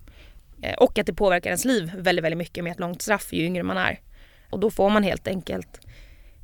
Eh, 0.62 0.74
Och 0.74 1.00
att 1.00 1.06
det 1.06 1.14
påverkar 1.14 1.50
ens 1.50 1.66
liv 1.66 1.92
väldigt, 1.98 2.26
väldigt 2.26 2.38
mycket 2.38 2.64
med 2.64 2.72
ett 2.72 2.80
långt 2.80 3.02
straff 3.02 3.34
ju 3.34 3.44
yngre 3.46 3.64
man 3.64 3.78
är. 3.78 4.00
Och 4.50 4.60
då 4.60 4.72
får 4.72 4.90
man 4.90 5.04
helt 5.04 5.28
enkelt 5.28 5.80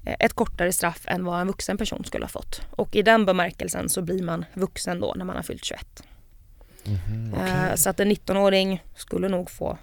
eh, 0.05 0.15
ett 0.19 0.33
kortare 0.33 0.71
straff 0.71 1.01
än 1.07 1.25
vad 1.25 1.41
en 1.41 1.47
vuxen 1.47 1.77
person 1.77 2.03
skulle 2.05 2.23
ha 2.23 2.29
fått. 2.29 2.61
Och 2.71 2.95
i 2.95 3.01
den 3.01 3.25
bemärkelsen 3.25 3.89
så 3.89 4.01
blir 4.01 4.23
man 4.23 4.45
vuxen 4.53 4.99
då 4.99 5.13
när 5.17 5.25
man 5.25 5.35
har 5.35 5.43
fyllt 5.43 5.65
21. 5.65 6.03
Eh, 7.37 7.75
Så 7.75 7.89
att 7.89 7.99
en 7.99 8.11
19-åring 8.11 8.83
skulle 8.95 9.29
nog 9.29 9.51
få 9.51 9.77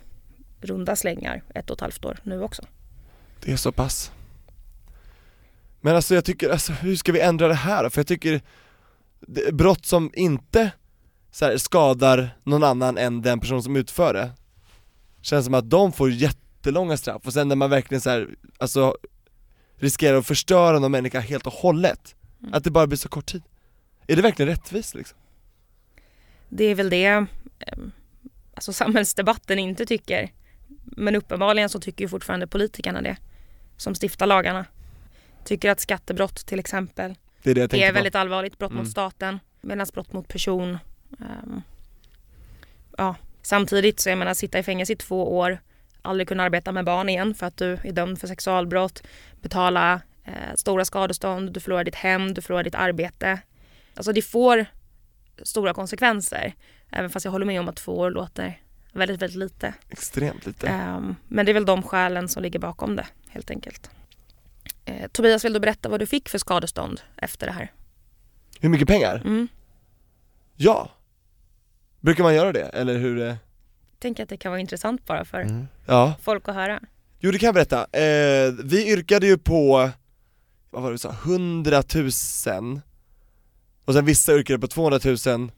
runda 0.61 0.97
slängar 0.97 1.43
ett 1.55 1.71
och 1.71 1.77
ett 1.77 1.81
halvt 1.81 2.05
år 2.05 2.19
nu 2.23 2.43
också. 2.43 2.63
Det 3.45 3.53
är 3.53 3.57
så 3.57 3.73
pass 3.73 4.13
Men 5.81 5.97
alltså 5.97 6.15
jag 6.15 6.25
tycker, 6.25 6.51
alltså 6.51 6.73
hur 6.73 6.97
ska 6.97 7.13
vi 7.13 7.21
ändra 7.21 7.49
det 7.49 7.55
här? 7.55 7.89
För 7.89 8.01
jag 8.01 8.07
tycker 8.07 8.41
Brott 9.53 9.87
som 9.87 10.11
inte 10.15 10.71
så 11.31 11.45
här, 11.45 11.57
skadar 11.57 12.31
någon 12.45 12.65
annan 12.65 12.99
än 12.99 13.23
den 13.23 13.41
person 13.41 13.63
som 13.63 13.77
utför 13.77 14.15
det 14.15 14.31
Känns 15.23 15.45
som 15.45 15.55
att 15.55 15.71
de 15.71 15.93
får 15.93 16.11
jättelånga 16.11 16.97
straff 16.97 17.23
och 17.27 17.33
sen 17.33 17.49
när 17.49 17.57
man 17.57 17.71
verkligen 17.71 18.01
så 18.01 18.11
här, 18.11 18.29
alltså 18.59 18.97
riskerar 19.77 20.19
att 20.19 20.27
förstöra 20.27 20.79
någon 20.79 20.93
människa 20.93 21.21
helt 21.21 21.47
och 21.47 21.53
hållet 21.53 22.15
Mm. 22.43 22.55
Att 22.55 22.65
det 22.65 22.71
bara 22.71 22.87
blir 22.87 22.99
så 22.99 23.09
kort 23.09 23.27
tid 23.27 23.43
Är 24.07 24.17
det 24.17 24.23
verkligen 24.23 24.49
rättvist 24.49 24.95
liksom? 24.95 25.19
Det 26.49 26.65
är 26.65 26.75
väl 26.75 26.91
det 26.91 27.07
eh, 27.07 27.27
alltså 28.55 28.73
samhällsdebatten 28.73 29.59
inte 29.59 29.87
tycker. 29.87 30.33
Men 30.85 31.17
uppenbarligen 31.17 31.69
så 31.69 31.81
tycker 31.81 32.05
ju 32.05 32.09
fortfarande 32.09 32.47
politikerna 32.47 33.03
det. 33.03 33.17
Som 33.77 33.95
stiftar 33.95 34.27
lagarna. 34.27 34.65
Tycker 35.45 35.71
att 35.71 35.81
skattebrott 35.81 36.47
till 36.47 36.59
exempel 36.59 37.15
Det 37.43 37.51
är 37.51 37.69
det 37.69 37.83
är 37.83 37.93
väldigt 37.93 38.15
allvarligt. 38.15 38.59
Brott 38.59 38.71
Mm. 38.71 38.83
mot 38.83 38.91
staten. 38.91 39.39
Medan 39.61 39.87
brott 39.93 40.13
mot 40.13 40.29
person. 40.29 40.79
Ehm, 41.21 41.63
ja. 42.97 43.15
Samtidigt 43.43 44.01
så 44.01 44.09
jag 44.09 44.19
menar 44.19 44.35
sitta 44.35 44.59
i 44.59 44.63
fängelse 44.63 44.93
i 44.93 44.97
två 44.97 45.39
år. 45.39 45.61
Aldrig 46.03 46.29
kunna 46.29 46.43
arbeta 46.43 46.73
med 46.73 46.85
barn 46.85 47.09
igen 47.09 47.35
för 47.35 47.47
att 47.47 47.57
du 47.57 47.73
är 47.73 47.93
dömd 47.93 48.21
för 48.21 48.27
sexualbrott. 48.27 49.03
Betala 49.43 50.01
eh, 50.25 50.55
stora 50.55 50.85
skadestånd. 50.85 51.53
Du 51.53 51.61
förlorar 51.61 51.85
ditt 51.85 51.95
hem. 51.95 52.35
Du 52.35 52.43
förlorar 52.43 52.63
ditt 52.65 52.75
arbete. 52.75 53.41
Alltså 53.95 54.13
det 54.13 54.23
får 54.23 54.67
stora 55.43 55.75
konsekvenser. 55.75 56.55
Även 56.91 57.11
fast 57.11 57.25
jag 57.25 57.33
håller 57.33 57.47
med 57.47 57.61
om 57.61 57.69
att 57.69 57.77
två 57.77 57.99
år 57.99 58.11
låter 58.11 58.61
väldigt, 58.93 59.23
väldigt 59.23 59.39
lite. 59.39 59.75
Extremt 59.89 60.47
lite 60.47 60.69
Ehm, 60.69 61.17
men 61.29 61.47
det 61.47 61.53
är 61.53 61.55
väl 61.55 61.65
de 61.65 61.83
skälen 61.83 62.29
som 62.29 62.43
ligger 62.43 62.59
bakom 62.59 62.97
det 62.97 63.07
helt 63.29 63.51
enkelt. 63.51 63.91
Eh, 64.85 65.09
Tobias, 65.09 65.45
vill 65.45 65.53
du 65.53 65.61
berätta 65.61 65.89
vad 65.89 66.01
du 66.01 66.07
fick 66.07 66.29
för 66.29 66.39
skadestånd 66.39 67.01
efter 67.17 67.47
det 67.47 67.53
här? 67.53 67.73
Hur 68.61 68.69
mycket 68.69 68.89
pengar? 68.89 69.17
Mm. 69.25 69.49
Ja! 70.57 70.91
Brukar 72.09 72.23
man 72.25 72.35
göra 72.35 72.53
det, 72.53 72.61
eller 72.65 72.99
hur? 72.99 73.21
eh? 73.23 73.35
Tänker 73.99 74.23
att 74.23 74.29
det 74.29 74.37
kan 74.37 74.53
vara 74.53 74.61
intressant 74.61 75.05
bara 75.07 75.25
för 75.25 75.41
Mm. 75.41 75.67
Ja 75.87 76.15
folk 76.23 76.49
att 76.49 76.55
höra. 76.55 76.81
Jo 77.19 77.31
det 77.31 77.39
kan 77.39 77.47
jag 77.47 77.55
berätta, 77.55 77.81
eh, 77.81 78.53
vi 78.65 78.93
yrkade 78.93 79.27
ju 79.27 79.39
på, 79.39 79.91
vad 80.71 80.83
var 80.83 80.89
det 80.91 80.95
vi 80.95 80.99
sa, 80.99 81.11
100 81.25 81.83
000 81.95 82.81
Och 83.85 83.95
sen 83.95 84.05
vissa 84.05 84.35
yrkade 84.35 84.59
på 84.59 84.67
200 84.67 84.99
000 85.27 85.51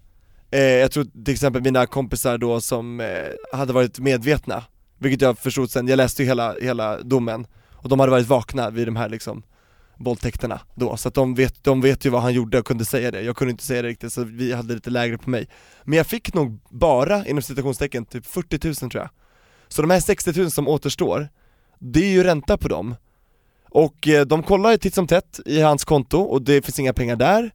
eh, 0.51 0.61
Jag 0.61 0.91
tror 0.93 1.05
till 1.25 1.35
exempel 1.35 1.63
mina 1.63 1.87
kompisar 1.87 2.39
då 2.39 2.61
som 2.61 3.01
eh, 3.01 3.07
hade 3.53 3.73
varit 3.73 3.99
medvetna 3.99 4.65
Vilket 4.99 5.21
jag 5.21 5.39
förstod 5.39 5.71
sen, 5.71 5.89
jag 5.89 5.97
läste 5.97 6.23
ju 6.23 6.29
hela, 6.29 6.55
hela 6.61 6.99
domen 7.03 7.47
Och 7.73 7.89
de 7.89 8.01
hade 8.01 8.11
varit 8.13 8.27
vakna 8.27 8.71
vid 8.71 8.89
de 8.89 8.97
här 8.97 9.09
liksom 9.09 9.43
våldtäkterna 10.01 10.61
då, 10.75 10.97
så 10.97 11.09
att 11.09 11.15
de 11.15 11.35
vet, 11.35 11.65
de 11.65 11.81
vet 11.81 12.07
ju 12.07 12.11
vad 12.11 12.23
han 12.23 12.33
gjorde 12.35 12.59
och 12.59 12.67
kunde 12.67 12.85
säga 12.85 13.11
det, 13.11 13.23
jag 13.23 13.37
kunde 13.37 13.51
inte 13.51 13.65
säga 13.65 13.83
det 13.83 13.89
riktigt 13.89 14.13
så 14.13 14.25
vi 14.25 14.53
hade 14.53 14.75
lite 14.75 14.91
lägre 14.91 15.19
på 15.19 15.31
mig. 15.31 15.49
Men 15.85 15.97
jag 15.97 16.07
fick 16.07 16.35
nog 16.35 16.61
bara, 16.71 17.27
inom 17.27 17.43
citationstecken, 17.43 18.05
typ 18.05 18.27
40 18.27 18.67
000 18.67 18.75
tror 18.75 18.95
jag. 18.95 19.11
Så 19.69 19.83
de 19.83 19.91
här 19.91 20.01
60 20.01 20.41
000 20.41 20.51
som 20.51 20.69
återstår, 20.69 21.29
det 21.79 22.01
är 22.01 22.11
ju 22.11 22.23
ränta 22.23 22.59
på 22.59 22.69
dem. 22.69 22.95
Och 23.71 24.09
eh, 24.09 24.27
de 24.27 24.43
kollar 24.43 24.71
ju 24.71 24.77
titt 24.77 24.95
som 24.95 25.07
tätt 25.07 25.41
i 25.47 25.61
hans 25.61 25.85
konto 25.85 26.19
och 26.19 26.43
det 26.43 26.63
finns 26.63 26.79
inga 26.79 26.93
pengar 26.93 27.17
där. 27.17 27.51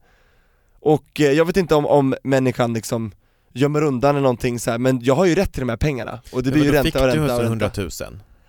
Och 0.80 1.22
eh, 1.22 1.32
jag 1.32 1.46
vet 1.46 1.58
inte 1.58 1.76
om, 1.76 1.86
om 1.86 2.16
människan 2.24 2.74
liksom 2.74 3.12
gömmer 3.54 3.84
undan 3.84 4.10
eller 4.10 4.22
någonting 4.22 4.60
så 4.60 4.72
här, 4.72 4.78
men 4.78 5.00
jag 5.04 5.16
har 5.16 5.26
ju 5.26 5.36
rätt 5.36 5.54
till 5.54 5.62
de 5.62 5.70
här 5.70 5.78
pengarna. 5.78 6.22
Och 6.32 6.44
det 6.44 6.52
blir 6.52 6.64
ju 6.64 6.72
ränta 6.72 6.84
fick 6.84 6.96
och 6.96 7.02
du 7.02 7.08
ränta 7.08 7.36
och 7.36 7.42
ränta. 7.42 7.46
100 7.46 7.72
000? 7.78 7.90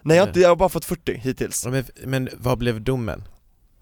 Nej 0.03 0.17
jag 0.17 0.23
har, 0.23 0.29
inte, 0.29 0.41
jag 0.41 0.49
har 0.49 0.57
bara 0.57 0.69
fått 0.69 0.85
40 0.85 1.15
hittills. 1.19 1.63
Ja, 1.65 1.71
Men, 1.71 1.85
men 2.05 2.29
vad 2.37 2.59
blev 2.59 2.83
domen? 2.83 3.25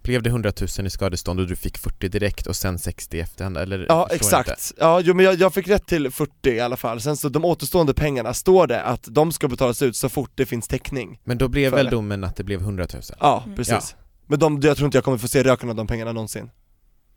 Blev 0.05 0.23
det 0.23 0.31
100 0.31 0.53
000 0.79 0.87
i 0.87 0.91
skadestånd 0.91 1.41
och 1.41 1.47
du 1.47 1.57
fick 1.57 1.79
40 1.79 2.09
direkt 2.09 2.47
och 2.47 2.57
sen 2.57 2.79
60 2.79 3.17
i 3.17 3.21
efterhand 3.21 3.57
eller? 3.59 3.87
Ja 3.89 4.09
exakt, 4.11 4.73
ja 4.79 5.01
jo, 5.01 5.15
men 5.15 5.25
jag, 5.25 5.35
jag 5.35 5.55
fick 5.55 5.69
rätt 5.69 5.87
till 5.87 6.11
40 6.11 6.51
i 6.51 6.61
alla 6.61 6.77
fall, 6.77 7.01
sen 7.01 7.17
så 7.17 7.29
de 7.29 7.45
återstående 7.45 7.95
pengarna 7.95 8.35
står 8.35 8.67
det 8.67 8.83
att 8.83 9.05
de 9.11 9.33
ska 9.33 9.49
betalas 9.49 9.83
ut 9.83 9.97
så 9.97 10.09
fort 10.09 10.31
det 10.35 10.47
finns 10.47 10.69
täckning 10.69 11.21
Men 11.25 11.39
då 11.39 11.49
blev 11.49 11.73
väl 11.73 11.85
det. 11.85 11.91
domen 11.91 12.25
att 12.25 12.37
det 12.37 12.45
blev 12.45 12.61
100 12.61 12.87
000? 12.93 13.03
Ja 13.21 13.43
Mm. 13.45 13.57
precis 13.57 13.97
Men 14.27 14.39
de, 14.39 14.61
jag 14.63 14.77
tror 14.77 14.87
inte 14.87 14.97
jag 14.99 15.05
kommer 15.05 15.19
få 15.19 15.29
se 15.29 15.43
röken 15.43 15.69
av 15.71 15.75
de 15.77 15.87
pengarna 15.87 16.13
någonsin 16.13 16.51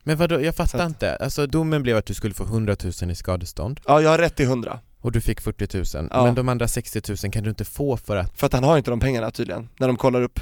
Men 0.04 0.18
vadå, 0.18 0.42
jag 0.42 0.56
fattar 0.56 0.80
att- 0.80 0.88
inte. 0.88 1.16
Alltså 1.16 1.48
domen 1.48 1.84
blev 1.84 1.98
att 1.98 2.06
du 2.06 2.14
skulle 2.14 2.34
få 2.34 2.44
100 2.44 2.76
000 3.02 3.12
i 3.12 3.16
skadestånd 3.16 3.80
Ja 3.88 4.02
jag 4.02 4.10
har 4.10 4.18
rätt 4.18 4.36
till 4.36 4.46
100, 4.46 4.80
och 5.02 5.12
du 5.12 5.22
fick 5.22 5.42
40 5.42 5.98
000, 5.98 6.08
Ja. 6.12 6.24
men 6.26 6.36
de 6.36 6.50
andra 6.50 6.68
60 6.68 7.02
000 7.24 7.32
kan 7.32 7.44
du 7.44 7.50
inte 7.50 7.66
få 7.66 7.98
för 7.98 8.16
att, 8.18 8.38
för 8.40 8.48
att 8.48 8.54
han 8.54 8.64
har 8.64 8.78
inte 8.78 8.90
de 8.92 9.00
pengarna 9.00 9.32
tydligen, 9.32 9.70
när 9.80 9.88
de 9.88 9.98
kollar 9.98 10.22
upp 10.22 10.40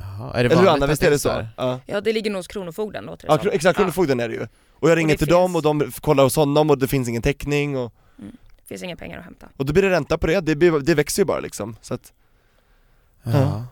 jaha, 0.00 0.30
är 0.30 0.32
det 0.34 0.38
Eller 0.40 0.48
hur 0.48 0.56
vanligt 0.56 0.82
Anna, 0.82 0.86
visst 0.86 1.02
är 1.02 1.10
det 1.10 1.18
så? 1.18 1.46
Ja, 1.56 1.80
Ja, 1.86 2.00
det 2.00 2.12
ligger 2.12 2.30
nog 2.30 2.38
hos 2.38 2.46
Kronofogden 2.46 3.04
låter 3.04 3.26
det 3.28 3.32
ja 3.34 3.38
som. 3.38 3.50
exakt, 3.52 3.76
Kronofogden 3.76 4.20
är 4.20 4.28
det 4.28 4.34
ju 4.34 4.46
Och 4.72 4.90
jag 4.90 4.98
ringer 4.98 5.14
till 5.16 5.26
finns- 5.26 5.30
dem 5.36 5.56
och 5.56 5.62
de 5.62 5.92
kollar 6.00 6.24
hos 6.24 6.36
honom 6.36 6.70
och 6.70 6.78
det 6.78 6.88
finns 6.88 7.08
ingen 7.08 7.22
täckning 7.22 7.76
och, 7.76 7.92
Det 8.16 8.68
finns 8.68 8.82
inga 8.82 8.96
pengar 8.96 9.18
att 9.18 9.24
hämta. 9.24 9.48
och 9.56 9.66
då 9.66 9.72
blir 9.72 9.82
det 9.82 9.90
ränta 9.90 10.18
på 10.18 10.26
det, 10.26 10.40
det, 10.40 10.56
blir, 10.56 10.80
det 10.80 10.94
växer 10.94 11.22
ju 11.22 11.26
bara 11.26 11.40
liksom 11.40 11.76
så 11.82 11.94
att, 11.94 12.12
Ja. 13.22 13.30
Ja. 13.32 13.66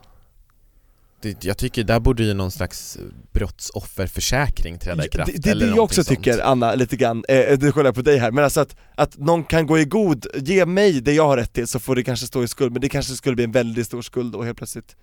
Det, 1.20 1.44
jag 1.44 1.58
tycker 1.58 1.84
där 1.84 2.00
borde 2.00 2.22
ju 2.24 2.34
någon 2.34 2.50
slags 2.50 2.98
brottsofferförsäkring 3.32 4.78
träda 4.78 5.04
i 5.06 5.08
kraft 5.08 5.32
Det, 5.34 5.38
det 5.42 5.48
är 5.48 5.52
eller 5.52 5.66
det 5.66 5.72
jag 5.74 5.84
också 5.84 6.00
någonting 6.00 6.16
tycker 6.16 6.32
sånt. 6.32 6.44
Anna, 6.44 6.74
lite 6.74 6.96
grann, 6.96 7.24
eh, 7.28 7.58
nu 7.60 7.72
kollar 7.72 7.84
jag 7.88 7.94
på 7.94 8.02
dig 8.02 8.18
här, 8.18 8.30
men 8.30 8.44
alltså 8.44 8.60
att, 8.60 8.76
att 8.94 9.18
någon 9.18 9.44
kan 9.44 9.66
gå 9.66 9.78
i 9.78 9.84
god, 9.84 10.26
ge 10.34 10.66
mig 10.66 11.00
det 11.00 11.12
jag 11.12 11.26
har 11.26 11.36
rätt 11.36 11.52
till 11.52 11.66
så 11.66 11.78
får 11.80 11.96
det 11.96 12.02
kanske 12.04 12.26
stå 12.26 12.42
i 12.42 12.48
skuld, 12.48 12.72
men 12.72 12.80
det 12.80 12.88
kanske 12.88 13.14
skulle 13.14 13.34
bli 13.34 13.44
en 13.44 13.52
väldigt 13.52 13.86
stor 13.86 14.02
skuld 14.02 14.32
då 14.32 14.42
helt 14.42 14.58
plötsligt 14.58 14.96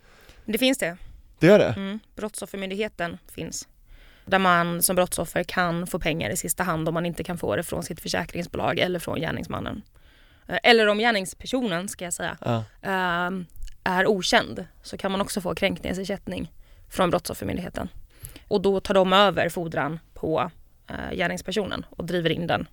det 0.45 0.57
finns 0.57 0.77
det. 0.77 0.97
Det 1.43 1.47
gör 1.47 1.59
det? 1.59 1.73
Mm. 1.77 1.99
Brottsoffermyndigheten 2.15 3.17
finns. 3.31 3.67
Där 4.25 4.39
man 4.39 4.81
som 4.81 4.95
brottsoffer 4.95 5.43
kan 5.43 5.87
få 5.87 5.99
pengar 5.99 6.29
i 6.29 6.37
sista 6.37 6.63
hand 6.63 6.87
om 6.87 6.93
man 6.93 7.05
inte 7.05 7.23
kan 7.23 7.37
få 7.37 7.55
det 7.55 7.63
från 7.63 7.83
sitt 7.83 8.01
försäkringsbolag 8.01 8.79
eller 8.79 8.99
från 8.99 9.19
gärningsmannen. 9.19 9.81
Eh, 10.47 10.57
Eller 10.63 10.87
om 10.87 10.97
gärningspersonen, 10.97 11.87
ska 11.89 12.03
jag 12.05 12.13
säga, 12.13 12.37
Ja. 12.41 12.63
ehm, 12.81 13.45
är 13.83 14.07
okänd 14.07 14.65
så 14.83 14.97
kan 14.97 15.11
man 15.11 15.21
också 15.21 15.41
få 15.41 15.55
kränkningsersättning 15.55 16.51
från 16.89 17.09
Brottsoffermyndigheten. 17.09 17.89
Och 18.47 18.61
då 18.61 18.79
tar 18.79 18.93
de 18.93 19.13
över 19.13 19.49
fordran 19.49 19.99
på 20.13 20.51
eh, 20.89 21.15
gärningspersonen 21.17 21.85
och 21.89 22.05
driver 22.05 22.29
in 22.29 22.47
den 22.47 22.67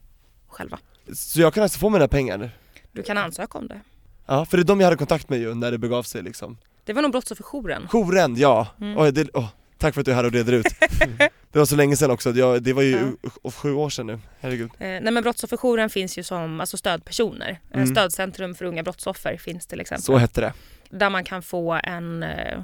själva. 0.49 0.79
Så 1.15 1.41
jag 1.41 1.55
kan 1.55 1.63
alltså 1.63 1.79
få 1.79 1.89
mina 1.89 2.09
pengar? 2.09 2.51
Du 2.93 3.03
kan 3.03 3.19
ansöka 3.19 3.59
om 3.59 3.69
det. 3.69 3.81
Ja, 4.27 4.45
för 4.45 4.57
det 4.57 4.63
är 4.63 4.65
de 4.65 4.81
jag 4.81 4.87
hade 4.87 4.97
kontakt 4.97 5.29
med 5.29 5.39
ju 5.39 5.55
när 5.55 5.71
det 5.71 5.79
begav 5.79 6.03
sig 6.03 6.23
liksom 6.23 6.59
Det 6.91 6.95
var 6.95 7.03
nog 7.03 7.13
Brottsofferjouren. 7.13 7.89
Jouren, 7.93 8.37
ja! 8.37 8.67
Mm. 8.81 8.99
Oj, 8.99 9.13
det, 9.13 9.29
åh, 9.35 9.49
tack 9.79 9.95
för 9.95 10.01
att 10.01 10.05
du 10.05 10.11
är 10.11 10.15
här 10.17 10.25
och 10.27 10.33
reder 10.33 10.53
ut 10.53 10.67
Det 11.53 11.59
var 11.59 11.65
så 11.67 11.77
länge 11.77 11.97
sedan 11.97 12.11
också, 12.11 12.31
jag, 12.31 12.63
det 12.63 12.73
var 12.73 12.83
ju 12.83 13.13
Ja. 13.43 13.51
sju 13.51 13.73
år 13.75 13.91
sedan 13.91 14.07
nu, 14.07 14.19
herregud 14.41 14.71
Eh, 14.79 14.87
nej 14.89 15.11
men 15.13 15.23
Brottsofferjouren 15.23 15.91
finns 15.91 16.19
ju 16.19 16.23
som 16.23 16.61
alltså 16.61 16.77
stödpersoner. 16.77 17.61
Eh, 17.71 17.77
Mm. 17.77 17.87
Stödcentrum 17.87 18.55
för 18.55 18.65
unga 18.65 18.83
brottsoffer 18.83 19.37
finns 19.37 19.67
till 19.67 19.81
exempel. 19.81 20.03
Så 20.03 20.17
hette 20.17 20.41
det 20.41 20.53
Där 20.91 21.11
man 21.11 21.25
kan 21.25 21.43
få 21.43 21.81
en, 21.85 22.23
eh, 22.23 22.59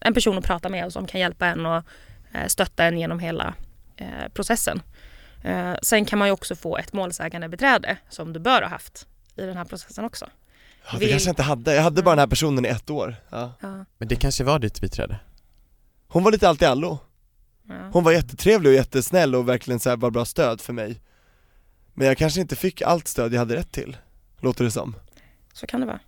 en 0.00 0.14
person 0.14 0.38
att 0.38 0.44
prata 0.44 0.68
med 0.68 0.84
och 0.86 0.92
som 0.92 1.06
kan 1.06 1.20
hjälpa 1.20 1.46
en 1.46 1.66
och 1.66 1.82
eh, 2.32 2.46
stötta 2.46 2.84
en 2.84 2.98
genom 2.98 3.18
hela 3.18 3.54
processen. 4.34 4.82
Sen 5.82 6.04
kan 6.04 6.18
man 6.18 6.28
ju 6.28 6.32
också 6.32 6.56
få 6.56 6.76
ett 6.78 6.92
målsägande 6.92 7.48
beträde 7.48 7.96
som 8.08 8.32
du 8.32 8.40
bör 8.40 8.62
ha 8.62 8.68
haft 8.68 9.06
i 9.36 9.42
den 9.42 9.56
här 9.56 9.64
processen 9.64 10.04
också. 10.04 10.26
Ja, 10.86 10.98
Det 10.98 11.04
Vi- 11.04 11.10
kanske 11.10 11.28
jag 11.28 11.32
inte 11.32 11.42
hade, 11.42 11.74
jag 11.74 11.82
hade 11.82 12.02
bara 12.02 12.10
den 12.10 12.18
här 12.18 12.26
personen 12.26 12.64
i 12.64 12.68
ett 12.68 12.90
år 12.90 13.16
ja. 13.30 13.52
Ja, 13.60 13.84
Men 13.98 14.08
det 14.08 14.16
kanske 14.16 14.44
var 14.44 14.58
ditt 14.58 14.80
biträde? 14.80 15.18
Hon 16.08 16.22
var 16.24 16.32
lite 16.32 16.48
allt 16.48 16.62
i 16.62 16.64
allo 16.64 16.98
ja. 17.68 17.74
Hon 17.92 18.04
var 18.04 18.12
jättetrevlig 18.12 18.70
och 18.70 18.74
jättesnäll 18.76 19.34
och 19.34 19.48
verkligen 19.48 19.80
så 19.80 19.90
här 19.90 19.96
var 19.96 20.10
bra 20.10 20.24
stöd 20.24 20.60
för 20.60 20.72
mig 20.72 21.00
Men 21.94 22.06
jag 22.06 22.18
kanske 22.18 22.40
inte 22.40 22.56
fick 22.56 22.82
allt 22.82 23.08
stöd 23.08 23.32
jag 23.34 23.38
hade 23.38 23.56
rätt 23.56 23.72
till, 23.72 23.96
låter 24.40 24.64
det 24.64 24.70
som 24.70 24.96
Så 25.52 25.66
kan 25.66 25.80
det 25.80 25.86
vara. 25.86 26.00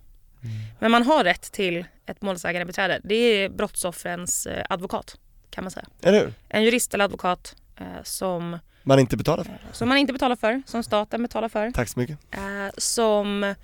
Men 0.79 0.91
man 0.91 1.03
har 1.03 1.23
rätt 1.23 1.51
till 1.51 1.85
ett 2.05 2.21
målsägande 2.21 2.65
beträde. 2.65 3.01
Det 3.03 3.15
är 3.15 3.49
brottsoffrens 3.49 4.45
eh, 4.45 4.65
advokat 4.69 5.17
kan 5.49 5.63
man 5.63 5.71
säga. 5.71 5.85
Eller 6.01 6.19
hur? 6.19 6.33
En 6.49 6.63
jurist 6.63 6.93
eller 6.93 7.05
advokat 7.05 7.55
eh, 7.77 7.85
som, 8.03 8.59
Man 8.83 8.99
inte 8.99 9.17
betalar 9.17 9.43
för, 9.43 9.57
som 9.71 9.89
man 9.89 9.97
inte 9.97 10.13
betalar 10.13 10.35
för, 10.35 10.61
som 10.65 10.83
staten 10.83 11.21
betalar 11.21 11.49
för. 11.49 11.71
tack 11.71 11.87
så 11.89 11.99
mycket 11.99 12.17
eh, 12.31 12.41
som 12.77 13.55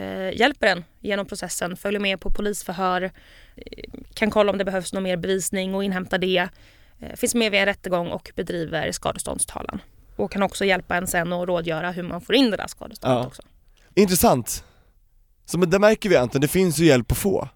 eh, 0.00 0.38
hjälper 0.38 0.66
en 0.66 0.84
genom 1.00 1.26
processen, 1.26 1.76
följer 1.76 2.00
med 2.00 2.20
på 2.20 2.30
polisförhör, 2.30 3.02
eh, 3.02 3.90
kan 4.14 4.30
kolla 4.30 4.52
om 4.52 4.58
det 4.58 4.64
behövs 4.64 4.92
någon 4.92 5.02
mer 5.02 5.16
bevisning 5.16 5.74
och 5.74 5.84
inhämta 5.84 6.18
det. 6.18 6.48
Eh, 7.00 7.16
finns 7.16 7.34
med 7.34 7.50
vid 7.50 7.60
en 7.60 7.66
rättegång 7.66 8.08
och 8.08 8.32
bedriver 8.36 8.92
skadeståndstalan. 8.92 9.80
Och 10.16 10.32
kan 10.32 10.42
också 10.42 10.64
hjälpa 10.64 10.96
en 10.96 11.06
sen 11.06 11.32
och 11.32 11.46
rådgöra 11.46 11.90
hur 11.90 12.02
man 12.02 12.20
får 12.20 12.34
in 12.34 12.50
det 12.50 12.56
där 12.56 12.66
skadeståndet 12.66 13.18
Ja. 13.22 13.26
också. 13.26 13.42
Intressant! 13.94 14.64
Så 15.44 15.58
men 15.58 15.70
det 15.70 15.78
märker 15.78 16.08
vi 16.08 16.16
Anton, 16.16 16.40
det 16.40 16.48
finns 16.48 16.78
ju 16.78 16.84
hjälp 16.84 17.12
att 17.12 17.18
få 17.18 17.48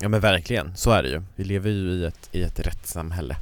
Ja 0.00 0.08
men 0.08 0.20
verkligen, 0.20 0.76
så 0.76 0.90
är 0.90 1.02
det 1.02 1.08
ju. 1.08 1.22
Vi 1.36 1.44
lever 1.44 1.70
ju 1.70 1.90
i 1.90 2.04
ett, 2.04 2.28
i 2.32 2.42
ett 2.42 2.60
rättssamhälle. 2.60 3.36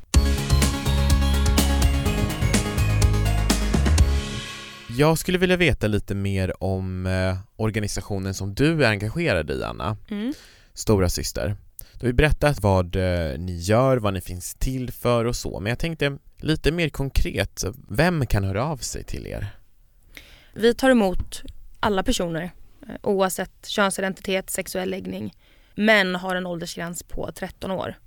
Jag 4.97 5.19
skulle 5.19 5.39
vilja 5.39 5.57
veta 5.57 5.87
lite 5.87 6.15
mer 6.15 6.65
om 6.65 7.07
eh, 7.07 7.37
organisationen 7.57 8.35
som 8.35 8.55
du 8.55 8.85
är 8.85 8.91
engagerad 8.91 9.51
i 9.51 9.65
Anna, 9.65 9.97
Mm. 10.11 10.35
Stora 10.75 11.09
Syster. 11.09 11.57
Du 11.93 12.01
har 12.01 12.07
ju 12.07 12.13
berättat 12.13 12.61
vad 12.61 12.97
eh, 12.97 13.39
ni 13.39 13.57
gör, 13.59 13.97
vad 13.97 14.15
ni 14.15 14.21
finns 14.21 14.55
till 14.55 14.93
för 14.93 15.25
och 15.25 15.37
så, 15.37 15.61
men 15.61 15.71
jag 15.71 15.79
tänkte 15.79 16.19
lite 16.37 16.73
mer 16.73 16.89
konkret, 16.89 17.65
vem 17.89 18.27
kan 18.27 18.45
höra 18.45 18.65
av 18.65 18.77
sig 18.77 19.05
till 19.05 19.27
er? 19.27 19.47
Vi 20.53 20.75
tar 20.75 20.91
emot 20.91 21.43
alla 21.81 22.03
personer 22.03 22.51
eh, 22.89 22.95
oavsett 23.03 23.67
könsidentitet, 23.67 24.51
sexuell 24.51 24.91
läggning 24.91 25.35
men 25.75 26.15
har 26.15 26.37
en 26.37 26.47
åldersgräns 26.47 27.03
på 27.03 27.33
13 27.35 27.71
år. 27.71 27.99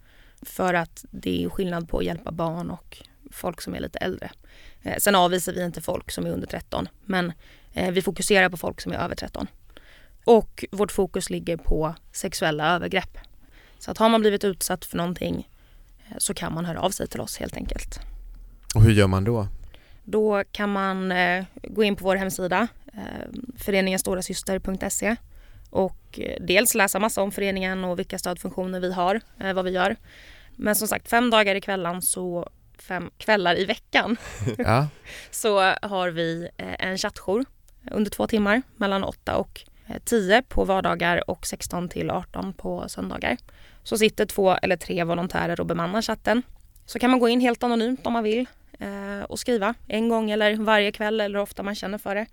För 0.41 0.73
att 0.73 1.05
det 1.11 1.43
är 1.43 1.49
skillnad 1.49 1.89
på 1.89 1.97
att 1.97 2.05
hjälpa 2.05 2.31
barn 2.31 2.69
och 2.69 2.97
folk 3.31 3.61
som 3.61 3.75
är 3.75 3.79
lite 3.79 3.99
äldre. 3.99 4.31
Eh, 4.87 4.97
Sen 4.97 5.15
avvisar 5.15 5.53
vi 5.53 5.63
inte 5.63 5.81
folk 5.81 6.11
som 6.11 6.25
är 6.25 6.29
under 6.29 6.47
13 6.47 6.87
men 7.05 7.33
eh, 7.73 7.91
vi 7.91 8.01
fokuserar 8.01 8.49
på 8.49 8.57
folk 8.57 8.81
som 8.81 8.91
är 8.91 8.97
över 8.97 9.15
13. 9.15 9.47
Och 10.25 10.65
vårt 10.71 10.91
fokus 10.91 11.29
ligger 11.29 11.57
på 11.57 11.95
sexuella 12.11 12.75
övergrepp. 12.75 13.17
Så 13.79 13.91
att 13.91 13.97
har 13.97 14.09
man 14.09 14.21
blivit 14.21 14.43
utsatt 14.43 14.85
för 14.85 14.97
någonting 14.97 15.49
eh, 16.09 16.15
så 16.17 16.33
kan 16.33 16.53
man 16.53 16.65
höra 16.65 16.81
av 16.81 16.89
sig 16.89 17.07
till 17.07 17.21
oss 17.21 17.37
helt 17.37 17.57
enkelt. 17.57 17.99
Och 18.75 18.81
hur 18.83 18.91
gör 18.91 19.07
man 19.07 19.23
då? 19.23 19.47
Då 20.03 20.43
kan 20.51 20.69
man 20.71 21.13
gå 21.63 21.83
in 21.83 21.95
på 21.95 22.03
vår 22.03 22.15
hemsida, 22.15 22.67
föreningenstorasyster.se 23.57 25.15
och 25.69 26.19
dels 26.39 26.75
läsa 26.75 26.99
massa 26.99 27.21
om 27.21 27.31
föreningen 27.31 27.83
och 27.83 27.99
vilka 27.99 28.19
stödfunktioner 28.19 28.79
vi 28.79 28.93
har, 28.93 29.21
vad 29.53 29.65
vi 29.65 29.71
gör. 29.71 29.95
Men 30.55 30.75
som 30.75 30.87
sagt, 30.87 31.09
fem 31.09 31.29
dagar 31.29 31.55
i 31.55 31.61
kvällen 31.61 32.01
så 32.01 32.49
fem 32.81 33.09
kvällar 33.17 33.59
i 33.59 33.65
veckan 33.65 34.17
Ja, 34.57 34.87
så 35.31 35.59
har 35.81 36.09
vi 36.09 36.49
eh, 36.57 36.87
en 36.87 36.97
chattjour 36.97 37.45
under 37.91 38.11
två 38.11 38.27
timmar 38.27 38.61
mellan 38.75 39.03
8 39.03 39.37
och 39.37 39.61
eh, 39.87 39.95
10 40.05 40.41
på 40.41 40.65
vardagar 40.65 41.29
och 41.29 41.47
16 41.47 41.89
till 41.89 42.09
18 42.09 42.53
på 42.53 42.89
söndagar. 42.89 43.37
Så 43.83 43.97
sitter 43.97 44.25
två 44.25 44.53
eller 44.53 44.77
tre 44.77 45.03
volontärer 45.03 45.59
och 45.59 45.65
bemannar 45.65 46.01
chatten. 46.01 46.41
Så 46.85 46.99
kan 46.99 47.09
man 47.09 47.19
gå 47.19 47.29
in 47.29 47.41
helt 47.41 47.63
anonymt 47.63 48.07
om 48.07 48.13
man 48.13 48.23
vill 48.23 48.45
eh, 48.79 49.23
och 49.29 49.39
skriva 49.39 49.73
en 49.87 50.09
gång 50.09 50.31
eller 50.31 50.55
varje 50.55 50.91
kväll 50.91 51.21
eller 51.21 51.39
ofta 51.39 51.63
man 51.63 51.75
känner 51.75 51.97
för 51.97 52.15
det. 52.15 52.25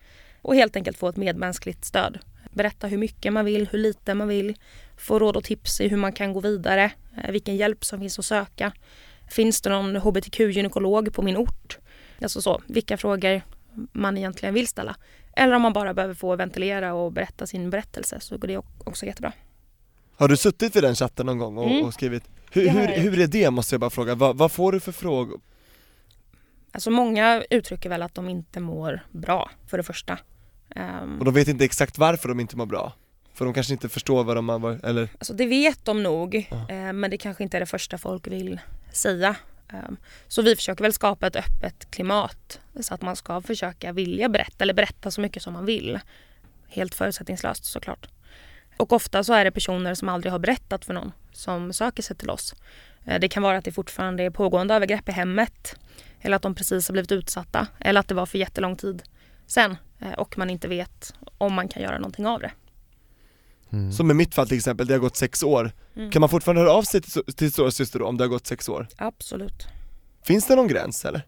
Och 0.42 0.55
helt 0.55 0.76
enkelt 0.76 0.99
få 0.99 1.09
ett 1.09 1.16
medmänskligt 1.16 1.84
stöd. 1.84 2.18
Berätta 2.51 2.86
hur 2.86 2.99
mycket 2.99 3.32
man 3.32 3.45
vill, 3.45 3.68
hur 3.72 3.78
lite 3.78 4.14
man 4.14 4.28
vill. 4.28 4.57
Få 4.97 5.18
råd 5.18 5.36
och 5.36 5.45
tips 5.45 5.80
i 5.80 5.88
hur 5.88 5.97
man 5.97 6.12
kan 6.12 6.32
gå 6.32 6.40
vidare, 6.40 6.90
eh, 7.22 7.30
vilken 7.30 7.57
hjälp 7.57 7.84
som 7.84 8.01
finns 8.01 8.18
att 8.18 8.24
söka. 8.24 8.72
Finns 9.35 9.61
det 9.61 9.70
någon 9.70 9.97
hbtq-gynekolog 9.97 11.12
på 11.14 11.22
min 11.22 11.37
ort? 11.37 11.78
Alltså 12.22 12.43
så, 12.43 12.62
vilka 12.66 12.97
frågor 12.97 13.43
man 13.93 14.16
egentligen 14.18 14.55
vill 14.55 14.68
ställa. 14.68 14.97
Eller 15.37 15.57
om 15.57 15.62
man 15.62 15.72
bara 15.72 15.95
behöver 15.95 16.14
få 16.14 16.37
ventilera 16.37 16.95
och 16.95 17.12
berätta 17.12 17.47
sin 17.47 17.70
berättelse 17.70 18.20
så 18.20 18.39
går 18.39 18.49
det 18.49 18.61
också 18.85 19.07
jättebra. 19.07 19.32
Har 20.16 20.28
du 20.28 20.37
suttit 20.37 20.76
vid 20.76 20.82
den 20.82 20.95
chatten 20.95 21.26
någon 21.26 21.39
gång 21.39 21.59
och, 21.59 21.70
Mm. 21.70 21.85
och 21.85 21.95
skrivit? 21.95 22.24
Hur, 22.51 22.68
hur, 22.68 22.87
hur 22.89 23.20
är 23.20 23.26
det 23.26 23.51
måste 23.51 23.74
jag 23.74 23.80
bara 23.80 23.91
fråga, 23.91 24.14
vad, 24.14 24.37
vad 24.37 24.53
får 24.53 24.72
du 24.72 24.80
för 24.80 24.93
frågor? 24.93 25.41
Alltså 26.72 26.91
många 26.91 27.45
uttrycker 27.51 27.89
väl 27.89 28.03
att 28.03 28.14
de 28.14 28.28
inte 28.28 28.61
mår 28.61 29.01
bra 29.11 29.51
för 29.66 29.76
det 29.76 29.82
första. 29.82 30.18
Ehm, 30.76 31.18
Och 31.18 31.24
de 31.24 31.35
vet 31.35 31.49
inte 31.49 31.64
exakt 31.64 31.99
varför 31.99 32.28
de 32.28 32.41
inte 32.41 32.57
mår 32.57 32.66
bra? 32.66 32.93
För 33.35 33.45
de 33.45 33.55
kanske 33.55 33.72
inte 33.72 33.89
förstår 33.89 34.24
vad 34.24 34.37
de 34.37 34.49
har 34.49 34.80
eller? 34.85 35.09
Alltså 35.18 35.35
det 35.35 35.47
vet 35.47 35.85
de 35.85 36.03
nog, 36.03 36.35
eh, 36.68 36.93
men 36.93 37.11
det 37.11 37.18
kanske 37.18 37.43
inte 37.43 37.57
är 37.57 37.61
det 37.61 37.66
första 37.66 37.99
folk 37.99 38.26
vill 38.26 38.61
säga. 38.93 39.37
Ehm, 39.72 39.97
Så 40.28 40.43
vi 40.43 40.57
försöker 40.57 40.82
väl 40.82 40.93
skapa 40.93 41.26
ett 41.26 41.37
öppet 41.37 41.91
klimat 41.91 42.61
så 42.80 42.95
att 42.95 43.03
man 43.03 43.16
ska 43.16 43.41
försöka 43.41 43.93
vilja 43.93 44.28
berätta 44.28 44.64
eller 44.64 44.74
berätta 44.74 45.11
så 45.11 45.20
mycket 45.20 45.43
som 45.43 45.53
man 45.53 45.64
vill. 45.66 46.01
Helt 46.68 46.95
förutsättningslöst 46.95 47.64
såklart. 47.64 48.07
Och 48.76 48.93
ofta 48.93 49.24
så 49.24 49.32
är 49.32 49.45
det 49.45 49.51
personer 49.51 49.95
som 49.95 50.09
aldrig 50.09 50.32
har 50.32 50.39
berättat 50.39 50.85
för 50.85 50.95
någon 50.95 51.12
som 51.32 51.72
söker 51.72 52.03
sig 52.03 52.16
till 52.16 52.30
oss. 52.30 52.55
Eh, 53.05 53.20
Det 53.20 53.28
kan 53.28 53.43
vara 53.43 53.57
att 53.57 53.64
det 53.64 53.72
fortfarande 53.72 54.22
är 54.22 54.30
pågående 54.30 54.74
övergrepp 54.74 55.09
i 55.09 55.12
hemmet 55.12 55.76
eller 56.20 56.37
att 56.37 56.43
de 56.43 56.55
precis 56.55 56.89
har 56.89 56.93
blivit 56.93 57.12
utsatta 57.12 57.66
eller 57.80 58.01
att 58.01 58.09
det 58.09 58.14
var 58.14 58.26
för 58.26 58.39
jättelång 58.39 58.76
tid 58.76 59.03
sen 59.47 59.76
eh, 60.01 60.12
och 60.12 60.39
man 60.39 60.51
inte 60.51 60.68
vet 60.68 61.14
om 61.39 61.53
man 61.55 61.68
kan 61.68 61.82
göra 61.82 61.99
någonting 61.99 62.26
av 62.26 62.41
det. 62.41 62.51
Mm. 63.79 63.93
Som 63.93 64.11
i 64.11 64.14
mitt 64.14 64.35
fall 64.35 64.49
till 64.49 64.57
exempel, 64.57 64.87
det 64.87 64.95
har 64.95 64.99
gått 65.01 65.16
sex 65.16 65.43
år 65.43 65.72
Mm. 65.97 66.11
Kan 66.11 66.20
man 66.20 66.29
fortfarande 66.29 66.62
höra 66.62 66.72
av 66.72 66.83
sig 66.83 67.01
till, 67.03 67.35
till 67.35 67.53
stora 67.53 67.70
syster 67.70 67.99
då 67.99 68.07
om 68.07 68.16
det 68.16 68.25
har 68.25 68.29
gått 68.29 68.47
sex 68.47 68.68
år? 68.68 68.87
Absolut. 68.97 69.66
Finns 70.25 70.47
det 70.47 70.57
någon 70.57 70.68
gräns 70.68 71.05
eller? 71.05 71.22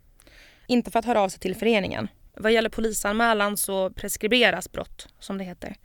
Inte 0.67 0.91
för 0.91 0.99
att 0.99 1.05
höra 1.05 1.21
av 1.21 1.29
sig 1.29 1.41
till 1.41 1.55
föreningen. 1.57 2.09
Vad 2.37 2.53
gäller 2.53 2.69
polisanmälan 2.71 3.57
så 3.57 3.91
preskriberas 3.91 4.73
brott, 4.73 5.09
som 5.21 5.39
det 5.39 5.45
heter. 5.45 5.77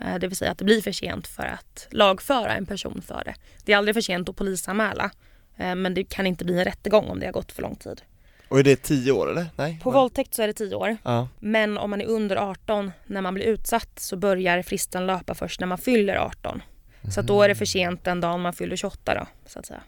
Eh, 0.00 0.18
Det 0.18 0.26
vill 0.28 0.36
säga 0.36 0.50
att 0.50 0.58
det 0.58 0.64
blir 0.64 0.80
för 0.82 0.92
sent 0.92 1.26
för 1.26 1.42
att 1.42 1.86
lagföra 1.90 2.54
en 2.54 2.66
person 2.66 3.02
för 3.02 3.22
det. 3.24 3.34
Det 3.64 3.72
är 3.72 3.76
aldrig 3.76 3.94
för 3.94 4.00
sent 4.00 4.28
att 4.28 4.36
polisanmäla, 4.36 5.10
eh, 5.56 5.74
men 5.74 5.94
det 5.94 6.04
kan 6.04 6.26
inte 6.26 6.44
bli 6.44 6.58
en 6.58 6.64
rättegång 6.64 7.04
om 7.08 7.20
det 7.20 7.26
har 7.26 7.32
gått 7.32 7.52
för 7.52 7.62
lång 7.62 7.76
tid. 7.76 8.02
Och 8.50 8.58
är 8.58 8.62
det 8.62 8.76
tio 8.82 9.12
år 9.12 9.30
eller? 9.30 9.46
Nej? 9.56 9.80
På 9.82 9.90
våldtäkt 9.90 10.34
så 10.34 10.42
är 10.42 10.46
det 10.46 10.52
10 10.52 10.74
år, 10.74 10.96
Ja, 11.02 11.28
men 11.38 11.78
om 11.78 11.90
man 11.90 12.00
är 12.00 12.06
under 12.06 12.36
18 12.36 12.92
när 13.06 13.20
man 13.20 13.34
blir 13.34 13.44
utsatt 13.44 13.88
så 13.98 14.16
börjar 14.16 14.62
fristen 14.62 15.06
löpa 15.06 15.34
först 15.34 15.60
när 15.60 15.66
man 15.66 15.78
fyller 15.78 16.16
18. 16.16 16.62
Så 17.14 17.20
att 17.20 17.26
då 17.26 17.42
är 17.42 17.48
det 17.48 17.54
för 17.54 17.64
sent 17.64 18.04
den 18.04 18.20
dagen 18.20 18.40
man 18.40 18.52
fyller 18.52 18.76
28 18.76 19.14
då, 19.14 19.26
så 19.46 19.58
att 19.58 19.66
säga. 19.66 19.80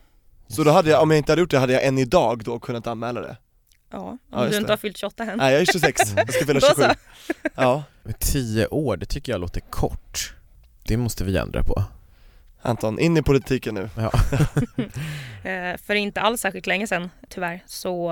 så 0.48 0.64
då 0.64 0.70
hade 0.70 0.90
jag, 0.90 1.02
om 1.02 1.10
jag 1.10 1.18
inte 1.18 1.32
hade 1.32 1.40
gjort 1.42 1.50
det 1.50 1.58
hade 1.58 1.72
jag 1.72 1.84
än 1.84 1.98
idag 1.98 2.44
då 2.44 2.58
kunnat 2.58 2.86
anmäla 2.86 3.20
det? 3.20 3.36
Ja, 3.90 3.98
om 3.98 4.18
Ja, 4.32 4.38
du 4.40 4.44
inte 4.56 4.60
det. 4.60 4.72
har 4.72 4.76
fyllt 4.76 4.96
28 4.96 5.24
än. 5.24 5.38
Nej 5.38 5.52
jag 5.52 5.60
är 5.62 5.66
26, 5.66 6.00
jag 6.16 6.34
ska 6.34 6.44
fylla 6.46 6.60
Då 6.60 6.66
27 6.66 6.82
så. 6.82 6.94
Ja, 7.54 7.82
Men 8.02 8.14
Tio 8.18 8.66
år, 8.66 8.96
det 8.96 9.06
tycker 9.06 9.32
jag 9.32 9.40
låter 9.40 9.60
kort. 9.60 10.34
Det 10.82 10.96
måste 10.96 11.24
vi 11.24 11.36
ändra 11.36 11.62
på. 11.62 11.84
Anton, 12.62 12.98
in 12.98 13.16
i 13.16 13.22
politiken 13.22 13.74
nu 13.74 13.90
Ja. 13.96 14.12
Eh, 15.44 15.76
För 15.76 15.94
inte 15.94 16.20
alls 16.20 16.40
särskilt 16.40 16.66
länge 16.66 16.86
sedan, 16.86 17.10
tyvärr, 17.28 17.62
så 17.66 18.08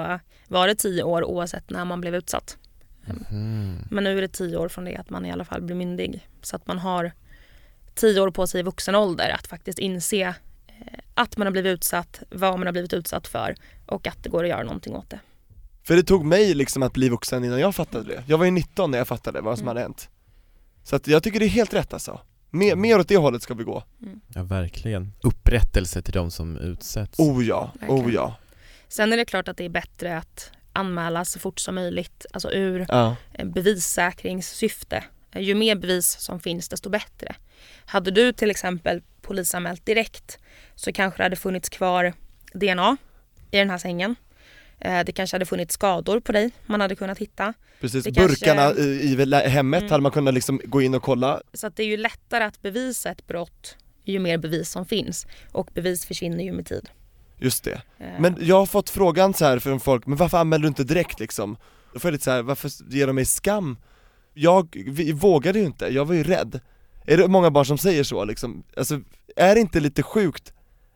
var 0.48 0.66
det 0.68 0.74
10 0.74 1.03
år 1.03 1.24
oavsett 1.24 1.70
när 1.70 1.84
man 1.84 2.01
blev 2.01 2.14
utsatt. 2.14 2.57
Mm. 3.30 3.76
Men 3.90 4.05
nu 4.05 4.18
är 4.18 4.22
det 4.22 4.28
10 4.28 4.57
år 4.57 4.68
från 4.68 4.84
det 4.84 4.96
att 4.96 5.11
man 5.11 5.26
i 5.26 5.32
alla 5.32 5.44
fall 5.44 5.62
blir 5.62 5.76
myndig. 5.76 6.28
Så 6.42 6.57
att 6.57 6.66
man 6.66 6.78
har 6.78 7.12
10 7.94 8.20
år 8.20 8.30
på 8.30 8.46
sig 8.46 8.61
i 8.61 8.62
vuxen 8.62 8.94
ålder 8.94 9.30
att 9.30 9.46
faktiskt 9.46 9.78
inse 9.78 10.20
eh, 10.20 10.34
att 11.14 11.36
man 11.36 11.46
har 11.46 11.53
blivit 11.53 11.70
utsatt, 11.74 12.22
vad 12.30 12.59
man 12.59 12.66
har 12.66 12.72
blivit 12.72 12.92
utsatt 12.92 13.28
för 13.28 13.55
och 13.86 14.07
att 14.07 14.22
det 14.24 14.28
går 14.30 14.44
att 14.44 14.51
göra 14.51 14.62
någonting 14.62 14.94
åt 14.94 15.11
det. 15.11 15.20
För 15.82 15.96
det 15.96 16.03
tog 16.03 16.24
mig 16.24 16.55
liksom 16.55 16.82
att 16.82 16.92
bli 16.92 17.09
vuxen 17.09 17.44
innan 17.44 17.61
jag 17.61 17.74
fattade 17.74 18.05
det 18.05 18.24
Jag 18.26 18.38
var 18.38 18.44
ju 18.44 18.51
19 18.51 18.90
när 18.90 18.98
jag 18.98 19.09
fattade 19.09 19.40
vad 19.40 19.59
som 19.59 19.64
Mm. 19.64 19.68
hade 19.68 19.80
hänt 19.80 20.09
Så 20.84 20.96
att 20.96 21.07
jag 21.07 21.22
tycker 21.22 21.40
det 21.40 21.46
är 21.46 21.48
helt 21.48 21.74
rätt 21.74 21.92
alltså 21.92 22.20
Mer, 22.51 22.76
mer 22.76 22.98
åt 22.98 23.09
det 23.09 23.16
hållet 23.16 23.42
ska 23.42 23.55
vi 23.55 23.64
gå. 23.64 23.84
Ja 24.34 24.42
verkligen. 24.42 25.12
Upprättelse 25.22 26.03
till 26.03 26.12
de 26.14 26.30
som 26.30 26.57
utsätts. 26.57 27.18
Oh 27.18 27.44
ja, 27.44 27.72
oh 27.74 27.88
Verkligen. 27.88 28.12
ja. 28.14 28.36
Sen 28.88 29.12
är 29.12 29.16
det 29.16 29.24
klart 29.24 29.48
att 29.48 29.57
det 29.57 29.64
är 29.64 29.68
bättre 29.68 30.18
att 30.18 30.51
anmäla 30.72 31.24
så 31.24 31.38
fort 31.38 31.59
som 31.59 31.74
möjligt, 31.74 32.26
alltså 32.32 32.53
ur 32.53 32.86
ja. 32.88 33.16
eh, 33.34 33.46
bevissäkringssyfte. 33.46 35.05
Eh, 35.32 35.42
Ju 35.42 35.55
mer 35.55 35.74
bevis 35.76 36.18
som 36.20 36.40
finns 36.40 36.68
desto 36.68 36.90
bättre. 36.90 37.34
Hade 37.84 38.11
du 38.11 38.32
till 38.32 38.51
exempel 38.51 39.03
polisanmält 39.22 39.86
direkt 39.86 40.38
så 40.74 40.92
kanske 40.92 41.18
det 41.18 41.22
hade 41.22 41.36
funnits 41.36 41.68
kvar 41.68 42.12
DNA 42.55 42.96
i 43.51 43.57
den 43.59 43.70
här 43.70 43.78
sängen. 43.78 44.16
Eh, 44.80 45.04
Det 45.04 45.12
kanske 45.12 45.34
hade 45.34 45.46
funnits 45.46 45.74
skador 45.74 46.20
på 46.20 46.32
dig 46.32 46.50
man 46.66 46.80
hade 46.80 46.94
kunnat 46.96 47.18
hitta. 47.18 47.54
Precis, 47.80 48.04
Det 48.04 48.12
kanske- 48.12 48.46
burkarna 48.46 48.72
i, 48.74 49.44
i 49.44 49.48
hemmet 49.48 49.80
Mm. 49.80 49.90
hade 49.90 50.02
man 50.02 50.12
kunnat 50.12 50.34
liksom 50.34 50.60
gå 50.64 50.82
in 50.82 50.94
och 50.94 51.02
kolla. 51.02 51.40
Så 51.52 51.68
det 51.68 51.82
är 51.82 51.86
ju 51.86 51.96
lättare 51.96 52.44
att 52.44 52.62
bevisa 52.62 53.10
ett 53.10 53.26
brott 53.26 53.76
ju 54.04 54.18
mer 54.18 54.38
bevis 54.38 54.70
som 54.70 54.86
finns 54.86 55.26
och 55.52 55.70
bevis 55.74 56.04
försvinner 56.06 56.44
ju 56.44 56.52
med 56.52 56.66
tid. 56.66 56.88
Just 57.38 57.64
det. 57.64 57.82
Eh, 57.98 58.06
Men 58.20 58.36
jag 58.40 58.56
har 58.56 58.66
fått 58.66 58.90
frågan 58.90 59.34
så 59.34 59.44
här 59.44 59.58
från 59.58 59.80
folk, 59.80 60.06
men 60.06 60.16
varför 60.18 60.38
anmäler 60.38 60.62
du 60.62 60.68
inte 60.68 60.84
direkt 60.84 61.20
liksom? 61.20 61.56
Då 61.92 61.98
får 62.00 62.08
jag 62.08 62.12
lite 62.12 62.24
så 62.24 62.30
här, 62.30 62.42
varför 62.42 62.70
ger 62.90 63.06
de 63.06 63.12
mig 63.16 63.24
skam? 63.24 63.78
Jag 64.34 64.76
vågade 65.14 65.58
ju 65.58 65.64
inte, 65.64 65.86
jag 65.86 66.04
var 66.04 66.14
ju 66.14 66.22
rädd. 66.22 66.60
Är 67.06 67.16
det 67.16 67.28
många 67.28 67.50
barn 67.50 67.64
som 67.66 67.78
säger 67.78 68.04
så 68.04 68.24
liksom? 68.24 68.62
Alltså, 68.76 69.00
är 69.36 69.54
det 69.54 69.60
inte 69.60 69.80
lite 69.80 70.02
sjukt 70.02 70.52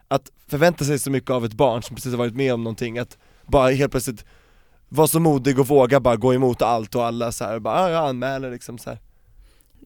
att 0.09 0.31
förvänta 0.49 0.85
sig 0.85 0.99
så 0.99 1.11
mycket 1.11 1.31
av 1.31 1.45
ett 1.45 1.53
barn 1.53 1.83
som 1.83 1.97
precis 1.97 2.11
har 2.13 2.19
varit 2.19 2.35
med 2.37 2.55
om 2.55 2.65
någonting, 2.65 2.99
att 2.99 3.19
bara 3.47 3.71
helt 3.71 3.91
plötsligt 3.91 4.25
vara 4.89 5.07
så 5.07 5.21
modig 5.21 5.59
och 5.59 5.69
våga 5.69 6.01
bara 6.01 6.17
gå 6.17 6.35
emot 6.35 6.63
allt 6.63 6.95
och 6.95 7.05
alla 7.05 7.33
så 7.33 7.45
här, 7.45 7.59
bara 7.59 7.81
ah, 7.81 7.91
jag 7.91 8.09
anmäler 8.09 8.51
liksom 8.51 8.79
så 8.79 8.91
här. 8.91 8.99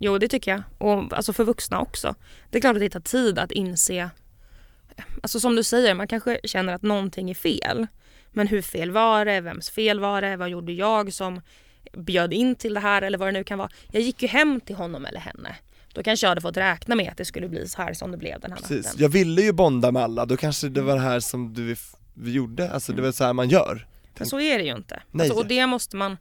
Jo, 0.00 0.18
det 0.18 0.28
tycker 0.28 0.50
jag. 0.50 0.62
Och 0.78 1.12
alltså 1.12 1.32
för 1.32 1.44
vuxna 1.44 1.80
också. 1.80 2.14
Det 2.50 2.58
är 2.58 2.60
klart 2.60 2.76
att 2.76 2.80
det 2.80 2.90
tar 2.90 3.00
tid 3.00 3.38
att 3.38 3.52
inse. 3.52 4.10
Alltså 5.22 5.40
som 5.40 5.56
du 5.56 5.62
säger, 5.62 5.94
man 5.94 6.08
kanske 6.08 6.40
känner 6.44 6.72
att 6.72 6.82
någonting 6.82 7.30
är 7.30 7.34
fel. 7.34 7.86
Men 8.32 8.46
hur 8.46 8.62
fel 8.62 8.90
var 8.90 9.24
det? 9.24 9.40
Vems 9.40 9.70
fel 9.70 10.00
var 10.00 10.22
det? 10.22 10.36
Vad 10.36 10.48
gjorde 10.48 10.72
jag 10.72 11.12
som 11.12 11.40
bjöd 11.92 12.32
in 12.32 12.54
till 12.54 12.74
det 12.74 12.80
här 12.80 13.02
eller 13.02 13.18
vad 13.18 13.28
det 13.28 13.32
nu 13.32 13.44
kan 13.44 13.58
vara. 13.58 13.70
Jag 13.92 14.02
gick 14.02 14.22
ju 14.22 14.28
hem 14.28 14.60
till 14.60 14.76
honom 14.76 15.06
eller 15.06 15.20
henne. 15.20 15.56
Då 15.92 16.02
kanske 16.02 16.26
jag 16.26 16.28
hade 16.28 16.40
fått 16.40 16.56
räkna 16.56 16.94
med 16.94 17.10
att 17.10 17.16
det 17.16 17.24
skulle 17.24 17.48
bli 17.48 17.68
så 17.68 17.82
här 17.82 17.94
som 17.94 18.10
det 18.10 18.16
blev 18.16 18.40
den 18.40 18.52
här 18.52 18.58
Precis, 18.58 18.84
natten. 18.84 19.02
jag 19.02 19.08
ville 19.08 19.42
ju 19.42 19.52
bonda 19.52 19.92
med 19.92 20.02
alla, 20.02 20.26
då 20.26 20.36
kanske 20.36 20.68
det 20.68 20.80
var 20.80 20.94
det 20.94 21.00
här 21.00 21.20
som 21.20 21.54
du 21.54 21.76
vi 22.20 22.32
gjorde, 22.32 22.70
alltså 22.70 22.92
det 22.92 23.02
var 23.02 23.12
så 23.12 23.24
här 23.24 23.32
man 23.32 23.48
gör. 23.48 23.86
Men 24.18 24.26
så 24.26 24.40
är 24.40 24.58
det 24.58 24.64
ju 24.64 24.76
inte. 24.76 25.02
Nej. 25.10 25.24
Alltså, 25.24 25.40
och 25.40 25.46
det 25.46 25.66
måste 25.66 25.96
man 25.96 26.16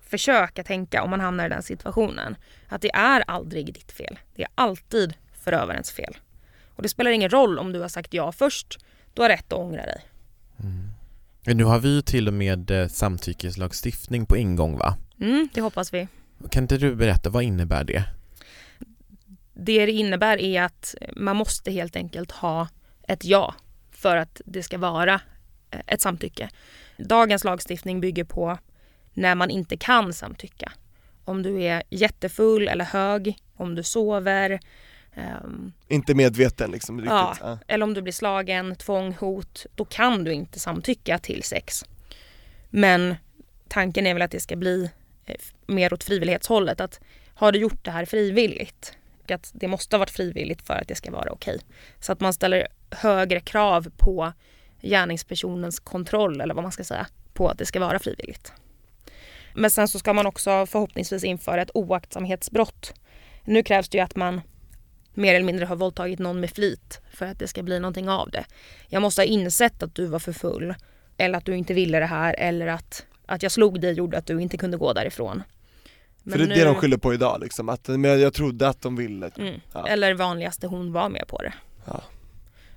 försöka 0.00 0.64
tänka 0.64 1.02
om 1.02 1.10
man 1.10 1.20
hamnar 1.20 1.46
i 1.46 1.48
den 1.48 1.62
situationen. 1.62 2.36
Att 2.68 2.82
det 2.82 2.94
är 2.94 3.24
aldrig 3.26 3.74
ditt 3.74 3.92
fel. 3.92 4.18
Det 4.34 4.42
är 4.42 4.48
alltid 4.54 5.14
förövarens 5.44 5.90
fel. 5.90 6.16
Och 6.76 6.82
det 6.82 6.88
spelar 6.88 7.10
ingen 7.10 7.30
roll 7.30 7.58
om 7.58 7.72
du 7.72 7.80
har 7.80 7.88
sagt 7.88 8.14
ja 8.14 8.32
först. 8.32 8.78
Du 9.14 9.22
har 9.22 9.28
rätt 9.28 9.52
att 9.52 9.58
ångra 9.58 9.82
dig. 9.82 10.04
Men 11.44 11.56
nu 11.56 11.64
har 11.64 11.78
vi 11.78 11.94
ju 11.94 12.02
till 12.02 12.28
och 12.28 12.34
med 12.34 12.70
eh, 12.70 12.88
samtyckeslagstiftning 12.88 14.26
på 14.26 14.36
ingång 14.36 14.78
va? 14.78 14.96
Mm, 15.20 15.48
det 15.54 15.60
hoppas 15.60 15.94
vi. 15.94 16.08
Kan 16.50 16.64
inte 16.64 16.76
du 16.76 16.94
berätta, 16.94 17.30
vad 17.30 17.42
innebär 17.42 17.84
det? 17.84 18.04
Det 19.54 19.86
det 19.86 19.92
innebär 19.92 20.40
är 20.40 20.62
att 20.62 20.94
man 21.16 21.36
måste 21.36 21.70
helt 21.70 21.96
enkelt 21.96 22.30
ha 22.30 22.68
ett 23.08 23.24
ja 23.24 23.54
för 24.00 24.16
att 24.16 24.40
det 24.44 24.62
ska 24.62 24.78
vara 24.78 25.20
eh, 25.70 25.80
ett 25.86 26.00
samtycke. 26.00 26.50
Dagens 26.96 27.44
lagstiftning 27.44 28.00
bygger 28.00 28.24
på 28.24 28.58
när 29.14 29.34
man 29.34 29.50
inte 29.50 29.76
kan 29.76 30.12
samtycka. 30.12 30.72
Om 31.24 31.42
du 31.42 31.62
är 31.62 31.82
jättefull 31.90 32.68
eller 32.68 32.84
hög, 32.84 33.38
om 33.56 33.74
du 33.74 33.82
sover, 33.82 34.60
ehm, 35.14 35.72
Inte 35.88 36.14
medveten 36.14 36.70
liksom 36.70 36.96
riktigt. 36.98 37.10
Ja. 37.10 37.36
Ja. 37.40 37.58
eller 37.66 37.84
om 37.84 37.94
du 37.94 38.02
blir 38.02 38.12
slagen, 38.12 38.76
tvång, 38.76 39.14
hot, 39.14 39.66
då 39.74 39.84
kan 39.84 40.24
du 40.24 40.32
inte 40.32 40.58
samtycka 40.58 41.18
till 41.18 41.42
sex. 41.42 41.84
Men 42.70 43.16
tanken 43.68 44.06
är 44.06 44.14
väl 44.14 44.22
att 44.22 44.30
det 44.30 44.40
ska 44.40 44.56
bli 44.56 44.90
eh, 45.26 45.36
mer 45.66 45.92
åt 45.92 46.04
frivillighetshållet. 46.04 46.80
Att 46.80 47.00
har 47.34 47.52
du 47.52 47.58
gjort 47.58 47.84
det 47.84 47.90
här 47.90 48.04
frivilligt? 48.04 48.96
Att 49.28 49.50
det 49.54 49.68
måste 49.68 49.96
ha 49.96 49.98
varit 49.98 50.10
frivilligt 50.10 50.66
för 50.66 50.74
att 50.74 50.88
det 50.88 50.94
ska 50.94 51.10
vara 51.10 51.32
okej. 51.32 51.60
Så 52.00 52.12
att 52.12 52.20
man 52.20 52.32
ställer 52.32 52.68
högre 52.90 53.40
krav 53.40 53.90
på 53.96 54.32
gärningspersonens 54.82 55.80
kontroll 55.80 56.40
eller 56.40 56.54
vad 56.54 56.62
man 56.62 56.72
ska 56.72 56.84
säga 56.84 57.06
på 57.32 57.48
att 57.48 57.58
det 57.58 57.66
ska 57.66 57.80
vara 57.80 57.98
frivilligt. 57.98 58.52
Men 59.54 59.70
sen 59.70 59.88
så 59.88 59.98
ska 59.98 60.12
man 60.12 60.26
också 60.26 60.66
förhoppningsvis 60.66 61.24
införa 61.24 61.62
ett 61.62 61.70
oaktsamhetsbrott. 61.74 62.94
Nu 63.44 63.62
krävs 63.62 63.88
det 63.88 63.98
ju 63.98 64.04
att 64.04 64.16
man 64.16 64.40
mer 65.14 65.34
eller 65.34 65.46
mindre 65.46 65.64
har 65.64 65.76
våldtagit 65.76 66.18
någon 66.18 66.40
med 66.40 66.50
flit 66.50 67.00
för 67.12 67.26
att 67.26 67.38
det 67.38 67.48
ska 67.48 67.62
bli 67.62 67.80
någonting 67.80 68.08
av 68.08 68.30
det. 68.30 68.44
Jag 68.88 69.02
måste 69.02 69.20
ha 69.20 69.26
insett 69.26 69.82
att 69.82 69.94
du 69.94 70.06
var 70.06 70.18
för 70.18 70.32
full 70.32 70.74
eller 71.16 71.38
att 71.38 71.44
du 71.44 71.56
inte 71.56 71.74
ville 71.74 72.00
det 72.00 72.06
här 72.06 72.34
eller 72.38 72.66
att, 72.66 73.06
att 73.26 73.42
jag 73.42 73.52
slog 73.52 73.80
dig 73.80 73.92
gjorde 73.92 74.18
att 74.18 74.26
du 74.26 74.40
inte 74.40 74.56
kunde 74.56 74.76
gå 74.76 74.92
därifrån. 74.92 75.42
För 76.30 76.38
det 76.38 76.44
är 76.44 76.48
det 76.48 76.64
de 76.64 76.74
skyller 76.74 76.96
på 76.96 77.14
idag 77.14 77.40
liksom, 77.40 77.68
att 77.68 77.88
men 77.88 78.20
jag 78.20 78.34
trodde 78.34 78.68
att 78.68 78.82
de 78.82 78.96
ville. 78.96 79.30
Mm. 79.38 79.60
Ja. 79.72 79.86
Eller 79.86 80.14
vanligaste 80.14 80.66
hon 80.66 80.92
var 80.92 81.08
med 81.08 81.28
på 81.28 81.42
det. 81.42 81.52
Ja. 81.84 82.02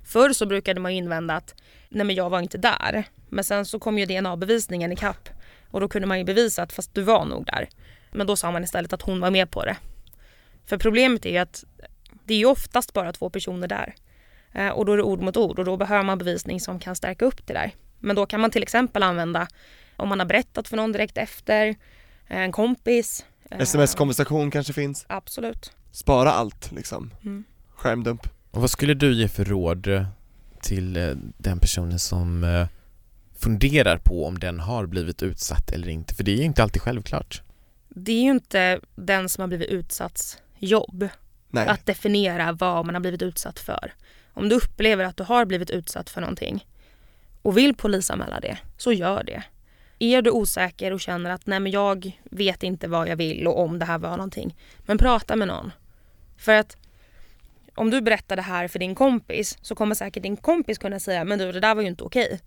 Förr 0.03 0.33
så 0.33 0.45
brukade 0.45 0.79
man 0.79 0.91
invända 0.91 1.33
att 1.35 1.55
nej 1.89 2.05
men 2.05 2.15
jag 2.15 2.29
var 2.29 2.39
inte 2.39 2.57
där. 2.57 3.03
Men 3.29 3.43
sen 3.43 3.65
så 3.65 3.79
kom 3.79 3.99
ju 3.99 4.05
DNA-bevisningen 4.05 4.91
i 4.91 4.95
kapp 4.95 5.29
och 5.71 5.79
då 5.79 5.87
kunde 5.87 6.07
man 6.07 6.17
ju 6.17 6.23
bevisa 6.23 6.63
att 6.63 6.73
fast 6.73 6.93
du 6.93 7.01
var 7.01 7.25
nog 7.25 7.45
där. 7.45 7.69
Men 8.11 8.27
då 8.27 8.35
sa 8.35 8.51
man 8.51 8.63
istället 8.63 8.93
att 8.93 9.01
hon 9.01 9.19
var 9.19 9.31
med 9.31 9.51
på 9.51 9.65
det. 9.65 9.77
För 10.65 10.77
problemet 10.77 11.25
är 11.25 11.29
ju 11.29 11.37
att 11.37 11.63
det 12.25 12.33
är 12.33 12.37
ju 12.37 12.45
oftast 12.45 12.93
bara 12.93 13.13
två 13.13 13.29
personer 13.29 13.67
där. 13.67 13.95
Eh, 14.53 14.69
och 14.69 14.85
då 14.85 14.93
är 14.93 14.97
det 14.97 15.03
ord 15.03 15.21
mot 15.21 15.37
ord 15.37 15.59
och 15.59 15.65
då 15.65 15.77
behöver 15.77 16.03
man 16.03 16.17
bevisning 16.17 16.59
som 16.59 16.79
kan 16.79 16.95
stärka 16.95 17.25
upp 17.25 17.47
det 17.47 17.53
där. 17.53 17.71
Men 17.99 18.15
då 18.15 18.25
kan 18.25 18.41
man 18.41 18.51
till 18.51 18.63
exempel 18.63 19.03
använda 19.03 19.47
om 19.95 20.09
man 20.09 20.19
har 20.19 20.25
berättat 20.25 20.67
för 20.67 20.77
någon 20.77 20.91
direkt 20.91 21.17
efter, 21.17 21.67
eh, 22.27 22.37
en 22.37 22.51
kompis. 22.51 23.25
eh, 23.51 23.59
Sms-konversation 23.59 24.51
kanske 24.51 24.73
finns, 24.73 25.05
Absolut. 25.09 25.71
spara 25.91 26.31
allt 26.31 26.71
liksom. 26.71 27.11
Mm. 27.23 27.43
Skärmdump. 27.75 28.27
Och 28.53 28.61
vad 28.61 28.69
skulle 28.69 28.93
du 28.93 29.13
ge 29.13 29.27
för 29.27 29.45
råd 29.45 29.87
eh, 29.87 30.05
till 30.61 30.97
eh, 30.97 31.11
den 31.37 31.59
personen 31.59 31.99
som 31.99 32.43
eh, 32.43 32.67
funderar 33.35 33.97
på 33.97 34.25
om 34.25 34.39
den 34.39 34.59
har 34.59 34.85
blivit 34.85 35.23
utsatt 35.23 35.71
eller 35.71 35.89
inte? 35.89 36.15
För 36.15 36.23
det 36.23 36.31
är 36.31 36.37
ju 36.37 36.43
inte 36.43 36.63
alltid 36.63 36.81
självklart. 36.81 37.41
Det 37.89 38.11
är 38.11 38.21
ju 38.21 38.31
inte 38.31 38.79
den 38.95 39.29
som 39.29 39.41
har 39.41 39.47
blivit 39.47 39.69
utsatts 39.69 40.37
jobb 40.59 41.07
Nej. 41.49 41.67
att 41.67 41.85
definiera 41.85 42.51
vad 42.51 42.85
man 42.85 42.95
har 42.95 42.99
blivit 42.99 43.21
utsatt 43.21 43.59
för. 43.59 43.93
Om 44.33 44.49
du 44.49 44.55
upplever 44.55 45.05
att 45.05 45.17
du 45.17 45.23
har 45.23 45.45
blivit 45.45 45.69
utsatt 45.69 46.09
för 46.09 46.21
någonting 46.21 46.67
och 47.41 47.57
vill 47.57 47.75
polisanmäla 47.75 48.39
det, 48.39 48.57
så 48.77 48.91
gör 48.91 49.23
det. 49.23 49.43
Är 49.99 50.21
du 50.21 50.31
osäker 50.31 50.93
och 50.93 51.01
känner 51.01 51.29
att 51.29 51.45
nej 51.45 51.59
men 51.59 51.71
jag 51.71 52.19
vet 52.23 52.63
inte 52.63 52.87
vad 52.87 53.07
jag 53.07 53.15
vill 53.15 53.47
och 53.47 53.59
om 53.59 53.79
det 53.79 53.85
här 53.85 53.97
var 53.97 54.17
någonting, 54.17 54.55
men 54.85 54.97
prata 54.97 55.35
med 55.35 55.47
någon. 55.47 55.71
För 56.37 56.53
att 56.53 56.77
om 57.75 57.89
du 57.89 58.01
berättar 58.01 58.35
det 58.35 58.41
här 58.41 58.67
för 58.67 58.79
din 58.79 58.95
kompis 58.95 59.57
så 59.61 59.75
kommer 59.75 59.95
säkert 59.95 60.23
din 60.23 60.37
kompis 60.37 60.77
kunna 60.77 60.99
säga 60.99 61.23
men 61.23 61.39
du 61.39 61.51
det 61.51 61.59
där 61.59 61.75
var 61.75 61.81
ju 61.81 61.87
inte 61.87 62.03
okej. 62.03 62.39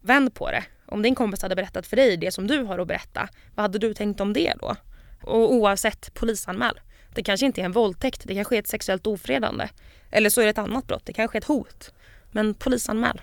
Vänd 0.00 0.34
på 0.34 0.50
det. 0.50 0.64
Om 0.86 1.02
din 1.02 1.14
kompis 1.14 1.42
hade 1.42 1.56
berättat 1.56 1.86
för 1.86 1.96
dig 1.96 2.16
det 2.16 2.30
som 2.30 2.46
du 2.46 2.62
har 2.62 2.78
att 2.78 2.88
berätta, 2.88 3.28
vad 3.54 3.62
hade 3.62 3.78
du 3.78 3.94
tänkt 3.94 4.20
om 4.20 4.32
det 4.32 4.54
då? 4.60 4.76
Och 5.22 5.52
oavsett, 5.54 6.14
polisanmäl. 6.14 6.80
Det 7.14 7.22
kanske 7.22 7.46
inte 7.46 7.60
är 7.60 7.64
en 7.64 7.72
våldtäkt, 7.72 8.22
det 8.24 8.34
kanske 8.34 8.56
är 8.56 8.58
ett 8.58 8.68
sexuellt 8.68 9.06
ofredande. 9.06 9.68
Eller 10.10 10.30
så 10.30 10.40
är 10.40 10.44
det 10.44 10.50
ett 10.50 10.58
annat 10.58 10.86
brott, 10.86 11.06
det 11.06 11.12
kanske 11.12 11.38
är 11.38 11.40
ett 11.40 11.48
hot. 11.48 11.94
Men 12.30 12.54
polisanmäl. 12.54 13.20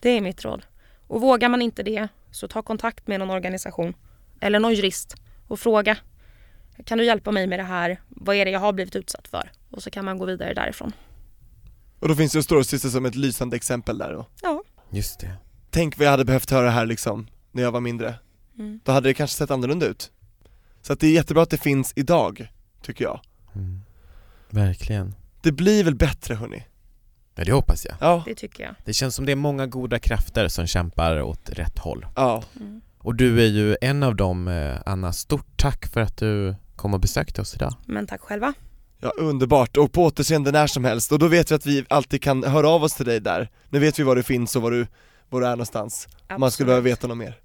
Det 0.00 0.10
är 0.10 0.20
mitt 0.20 0.44
råd. 0.44 0.62
Och 1.06 1.20
vågar 1.20 1.48
man 1.48 1.62
inte 1.62 1.82
det, 1.82 2.08
så 2.30 2.48
ta 2.48 2.62
kontakt 2.62 3.06
med 3.06 3.18
någon 3.20 3.30
organisation 3.30 3.94
eller 4.40 4.58
någon 4.58 4.74
jurist 4.74 5.16
och 5.48 5.60
fråga. 5.60 5.96
Kan 6.84 6.98
du 6.98 7.04
hjälpa 7.04 7.30
mig 7.32 7.46
med 7.46 7.58
det 7.58 7.62
här? 7.62 8.00
Vad 8.08 8.36
är 8.36 8.44
det 8.44 8.50
jag 8.50 8.60
har 8.60 8.72
blivit 8.72 8.96
utsatt 8.96 9.28
för? 9.28 9.50
Och 9.70 9.82
så 9.82 9.90
kan 9.90 10.04
man 10.04 10.18
gå 10.18 10.24
vidare 10.24 10.54
därifrån. 10.54 10.92
Och 11.98 12.08
då 12.08 12.14
finns 12.14 12.36
ju 12.36 12.42
Storasyster 12.42 12.88
som 12.88 13.06
ett 13.06 13.14
lysande 13.14 13.56
exempel 13.56 13.98
där 13.98 14.12
då. 14.12 14.26
Ja. 14.42 14.62
Just 14.90 15.20
det. 15.20 15.34
Tänk 15.70 15.98
vad 15.98 16.06
jag 16.06 16.10
hade 16.10 16.24
behövt 16.24 16.50
höra 16.50 16.70
här 16.70 16.86
liksom, 16.86 17.26
när 17.52 17.62
jag 17.62 17.72
var 17.72 17.80
mindre. 17.80 18.14
Mm. 18.58 18.80
Då 18.84 18.92
hade 18.92 19.08
det 19.08 19.14
kanske 19.14 19.36
sett 19.36 19.50
annorlunda 19.50 19.86
ut. 19.86 20.10
Så 20.82 20.92
att 20.92 21.00
det 21.00 21.06
är 21.06 21.12
jättebra 21.12 21.42
att 21.42 21.50
det 21.50 21.58
finns 21.58 21.92
idag, 21.96 22.48
tycker 22.82 23.04
jag. 23.04 23.20
Mm. 23.54 23.80
Verkligen. 24.50 25.14
Det 25.42 25.52
blir 25.52 25.84
väl 25.84 25.94
bättre 25.94 26.34
hörni? 26.34 26.64
Ja, 27.34 27.44
det 27.44 27.52
hoppas 27.52 27.84
jag. 27.84 27.94
Ja, 28.00 28.22
Det 28.26 28.34
tycker 28.34 28.64
jag. 28.64 28.74
Det 28.84 28.92
känns 28.92 29.14
som 29.14 29.26
det 29.26 29.32
är 29.32 29.36
många 29.36 29.66
goda 29.66 29.98
krafter 29.98 30.48
som 30.48 30.66
kämpar 30.66 31.22
åt 31.22 31.50
rätt 31.50 31.78
håll. 31.78 32.06
ja. 32.16 32.42
Mm. 32.60 32.80
Och 32.98 33.14
du 33.14 33.42
är 33.42 33.46
ju 33.48 33.76
en 33.80 34.02
av 34.02 34.16
dem, 34.16 34.48
eh, 34.48 34.76
Anna. 34.86 35.12
Stort 35.12 35.46
tack 35.56 35.86
för 35.86 36.00
att 36.00 36.16
du 36.16 36.54
kom 36.76 36.94
och 36.94 37.00
besökte 37.00 37.40
oss 37.40 37.54
idag. 37.54 37.74
Men 37.86 38.06
tack 38.06 38.20
själva. 38.20 38.54
Ja, 39.00 39.12
underbart. 39.18 39.76
Och 39.76 39.92
på 39.92 40.04
återseende 40.04 40.50
när 40.52 40.66
som 40.66 40.84
helst. 40.84 41.12
Och 41.12 41.18
då 41.18 41.28
vet 41.28 41.50
vi 41.50 41.54
att 41.54 41.66
vi 41.66 41.84
alltid 41.88 42.22
kan 42.22 42.44
höra 42.44 42.68
av 42.68 42.82
oss 42.84 42.94
till 42.94 43.06
dig 43.06 43.20
där. 43.20 43.50
Nu 43.70 43.78
vet 43.78 43.98
vi 43.98 44.02
var 44.02 44.16
du 44.16 44.22
finns 44.22 44.56
och 44.56 44.62
var 44.62 44.70
du, 44.70 44.86
var 45.30 45.40
du 45.40 45.46
är 45.46 45.50
någonstans. 45.50 46.08
Om 46.34 46.40
man 46.40 46.50
skulle 46.50 46.66
behöva 46.66 46.78
Absolut. 46.80 46.98
veta 46.98 47.06
något 47.06 47.18
mer. 47.18 47.38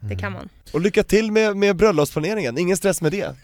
Det 0.00 0.16
kan 0.16 0.32
man. 0.32 0.48
Och 0.72 0.80
lycka 0.80 1.02
till 1.02 1.32
med, 1.32 1.56
med 1.56 1.76
bröllopsplaneringen, 1.76 2.58
ingen 2.58 2.76
stress 2.76 3.00
med 3.02 3.12
det. 3.12 3.34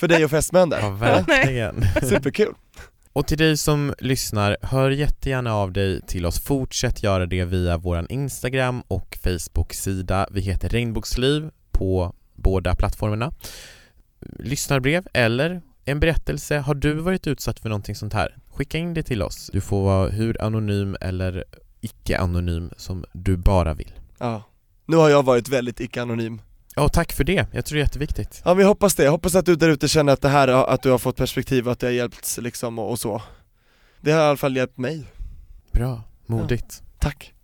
För 0.00 0.08
dig 0.08 0.24
och 0.24 0.30
fästmön 0.30 0.70
Ja, 0.70 0.76
där. 0.80 0.90
verkligen. 0.90 1.84
Superkul. 2.02 2.54
Och 3.12 3.26
till 3.26 3.38
dig 3.38 3.56
som 3.56 3.94
lyssnar, 3.98 4.56
hör 4.62 4.90
jättegärna 4.90 5.54
av 5.54 5.72
dig 5.72 6.00
till 6.06 6.26
oss. 6.26 6.40
Fortsätt 6.40 7.02
göra 7.02 7.26
det 7.26 7.44
via 7.44 7.76
våran 7.76 8.06
Instagram 8.10 8.82
och 8.88 9.18
Facebook-sida. 9.22 10.28
Vi 10.30 10.40
heter 10.40 10.68
Regnbågsliv 10.68 11.50
på 11.72 12.14
båda 12.34 12.74
plattformarna. 12.74 13.32
Lyssnarbrev 14.20 15.06
eller 15.12 15.62
en 15.84 16.00
berättelse. 16.00 16.58
Har 16.58 16.74
du 16.74 16.94
varit 16.94 17.26
utsatt 17.26 17.60
för 17.60 17.68
någonting 17.68 17.94
sånt 17.94 18.12
här? 18.12 18.36
Skicka 18.48 18.78
in 18.78 18.94
det 18.94 19.02
till 19.02 19.22
oss. 19.22 19.50
Du 19.52 19.60
får 19.60 19.84
vara 19.84 20.08
hur 20.08 20.42
anonym 20.42 20.96
eller 21.00 21.44
icke-anonym 21.80 22.70
som 22.76 23.04
du 23.12 23.36
bara 23.36 23.74
vill. 23.74 23.92
Ja. 24.18 24.42
Nu 24.86 24.96
har 24.96 25.08
jag 25.08 25.22
varit 25.22 25.48
väldigt 25.48 25.80
icke-anonym. 25.80 26.42
Ja, 26.76 26.88
tack 26.88 27.12
för 27.12 27.24
det. 27.24 27.46
Jag 27.52 27.64
tror 27.64 27.76
det 27.76 27.80
är 27.80 27.84
jätteviktigt. 27.84 28.42
Ja 28.44 28.60
jag 28.60 28.68
hoppas 28.68 28.94
det, 28.94 29.04
jag 29.04 29.10
hoppas 29.10 29.34
att 29.34 29.46
du 29.46 29.56
där 29.56 29.68
ute 29.68 29.88
känner 29.88 30.12
att 30.12 30.20
det 30.20 30.28
här, 30.28 30.48
att 30.48 30.82
du 30.82 30.90
har 30.90 30.98
fått 30.98 31.16
perspektiv 31.16 31.66
och 31.66 31.72
att 31.72 31.80
det 31.80 31.86
har 31.86 31.92
hjälpt 31.92 32.38
liksom 32.40 32.78
och, 32.78 32.90
och 32.90 32.98
så 32.98 33.22
Det 34.00 34.12
har 34.12 34.20
i 34.20 34.24
alla 34.24 34.36
fall 34.36 34.56
hjälpt 34.56 34.78
mig 34.78 35.04
Bra, 35.72 36.02
modigt. 36.26 36.82
ja. 36.82 36.86
Tack 36.98 37.34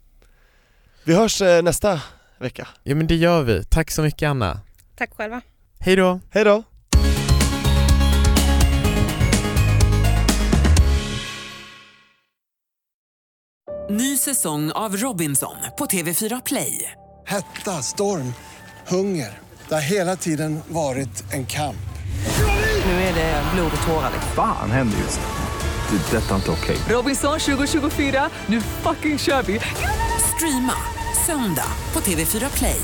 Vi 1.04 1.14
hörs 1.14 1.42
eh, 1.42 1.62
nästa 1.62 2.00
vecka 2.38 2.68
Ja 2.82 2.94
men 2.94 3.06
det 3.06 3.16
gör 3.16 3.42
vi. 3.42 3.64
Tack 3.64 3.90
så 3.90 4.02
mycket 4.02 4.28
Anna. 4.28 4.60
Tack 4.96 5.14
själva. 5.16 5.40
Hej 5.86 5.96
då! 5.96 6.20
Hej 6.30 6.44
då! 6.44 6.62
Ny 13.90 14.16
säsong 14.16 14.72
av 14.72 14.96
Robinson 14.96 15.56
på 15.78 15.86
TV4 15.86 16.42
Play. 16.46 16.92
Hetta, 17.26 17.70
storm, 17.70 18.34
hunger. 18.88 19.38
Det 19.68 19.74
har 19.74 19.82
hela 19.90 20.16
tiden 20.16 20.60
varit 20.68 21.32
en 21.32 21.46
kamp. 21.46 21.76
Nu 22.84 22.92
är 22.92 23.14
det 23.14 23.42
blod 23.54 23.70
och 23.80 23.86
tårar. 23.86 24.12
Fan 24.34 24.70
händer 24.70 24.98
just 24.98 25.20
nu. 25.20 25.98
Det. 25.98 26.16
är 26.16 26.20
Detta 26.20 26.30
är 26.30 26.36
inte 26.36 26.50
okej. 26.50 26.76
Robinson 26.88 27.38
2024, 27.38 28.30
nu 28.46 28.60
fucking 28.60 29.18
kör 29.18 29.42
vi! 29.42 29.60
Streama 30.36 30.74
söndag 31.26 31.72
på 31.92 32.00
TV4 32.00 32.58
Play. 32.58 32.80